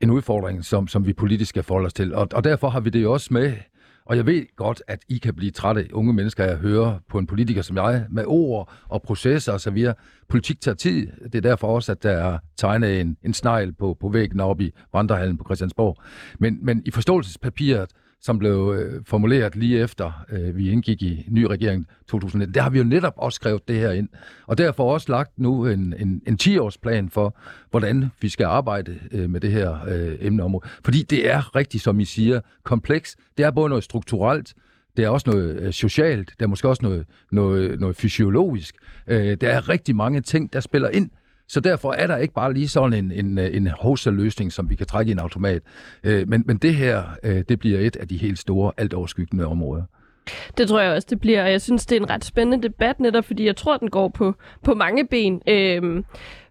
en 0.01 0.11
udfordring, 0.11 0.65
som, 0.65 0.89
som 0.89 1.07
vi 1.07 1.13
politisk 1.13 1.49
skal 1.49 1.63
forholde 1.63 1.87
os 1.87 1.95
til. 1.95 2.15
Og, 2.15 2.29
og 2.35 2.45
derfor 2.45 2.69
har 2.69 2.81
vi 2.81 2.91
det 2.91 3.03
jo 3.03 3.13
også 3.13 3.35
med 3.35 3.57
og 4.05 4.17
jeg 4.17 4.27
ved 4.27 4.57
godt, 4.57 4.83
at 4.89 4.99
I 5.09 5.19
kan 5.19 5.35
blive 5.35 5.51
trætte, 5.51 5.89
unge 5.93 6.13
mennesker, 6.13 6.45
at 6.45 6.59
høre 6.59 7.01
på 7.09 7.19
en 7.19 7.27
politiker 7.27 7.63
som 7.63 7.77
jeg, 7.77 8.07
med 8.11 8.25
ord 8.27 8.73
og 8.89 9.03
processer 9.03 9.53
osv. 9.53 9.87
Politik 10.29 10.61
tager 10.61 10.75
tid. 10.75 11.07
Det 11.23 11.35
er 11.35 11.41
derfor 11.41 11.69
også, 11.69 11.93
at 11.93 12.03
der 12.03 12.11
er 12.11 12.39
tegnet 12.57 13.01
en, 13.01 13.17
en 13.23 13.35
snegl 13.35 13.73
på, 13.73 13.97
på 14.01 14.09
væggen 14.09 14.41
oppe 14.41 14.65
i 14.65 14.73
Vandrehallen 14.93 15.39
på 15.39 15.45
Christiansborg. 15.45 15.97
Men, 16.39 16.59
men 16.63 16.83
i 16.87 16.91
forståelsespapiret, 16.91 17.91
som 18.23 18.39
blev 18.39 18.75
øh, 18.79 19.03
formuleret 19.07 19.57
lige 19.57 19.81
efter 19.81 20.25
øh, 20.33 20.57
vi 20.57 20.71
indgik 20.71 21.03
i 21.03 21.27
ny 21.29 21.45
regering 21.45 21.87
2019. 22.09 22.55
Der 22.55 22.63
har 22.63 22.71
vi 22.71 22.79
jo 22.79 22.85
netop 22.85 23.15
også 23.17 23.37
skrevet 23.37 23.69
det 23.69 23.77
her 23.77 23.91
ind. 23.91 24.09
Og 24.47 24.59
derfor 24.59 24.93
også 24.93 25.13
lagt 25.13 25.39
nu 25.39 25.67
en, 25.67 25.95
en, 25.99 26.23
en 26.27 26.39
10-årsplan 26.43 27.09
for, 27.11 27.37
hvordan 27.71 28.11
vi 28.21 28.29
skal 28.29 28.47
arbejde 28.47 28.99
øh, 29.13 29.31
med 29.31 29.41
det 29.41 29.53
her 29.53 29.79
øh, 29.89 30.17
emneområde. 30.21 30.69
Fordi 30.85 31.03
det 31.03 31.31
er 31.31 31.57
rigtigt, 31.57 31.83
som 31.83 32.01
I 32.01 32.05
siger, 32.05 32.41
kompleks. 32.65 33.17
Det 33.37 33.45
er 33.45 33.51
både 33.51 33.69
noget 33.69 33.85
strukturelt, 33.85 34.55
det 34.97 35.05
er 35.05 35.09
også 35.09 35.31
noget 35.31 35.61
øh, 35.61 35.73
socialt, 35.73 36.31
det 36.39 36.43
er 36.43 36.49
måske 36.49 36.69
også 36.69 36.83
noget, 36.83 37.07
noget, 37.33 37.81
noget 37.81 37.97
fysiologisk. 37.97 38.75
Øh, 39.07 39.37
der 39.41 39.49
er 39.49 39.69
rigtig 39.69 39.97
mange 39.97 40.21
ting, 40.21 40.53
der 40.53 40.61
spiller 40.61 40.89
ind 40.89 41.11
så 41.49 41.61
derfor 41.61 41.93
er 41.93 42.07
der 42.07 42.17
ikke 42.17 42.35
bare 42.35 42.55
lige 42.55 42.69
sådan 42.69 42.93
en, 42.93 43.13
en, 43.13 43.39
øh, 43.39 43.57
en 43.57 43.69
wholesale-løsning, 43.83 44.53
som 44.53 44.71
vi 44.71 44.75
kan 44.75 44.87
trække 44.87 45.11
i 45.11 45.13
en 45.13 45.19
automat. 45.19 45.63
Øh, 46.05 46.29
men, 46.29 46.43
men 46.47 46.57
det 46.57 46.75
her, 46.75 47.03
øh, 47.23 47.43
det 47.49 47.59
bliver 47.59 47.79
et 47.79 47.97
af 47.97 48.09
de 48.09 48.17
helt 48.17 48.39
store, 48.39 48.73
alt 48.77 48.95
overskyggende 48.95 49.47
områder. 49.47 49.83
Det 50.59 50.69
tror 50.69 50.81
jeg 50.81 50.93
også, 50.93 51.09
det 51.11 51.21
bliver, 51.21 51.43
og 51.43 51.51
jeg 51.51 51.61
synes, 51.61 51.87
det 51.87 51.97
er 51.97 52.01
en 52.01 52.11
ret 52.11 52.25
spændende 52.25 52.69
debat, 52.69 53.01
netop 53.01 53.25
fordi 53.25 53.47
jeg 53.47 53.57
tror, 53.57 53.77
den 53.77 53.91
går 53.91 54.09
på, 54.09 54.35
på 54.65 54.75
mange 54.75 55.07
ben. 55.07 55.43
Øhm, 55.49 56.05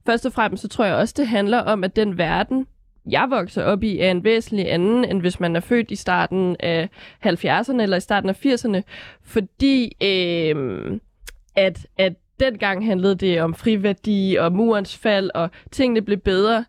først 0.05 0.25
og 0.25 0.33
fremmest, 0.33 0.61
så 0.61 0.67
tror 0.67 0.85
jeg 0.85 0.95
også, 0.95 1.13
det 1.17 1.27
handler 1.27 1.59
om, 1.59 1.83
at 1.83 1.95
den 1.95 2.17
verden, 2.17 2.67
jeg 3.09 3.27
vokser 3.29 3.63
op 3.63 3.83
i, 3.83 3.99
er 3.99 4.11
en 4.11 4.23
væsentlig 4.23 4.73
anden, 4.73 5.05
end 5.05 5.21
hvis 5.21 5.39
man 5.39 5.55
er 5.55 5.59
født 5.59 5.91
i 5.91 5.95
starten 5.95 6.55
af 6.59 6.89
70'erne 7.25 7.81
eller 7.81 7.97
i 7.97 7.99
starten 7.99 8.29
af 8.29 8.45
80'erne, 8.45 8.81
fordi 9.23 9.95
øhm, 10.03 11.01
at, 11.55 11.87
at 11.97 12.13
dengang 12.41 12.85
handlede 12.85 13.15
det 13.15 13.41
om 13.41 13.53
friværdi 13.53 14.37
og 14.39 14.51
murens 14.51 14.97
fald, 14.97 15.29
og 15.33 15.49
tingene 15.71 16.01
blev 16.01 16.17
bedre 16.17 16.65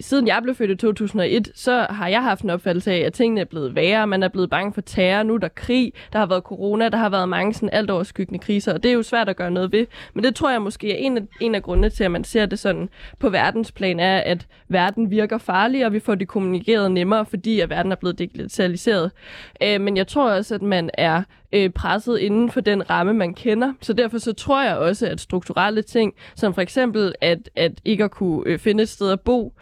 siden 0.00 0.26
jeg 0.26 0.40
blev 0.42 0.54
født 0.54 0.70
i 0.70 0.76
2001, 0.76 1.52
så 1.54 1.86
har 1.90 2.08
jeg 2.08 2.22
haft 2.22 2.42
en 2.42 2.50
opfattelse 2.50 2.92
af, 2.92 2.98
at 2.98 3.12
tingene 3.12 3.40
er 3.40 3.44
blevet 3.44 3.74
værre. 3.74 4.06
Man 4.06 4.22
er 4.22 4.28
blevet 4.28 4.50
bange 4.50 4.72
for 4.72 4.80
terror. 4.80 5.22
Nu 5.22 5.34
er 5.34 5.38
der 5.38 5.48
krig. 5.48 5.92
Der 6.12 6.18
har 6.18 6.26
været 6.26 6.42
corona. 6.42 6.88
Der 6.88 6.96
har 6.96 7.08
været 7.08 7.28
mange 7.28 7.54
sådan 7.54 7.70
alt 7.72 7.90
overskyggende 7.90 8.38
kriser. 8.38 8.74
Og 8.74 8.82
det 8.82 8.88
er 8.88 8.92
jo 8.92 9.02
svært 9.02 9.28
at 9.28 9.36
gøre 9.36 9.50
noget 9.50 9.72
ved. 9.72 9.86
Men 10.14 10.24
det 10.24 10.34
tror 10.34 10.50
jeg 10.50 10.62
måske 10.62 10.92
er 10.92 10.96
en 10.96 11.16
af, 11.16 11.22
en 11.40 11.54
af 11.54 11.62
grundene 11.62 11.90
til, 11.90 12.04
at 12.04 12.10
man 12.10 12.24
ser 12.24 12.46
det 12.46 12.58
sådan 12.58 12.88
på 13.18 13.30
verdensplan, 13.30 14.00
er, 14.00 14.18
at 14.18 14.46
verden 14.68 15.10
virker 15.10 15.38
farlig, 15.38 15.86
og 15.86 15.92
vi 15.92 16.00
får 16.00 16.14
det 16.14 16.28
kommunikeret 16.28 16.90
nemmere, 16.90 17.26
fordi 17.26 17.60
at 17.60 17.70
verden 17.70 17.92
er 17.92 17.96
blevet 17.96 18.18
digitaliseret. 18.18 19.10
Øh, 19.62 19.80
men 19.80 19.96
jeg 19.96 20.06
tror 20.06 20.30
også, 20.30 20.54
at 20.54 20.62
man 20.62 20.90
er 20.94 21.22
øh, 21.52 21.70
presset 21.70 22.18
inden 22.18 22.50
for 22.50 22.60
den 22.60 22.90
ramme, 22.90 23.12
man 23.12 23.34
kender. 23.34 23.72
Så 23.80 23.92
derfor 23.92 24.18
så 24.18 24.32
tror 24.32 24.62
jeg 24.62 24.76
også, 24.76 25.06
at 25.06 25.20
strukturelle 25.20 25.82
ting, 25.82 26.14
som 26.34 26.54
for 26.54 26.62
eksempel 26.62 27.14
at, 27.20 27.50
at 27.56 27.72
ikke 27.84 28.04
at 28.04 28.10
kunne 28.10 28.42
øh, 28.46 28.58
finde 28.58 28.82
et 28.82 28.88
sted 28.88 29.10
at 29.10 29.20
bo, 29.20 29.52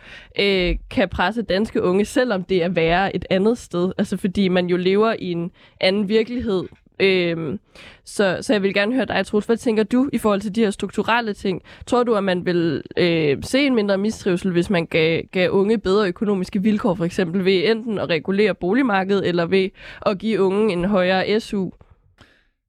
øh, 0.40 0.76
kan 0.90 1.08
presse 1.08 1.42
danske 1.42 1.82
unge, 1.82 2.04
selvom 2.04 2.44
det 2.44 2.62
er 2.62 2.68
værre 2.68 3.16
et 3.16 3.24
andet 3.30 3.58
sted. 3.58 3.92
Altså 3.98 4.16
fordi 4.16 4.48
man 4.48 4.66
jo 4.66 4.76
lever 4.76 5.14
i 5.18 5.32
en 5.32 5.50
anden 5.80 6.08
virkelighed, 6.08 6.64
Øhm, 7.00 7.60
så, 8.04 8.38
så 8.40 8.52
jeg 8.52 8.62
vil 8.62 8.74
gerne 8.74 8.94
høre 8.94 9.04
dig, 9.04 9.26
Troels. 9.26 9.46
Hvad 9.46 9.56
tænker 9.56 9.82
du 9.82 10.10
i 10.12 10.18
forhold 10.18 10.40
til 10.40 10.54
de 10.54 10.60
her 10.60 10.70
strukturelle 10.70 11.34
ting? 11.34 11.62
Tror 11.86 12.02
du, 12.02 12.14
at 12.14 12.24
man 12.24 12.46
vil 12.46 12.82
øh, 12.96 13.38
se 13.42 13.58
en 13.58 13.74
mindre 13.74 13.98
mistrivsel, 13.98 14.52
hvis 14.52 14.70
man 14.70 14.86
gav, 14.86 15.22
gav 15.32 15.50
unge 15.50 15.78
bedre 15.78 16.08
økonomiske 16.08 16.62
vilkår, 16.62 16.94
for 16.94 17.04
eksempel 17.04 17.44
ved 17.44 17.70
enten 17.70 17.98
at 17.98 18.08
regulere 18.08 18.54
boligmarkedet, 18.54 19.28
eller 19.28 19.46
ved 19.46 19.68
at 20.06 20.18
give 20.18 20.40
unge 20.40 20.72
en 20.72 20.84
højere 20.84 21.40
SU? 21.40 21.70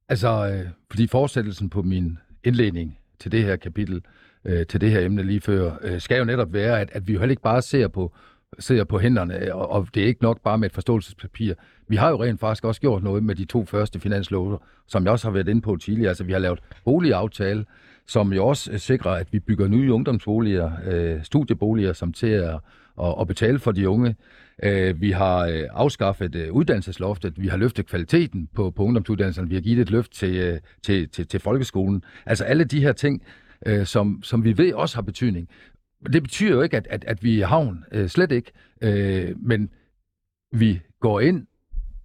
Altså, 0.08 0.28
øh, 0.28 0.70
fordi 0.90 1.06
fortsættelsen 1.06 1.70
på 1.70 1.82
min 1.82 2.18
indledning 2.44 2.98
til 3.20 3.32
det 3.32 3.44
her 3.44 3.56
kapitel, 3.56 4.02
øh, 4.44 4.66
til 4.66 4.80
det 4.80 4.90
her 4.90 5.00
emne 5.00 5.22
lige 5.22 5.40
før, 5.40 5.72
øh, 5.82 6.00
skal 6.00 6.18
jo 6.18 6.24
netop 6.24 6.52
være, 6.52 6.80
at, 6.80 6.90
at 6.92 7.08
vi 7.08 7.12
jo 7.12 7.18
heller 7.18 7.32
ikke 7.32 7.42
bare 7.42 7.62
ser 7.62 7.88
på 7.88 8.12
ser 8.58 8.84
på 8.84 8.98
hænderne, 8.98 9.54
og, 9.54 9.70
og 9.70 9.88
det 9.94 10.02
er 10.02 10.06
ikke 10.06 10.22
nok 10.22 10.40
bare 10.40 10.58
med 10.58 10.66
et 10.66 10.72
forståelsespapir. 10.72 11.54
Vi 11.88 11.96
har 11.96 12.10
jo 12.10 12.22
rent 12.22 12.40
faktisk 12.40 12.64
også 12.64 12.80
gjort 12.80 13.02
noget 13.02 13.22
med 13.22 13.34
de 13.34 13.44
to 13.44 13.64
første 13.64 14.00
finanslove, 14.00 14.58
som 14.86 15.04
jeg 15.04 15.12
også 15.12 15.26
har 15.26 15.32
været 15.32 15.48
inde 15.48 15.60
på 15.60 15.76
tidligere. 15.76 16.08
Altså, 16.08 16.24
vi 16.24 16.32
har 16.32 16.38
lavet 16.38 16.60
boligaftale, 16.84 17.64
som 18.06 18.32
jo 18.32 18.46
også 18.46 18.72
øh, 18.72 18.78
sikrer, 18.78 19.10
at 19.10 19.32
vi 19.32 19.40
bygger 19.40 19.68
nye 19.68 19.92
ungdomsboliger, 19.92 20.72
øh, 20.86 21.24
studieboliger, 21.24 21.92
som 21.92 22.12
til 22.12 22.26
at, 22.26 22.54
at, 23.02 23.14
at 23.20 23.26
betale 23.26 23.58
for 23.58 23.72
de 23.72 23.88
unge. 23.88 24.16
Øh, 24.62 25.00
vi 25.00 25.10
har 25.10 25.46
øh, 25.46 25.62
afskaffet 25.70 26.34
øh, 26.34 26.52
uddannelsesloftet, 26.52 27.42
vi 27.42 27.48
har 27.48 27.56
løftet 27.56 27.86
kvaliteten 27.86 28.48
på, 28.54 28.70
på 28.70 28.84
ungdomsuddannelserne, 28.84 29.48
vi 29.48 29.54
har 29.54 29.62
givet 29.62 29.80
et 29.80 29.90
løft 29.90 30.12
til, 30.12 30.36
øh, 30.36 30.58
til, 30.82 31.08
til, 31.08 31.26
til 31.26 31.40
folkeskolen. 31.40 32.02
Altså 32.26 32.44
alle 32.44 32.64
de 32.64 32.80
her 32.80 32.92
ting, 32.92 33.22
øh, 33.66 33.86
som, 33.86 34.20
som 34.22 34.44
vi 34.44 34.58
ved 34.58 34.72
også 34.72 34.96
har 34.96 35.02
betydning. 35.02 35.48
Det 36.12 36.22
betyder 36.22 36.54
jo 36.54 36.62
ikke, 36.62 36.76
at, 36.76 36.86
at, 36.90 37.04
at 37.04 37.24
vi 37.24 37.40
er 37.40 37.46
havn, 37.46 37.84
øh, 37.92 38.08
slet 38.08 38.32
ikke. 38.32 38.52
Øh, 38.82 39.34
men 39.42 39.70
vi 40.52 40.80
går 41.00 41.20
ind, 41.20 41.46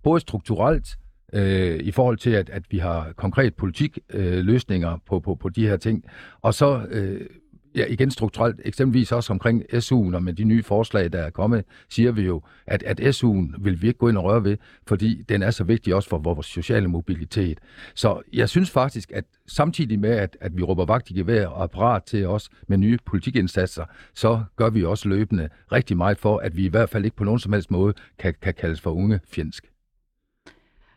både 0.03 0.19
strukturelt, 0.19 0.97
øh, 1.33 1.79
i 1.79 1.91
forhold 1.91 2.17
til, 2.17 2.29
at, 2.29 2.49
at 2.49 2.63
vi 2.69 2.77
har 2.77 3.13
konkret 3.15 3.55
politik 3.55 3.99
øh, 4.09 4.37
løsninger 4.37 4.97
på, 5.05 5.19
på, 5.19 5.35
på 5.35 5.49
de 5.49 5.67
her 5.67 5.77
ting, 5.77 6.03
og 6.41 6.53
så 6.53 6.85
øh, 6.89 7.27
ja, 7.75 7.85
igen 7.89 8.11
strukturelt, 8.11 8.61
eksempelvis 8.65 9.11
også 9.11 9.33
omkring 9.33 9.63
SU'en, 9.73 10.15
og 10.15 10.23
med 10.23 10.33
de 10.33 10.43
nye 10.43 10.63
forslag, 10.63 11.13
der 11.13 11.19
er 11.19 11.29
kommet, 11.29 11.65
siger 11.89 12.11
vi 12.11 12.21
jo, 12.21 12.41
at, 12.67 12.83
at 12.83 12.99
SU'en 12.99 13.63
vil 13.63 13.81
vi 13.81 13.87
ikke 13.87 13.99
gå 13.99 14.09
ind 14.09 14.17
og 14.17 14.23
røre 14.23 14.43
ved, 14.43 14.57
fordi 14.87 15.23
den 15.29 15.43
er 15.43 15.51
så 15.51 15.63
vigtig 15.63 15.95
også 15.95 16.09
for 16.09 16.17
vores 16.17 16.47
sociale 16.47 16.87
mobilitet. 16.87 17.59
Så 17.95 18.21
jeg 18.33 18.49
synes 18.49 18.69
faktisk, 18.69 19.11
at 19.11 19.25
samtidig 19.47 19.99
med, 19.99 20.09
at, 20.09 20.37
at 20.41 20.57
vi 20.57 20.63
råber 20.63 20.85
vagt 20.85 21.09
i 21.09 21.13
gevær 21.13 21.47
og 21.47 21.63
er 21.63 21.67
parat 21.67 22.03
til 22.03 22.27
os 22.27 22.49
med 22.67 22.77
nye 22.77 22.97
politikindsatser, 23.05 23.85
så 24.13 24.43
gør 24.55 24.69
vi 24.69 24.83
også 24.83 25.09
løbende 25.09 25.49
rigtig 25.71 25.97
meget 25.97 26.17
for, 26.17 26.37
at 26.37 26.57
vi 26.57 26.65
i 26.65 26.69
hvert 26.69 26.89
fald 26.89 27.05
ikke 27.05 27.17
på 27.17 27.23
nogen 27.23 27.39
som 27.39 27.53
helst 27.53 27.71
måde 27.71 27.93
kan, 28.19 28.33
kan 28.41 28.53
kaldes 28.53 28.81
for 28.81 28.91
unge 28.91 29.19
fjendsk. 29.27 29.70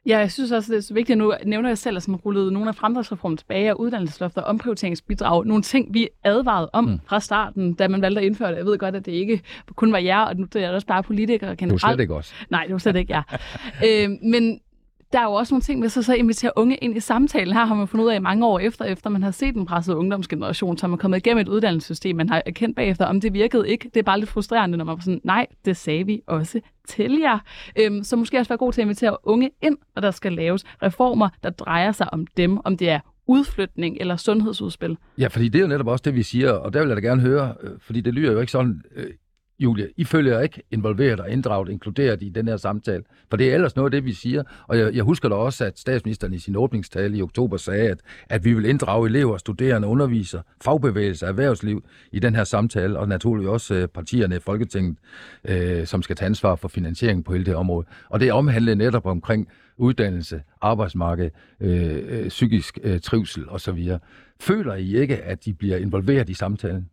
Ja, 0.07 0.19
jeg 0.19 0.33
synes 0.33 0.53
også, 0.53 0.73
det 0.73 0.79
er 0.79 0.83
så 0.83 0.95
vigtigt. 0.95 1.19
Nu 1.19 1.35
nævner 1.47 1.69
jeg 1.69 1.79
selv, 1.79 1.97
at 1.97 2.09
man 2.09 2.17
rullede 2.17 2.53
nogle 2.53 2.69
af 2.69 2.75
fremdriftsreformen 2.75 3.37
tilbage, 3.37 3.73
og 3.73 3.81
uddannelseslofter, 3.81 4.43
omprioriteringsbidrag, 4.43 5.47
nogle 5.47 5.63
ting, 5.63 5.95
vi 5.95 6.09
advarede 6.25 6.71
om 6.73 6.85
mm. 6.85 7.01
fra 7.07 7.21
starten, 7.21 7.75
da 7.75 7.89
man 7.89 8.03
valgte 8.03 8.21
at 8.21 8.27
indføre 8.27 8.51
det. 8.51 8.57
Jeg 8.57 8.67
ved 8.67 8.79
godt, 8.79 8.97
at 8.97 9.07
det 9.07 9.13
ikke 9.13 9.41
kun 9.75 9.93
var 9.93 9.99
jer, 9.99 10.21
og 10.21 10.37
nu 10.37 10.47
det 10.53 10.65
er 10.65 10.71
også 10.71 10.87
bare 10.87 11.03
politikere 11.03 11.57
generelt. 11.57 11.83
Det 11.83 11.89
var 11.89 11.95
slet 11.95 12.01
ikke 12.01 12.15
os. 12.15 12.35
Nej, 12.51 12.65
det 12.65 12.73
var 12.73 12.79
slet 12.79 12.97
ikke 12.97 13.13
jer. 13.13 13.23
øh, 13.87 14.11
men 14.23 14.61
der 15.15 15.21
er 15.21 15.25
jo 15.25 15.33
også 15.33 15.55
nogle 15.55 15.63
ting 15.63 15.81
med 15.81 15.89
så 15.89 16.13
at 16.13 16.19
invitere 16.19 16.51
unge 16.57 16.77
ind 16.77 16.97
i 16.97 17.01
samtalen. 17.01 17.55
Her 17.55 17.65
har 17.65 17.75
man 17.75 17.89
fundet 17.89 18.07
ud 18.07 18.11
af 18.11 18.23
mange 18.23 18.47
år 18.47 18.59
efter, 18.59 18.85
efter 18.85 19.11
man 19.11 19.23
har 19.23 19.31
set 19.31 19.55
den 19.55 19.67
pressede 19.67 19.97
ungdomsgeneration, 19.97 20.79
så 20.79 20.87
man 20.87 20.99
kommet 20.99 21.19
igennem 21.19 21.41
et 21.41 21.49
uddannelsessystem, 21.49 22.17
man 22.17 22.29
har 22.29 22.43
erkendt 22.47 22.77
bagefter, 22.77 23.05
om 23.05 23.21
det 23.21 23.33
virkede 23.33 23.69
ikke. 23.69 23.91
Det 23.95 24.01
er 24.01 24.03
bare 24.03 24.19
lidt 24.19 24.31
frustrerende, 24.31 24.79
når 24.79 24.85
man 24.85 24.97
var 24.97 25.01
sådan, 25.01 25.21
nej, 25.25 25.47
det 25.65 25.77
sagde 25.77 26.07
vi 26.07 26.21
også 26.27 26.61
til 26.89 27.19
jer. 27.21 27.39
Øhm, 27.81 28.05
så 28.05 28.17
måske 28.17 28.39
også 28.39 28.49
være 28.49 28.59
god 28.59 28.73
til 28.73 28.81
at 28.81 28.85
invitere 28.85 29.17
unge 29.23 29.51
ind, 29.63 29.77
når 29.95 30.01
der 30.01 30.11
skal 30.11 30.33
laves 30.33 30.65
reformer, 30.83 31.29
der 31.43 31.51
drejer 31.51 31.93
sig 31.93 32.13
om 32.13 32.27
dem, 32.27 32.59
om 32.65 32.77
det 32.77 32.91
er 32.91 33.01
udflytning 33.27 33.97
eller 34.01 34.17
sundhedsudspil. 34.17 34.97
Ja, 35.19 35.27
fordi 35.27 35.49
det 35.49 35.59
er 35.59 35.63
jo 35.63 35.69
netop 35.69 35.87
også 35.87 36.03
det, 36.05 36.15
vi 36.15 36.23
siger, 36.23 36.53
og 36.53 36.73
der 36.73 36.81
vil 36.81 36.89
jeg 36.89 36.97
da 36.97 37.03
gerne 37.03 37.21
høre, 37.21 37.55
øh, 37.63 37.71
fordi 37.81 38.01
det 38.01 38.15
lyder 38.15 38.33
jo 38.33 38.41
ikke 38.41 38.53
sådan 38.53 38.83
øh, 38.97 39.07
Julie, 39.61 39.83
Julia, 39.83 39.93
I 39.97 40.05
følger 40.05 40.41
ikke 40.41 40.63
involveret 40.71 41.21
og 41.21 41.31
inddraget, 41.31 41.69
inkluderet 41.69 42.23
i 42.23 42.29
den 42.29 42.49
her 42.49 42.57
samtale. 42.57 43.03
For 43.31 43.37
det 43.37 43.51
er 43.51 43.55
ellers 43.55 43.77
noget 43.77 43.87
af 43.87 43.91
det, 43.91 44.05
vi 44.05 44.13
siger. 44.13 44.43
Og 44.69 44.79
jeg, 44.79 44.95
jeg 44.95 45.03
husker 45.05 45.29
da 45.29 45.35
også, 45.35 45.65
at 45.65 45.79
statsministeren 45.79 46.35
i 46.35 46.39
sin 46.39 46.57
åbningstale 46.57 47.17
i 47.17 47.23
oktober 47.23 47.57
sagde, 47.57 47.91
at, 47.91 48.01
at 48.29 48.45
vi 48.45 48.55
vil 48.55 48.65
inddrage 48.65 49.09
elever, 49.09 49.37
studerende, 49.37 49.89
undervisere, 49.89 50.43
fagbevægelse, 50.65 51.27
erhvervsliv 51.27 51.85
i 52.13 52.19
den 52.19 52.35
her 52.35 52.45
samtale, 52.45 52.99
og 52.99 53.09
naturligvis 53.09 53.49
også 53.49 53.75
øh, 53.75 53.89
partierne 53.89 54.37
i 54.37 54.41
Folketinget, 54.41 54.97
øh, 55.45 55.87
som 55.87 56.03
skal 56.03 56.17
tage 56.17 56.27
ansvar 56.27 56.55
for 56.57 56.69
finansieringen 56.69 57.25
på 57.25 57.33
hele 57.33 57.45
det 57.45 57.55
område. 57.55 57.87
Og 58.09 58.21
det 58.21 58.33
omhandler 58.33 58.75
netop 58.75 59.07
omkring 59.07 59.49
uddannelse, 59.77 60.43
arbejdsmarked, 60.61 61.31
øh, 61.61 62.03
øh, 62.09 62.29
psykisk 62.29 62.79
øh, 62.83 63.01
trivsel 63.01 63.49
osv. 63.49 63.91
Føler 64.41 64.75
I 64.75 64.97
ikke, 64.97 65.17
at 65.17 65.45
de 65.45 65.55
bliver 65.55 65.77
involveret 65.77 66.29
i 66.29 66.35
samtalen? 66.35 66.89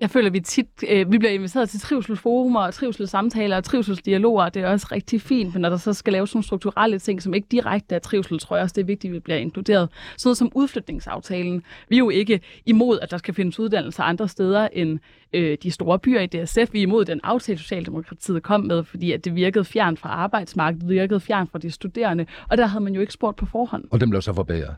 Jeg 0.00 0.10
føler, 0.10 0.26
at 0.26 0.32
vi 0.32 0.40
tit 0.40 0.66
øh, 0.88 1.12
vi 1.12 1.18
bliver 1.18 1.32
inviteret 1.32 1.68
til 1.68 1.80
trivselsforumer 1.80 2.60
og 2.60 2.74
trivselssamtaler 2.74 3.56
og 3.56 3.64
trivselsdialoger. 3.64 4.48
Det 4.48 4.62
er 4.62 4.68
også 4.68 4.86
rigtig 4.92 5.20
fint, 5.20 5.54
men 5.54 5.62
når 5.62 5.68
der 5.68 5.76
så 5.76 5.92
skal 5.92 6.12
laves 6.12 6.34
nogle 6.34 6.44
strukturelle 6.44 6.98
ting, 6.98 7.22
som 7.22 7.34
ikke 7.34 7.48
direkte 7.50 7.94
er 7.94 7.98
trivsel, 7.98 8.38
tror 8.38 8.56
jeg 8.56 8.62
også, 8.62 8.72
det 8.72 8.82
er 8.82 8.86
vigtigt, 8.86 9.10
at 9.10 9.14
vi 9.14 9.18
bliver 9.18 9.38
inkluderet. 9.38 9.88
Sådan 10.16 10.28
noget 10.28 10.36
som 10.36 10.52
udflytningsaftalen. 10.54 11.62
Vi 11.88 11.96
er 11.96 11.98
jo 11.98 12.10
ikke 12.10 12.40
imod, 12.66 12.98
at 13.02 13.10
der 13.10 13.16
skal 13.16 13.34
findes 13.34 13.58
uddannelser 13.60 14.02
andre 14.02 14.28
steder 14.28 14.68
end 14.72 14.98
øh, 15.32 15.58
de 15.62 15.70
store 15.70 15.98
byer 15.98 16.20
i 16.20 16.26
DSF. 16.26 16.72
Vi 16.72 16.78
er 16.78 16.82
imod 16.82 17.04
den 17.04 17.20
aftale, 17.22 17.58
Socialdemokratiet 17.58 18.42
kom 18.42 18.60
med, 18.60 18.84
fordi 18.84 19.12
at 19.12 19.24
det 19.24 19.34
virkede 19.34 19.64
fjern 19.64 19.96
fra 19.96 20.08
arbejdsmarkedet, 20.08 20.82
det 20.82 20.90
virkede 20.90 21.20
fjern 21.20 21.48
fra 21.48 21.58
de 21.58 21.70
studerende, 21.70 22.26
og 22.48 22.58
der 22.58 22.66
havde 22.66 22.84
man 22.84 22.94
jo 22.94 23.00
ikke 23.00 23.12
spurgt 23.12 23.36
på 23.36 23.46
forhånd. 23.46 23.84
Og 23.90 24.00
den 24.00 24.10
blev 24.10 24.22
så 24.22 24.32
forbedret. 24.32 24.74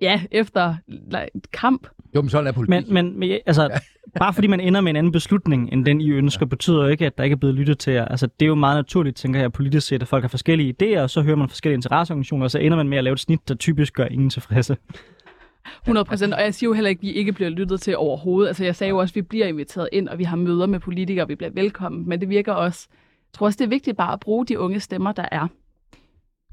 Ja, 0.00 0.22
efter 0.30 0.74
kamp. 1.52 1.86
Jo, 2.14 2.22
men 2.22 2.30
sådan 2.30 2.46
er 2.46 2.52
politik. 2.52 2.88
Men, 2.88 2.94
men, 2.94 3.18
men 3.18 3.38
altså, 3.46 3.80
bare 4.20 4.34
fordi 4.34 4.46
man 4.46 4.60
ender 4.60 4.80
med 4.80 4.90
en 4.90 4.96
anden 4.96 5.12
beslutning, 5.12 5.72
end 5.72 5.84
den 5.84 6.00
I 6.00 6.10
ønsker, 6.10 6.46
betyder 6.46 6.82
jo 6.82 6.88
ikke, 6.88 7.06
at 7.06 7.18
der 7.18 7.24
ikke 7.24 7.34
er 7.34 7.38
blevet 7.38 7.56
lyttet 7.56 7.78
til 7.78 7.92
jer. 7.92 8.04
Altså, 8.04 8.26
det 8.26 8.46
er 8.46 8.48
jo 8.48 8.54
meget 8.54 8.76
naturligt, 8.76 9.16
tænker 9.16 9.40
jeg, 9.40 9.52
politisk 9.52 9.86
set, 9.86 10.02
at 10.02 10.08
folk 10.08 10.24
har 10.24 10.28
forskellige 10.28 10.74
idéer, 10.82 11.00
og 11.00 11.10
så 11.10 11.22
hører 11.22 11.36
man 11.36 11.48
forskellige 11.48 11.76
interesseorganisationer, 11.76 12.44
og 12.44 12.50
så 12.50 12.58
ender 12.58 12.76
man 12.76 12.88
med 12.88 12.98
at 12.98 13.04
lave 13.04 13.14
et 13.14 13.20
snit, 13.20 13.48
der 13.48 13.54
typisk 13.54 13.94
gør 13.94 14.04
ingen 14.04 14.30
tilfredse. 14.30 14.76
100 15.82 16.04
procent, 16.04 16.34
og 16.34 16.40
jeg 16.40 16.54
siger 16.54 16.68
jo 16.68 16.74
heller 16.74 16.90
ikke, 16.90 17.00
at 17.00 17.02
vi 17.02 17.12
ikke 17.12 17.32
bliver 17.32 17.50
lyttet 17.50 17.80
til 17.80 17.96
overhovedet. 17.96 18.48
Altså, 18.48 18.64
jeg 18.64 18.76
sagde 18.76 18.88
jo 18.88 18.98
også, 18.98 19.12
at 19.12 19.16
vi 19.16 19.22
bliver 19.22 19.46
inviteret 19.46 19.88
ind, 19.92 20.08
og 20.08 20.18
vi 20.18 20.24
har 20.24 20.36
møder 20.36 20.66
med 20.66 20.80
politikere, 20.80 21.24
og 21.24 21.28
vi 21.28 21.34
bliver 21.34 21.50
velkommen, 21.54 22.08
men 22.08 22.20
det 22.20 22.28
virker 22.28 22.52
også, 22.52 22.88
jeg 22.90 23.38
tror 23.38 23.46
også, 23.46 23.56
det 23.56 23.64
er 23.64 23.68
vigtigt 23.68 23.96
bare 23.96 24.12
at 24.12 24.20
bruge 24.20 24.46
de 24.46 24.58
unge 24.58 24.80
stemmer, 24.80 25.12
der 25.12 25.24
er. 25.32 25.48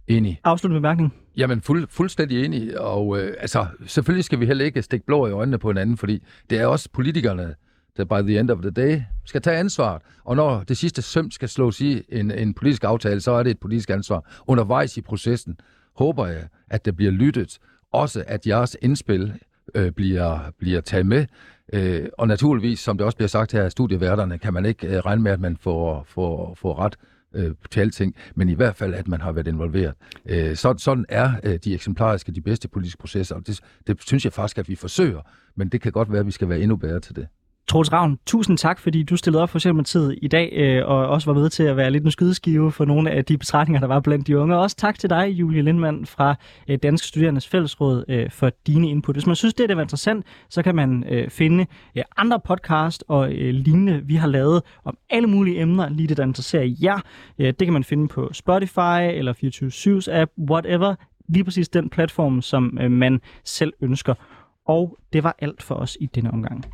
Enig. 0.07 0.39
Afsluttende 0.43 0.81
bemærkning. 0.81 1.13
Jamen, 1.37 1.61
fuld, 1.61 1.87
fuldstændig 1.89 2.45
enig. 2.45 2.79
Og 2.79 3.19
øh, 3.19 3.33
altså, 3.39 3.65
selvfølgelig 3.85 4.25
skal 4.25 4.39
vi 4.39 4.45
heller 4.45 4.65
ikke 4.65 4.81
stikke 4.81 5.05
blå 5.05 5.27
i 5.27 5.31
øjnene 5.31 5.57
på 5.57 5.69
hinanden, 5.69 5.97
fordi 5.97 6.23
det 6.49 6.59
er 6.59 6.65
også 6.65 6.89
politikerne, 6.93 7.55
der 7.97 8.05
by 8.05 8.27
the 8.27 8.39
end 8.39 8.51
of 8.51 8.57
the 8.61 8.71
day 8.71 9.01
skal 9.25 9.41
tage 9.41 9.57
ansvar. 9.57 10.01
Og 10.23 10.35
når 10.35 10.63
det 10.63 10.77
sidste 10.77 11.01
søm 11.01 11.31
skal 11.31 11.49
slås 11.49 11.81
i 11.81 12.01
en, 12.09 12.31
en 12.31 12.53
politisk 12.53 12.83
aftale, 12.83 13.21
så 13.21 13.31
er 13.31 13.43
det 13.43 13.49
et 13.49 13.59
politisk 13.59 13.89
ansvar. 13.89 14.41
Undervejs 14.47 14.97
i 14.97 15.01
processen 15.01 15.59
håber 15.95 16.27
jeg, 16.27 16.47
at 16.69 16.85
det 16.85 16.95
bliver 16.95 17.11
lyttet. 17.11 17.57
Også 17.93 18.23
at 18.27 18.47
jeres 18.47 18.77
indspil 18.81 19.33
øh, 19.75 19.91
bliver, 19.91 20.39
bliver 20.59 20.81
taget 20.81 21.05
med. 21.05 21.25
Øh, 21.73 22.05
og 22.17 22.27
naturligvis, 22.27 22.79
som 22.79 22.97
det 22.97 23.05
også 23.05 23.17
bliver 23.17 23.29
sagt 23.29 23.51
her 23.51 23.63
af 23.63 23.71
studieværterne, 23.71 24.37
kan 24.37 24.53
man 24.53 24.65
ikke 24.65 24.87
øh, 24.87 24.99
regne 24.99 25.21
med, 25.21 25.31
at 25.31 25.39
man 25.39 25.57
får, 25.57 26.03
får, 26.07 26.55
får 26.55 26.79
ret 26.79 26.95
øh, 27.33 27.55
til 27.71 27.79
alting, 27.79 28.15
men 28.35 28.49
i 28.49 28.53
hvert 28.53 28.75
fald, 28.75 28.93
at 28.93 29.07
man 29.07 29.21
har 29.21 29.31
været 29.31 29.47
involveret. 29.47 29.93
Øh, 30.25 30.55
så, 30.55 30.75
sådan 30.77 31.05
er 31.09 31.31
øh, 31.43 31.59
de 31.63 31.73
eksemplariske, 31.73 32.31
de 32.31 32.41
bedste 32.41 32.67
politiske 32.67 32.99
processer, 32.99 33.35
og 33.35 33.47
det, 33.47 33.59
det 33.87 34.01
synes 34.01 34.25
jeg 34.25 34.33
faktisk, 34.33 34.57
at 34.57 34.69
vi 34.69 34.75
forsøger, 34.75 35.21
men 35.55 35.69
det 35.69 35.81
kan 35.81 35.91
godt 35.91 36.11
være, 36.11 36.19
at 36.19 36.25
vi 36.25 36.31
skal 36.31 36.49
være 36.49 36.59
endnu 36.59 36.75
bedre 36.75 36.99
til 36.99 37.15
det. 37.15 37.27
Troels 37.67 37.93
Ravn, 37.93 38.19
tusind 38.25 38.57
tak, 38.57 38.79
fordi 38.79 39.03
du 39.03 39.17
stillede 39.17 39.43
op 39.43 39.49
for 39.49 39.59
Socialdemokratiet 39.59 40.19
i 40.21 40.27
dag, 40.27 40.53
øh, 40.53 40.87
og 40.87 41.07
også 41.07 41.33
var 41.33 41.39
med 41.39 41.49
til 41.49 41.63
at 41.63 41.77
være 41.77 41.91
lidt 41.91 42.03
en 42.03 42.11
skydeskive 42.11 42.71
for 42.71 42.85
nogle 42.85 43.11
af 43.11 43.25
de 43.25 43.37
betragtninger, 43.37 43.79
der 43.79 43.87
var 43.87 43.99
blandt 43.99 44.27
de 44.27 44.37
unge. 44.39 44.55
Og 44.55 44.61
også 44.61 44.75
tak 44.75 44.99
til 44.99 45.09
dig, 45.09 45.27
Julie 45.29 45.61
Lindmann 45.61 46.05
fra 46.05 46.35
øh, 46.67 46.77
Danske 46.83 47.07
Studerendes 47.07 47.47
Fællesråd, 47.47 48.03
øh, 48.07 48.31
for 48.31 48.51
dine 48.67 48.89
input. 48.89 49.15
Hvis 49.15 49.25
man 49.25 49.35
synes, 49.35 49.53
det 49.53 49.63
er 49.63 49.67
det 49.67 49.75
var 49.75 49.81
interessant, 49.81 50.25
så 50.49 50.63
kan 50.63 50.75
man 50.75 51.03
øh, 51.09 51.29
finde 51.29 51.65
øh, 51.97 52.03
andre 52.17 52.39
podcast 52.39 53.03
og 53.07 53.31
øh, 53.31 53.53
lignende, 53.53 54.01
vi 54.05 54.15
har 54.15 54.27
lavet 54.27 54.61
om 54.85 54.97
alle 55.09 55.27
mulige 55.27 55.61
emner, 55.61 55.89
lige 55.89 56.07
det, 56.07 56.17
der 56.17 56.23
interesserer 56.23 56.75
jer. 56.83 56.99
Øh, 57.39 57.47
det 57.47 57.65
kan 57.65 57.73
man 57.73 57.83
finde 57.83 58.07
på 58.07 58.29
Spotify 58.33 59.01
eller 59.13 59.33
24-7's 59.33 60.11
app, 60.11 60.31
whatever. 60.51 60.95
Lige 61.29 61.43
præcis 61.43 61.69
den 61.69 61.89
platform, 61.89 62.41
som 62.41 62.77
øh, 62.81 62.91
man 62.91 63.21
selv 63.43 63.73
ønsker. 63.81 64.13
Og 64.65 64.97
det 65.13 65.23
var 65.23 65.35
alt 65.39 65.63
for 65.63 65.75
os 65.75 65.97
i 66.01 66.05
denne 66.05 66.31
omgang. 66.31 66.65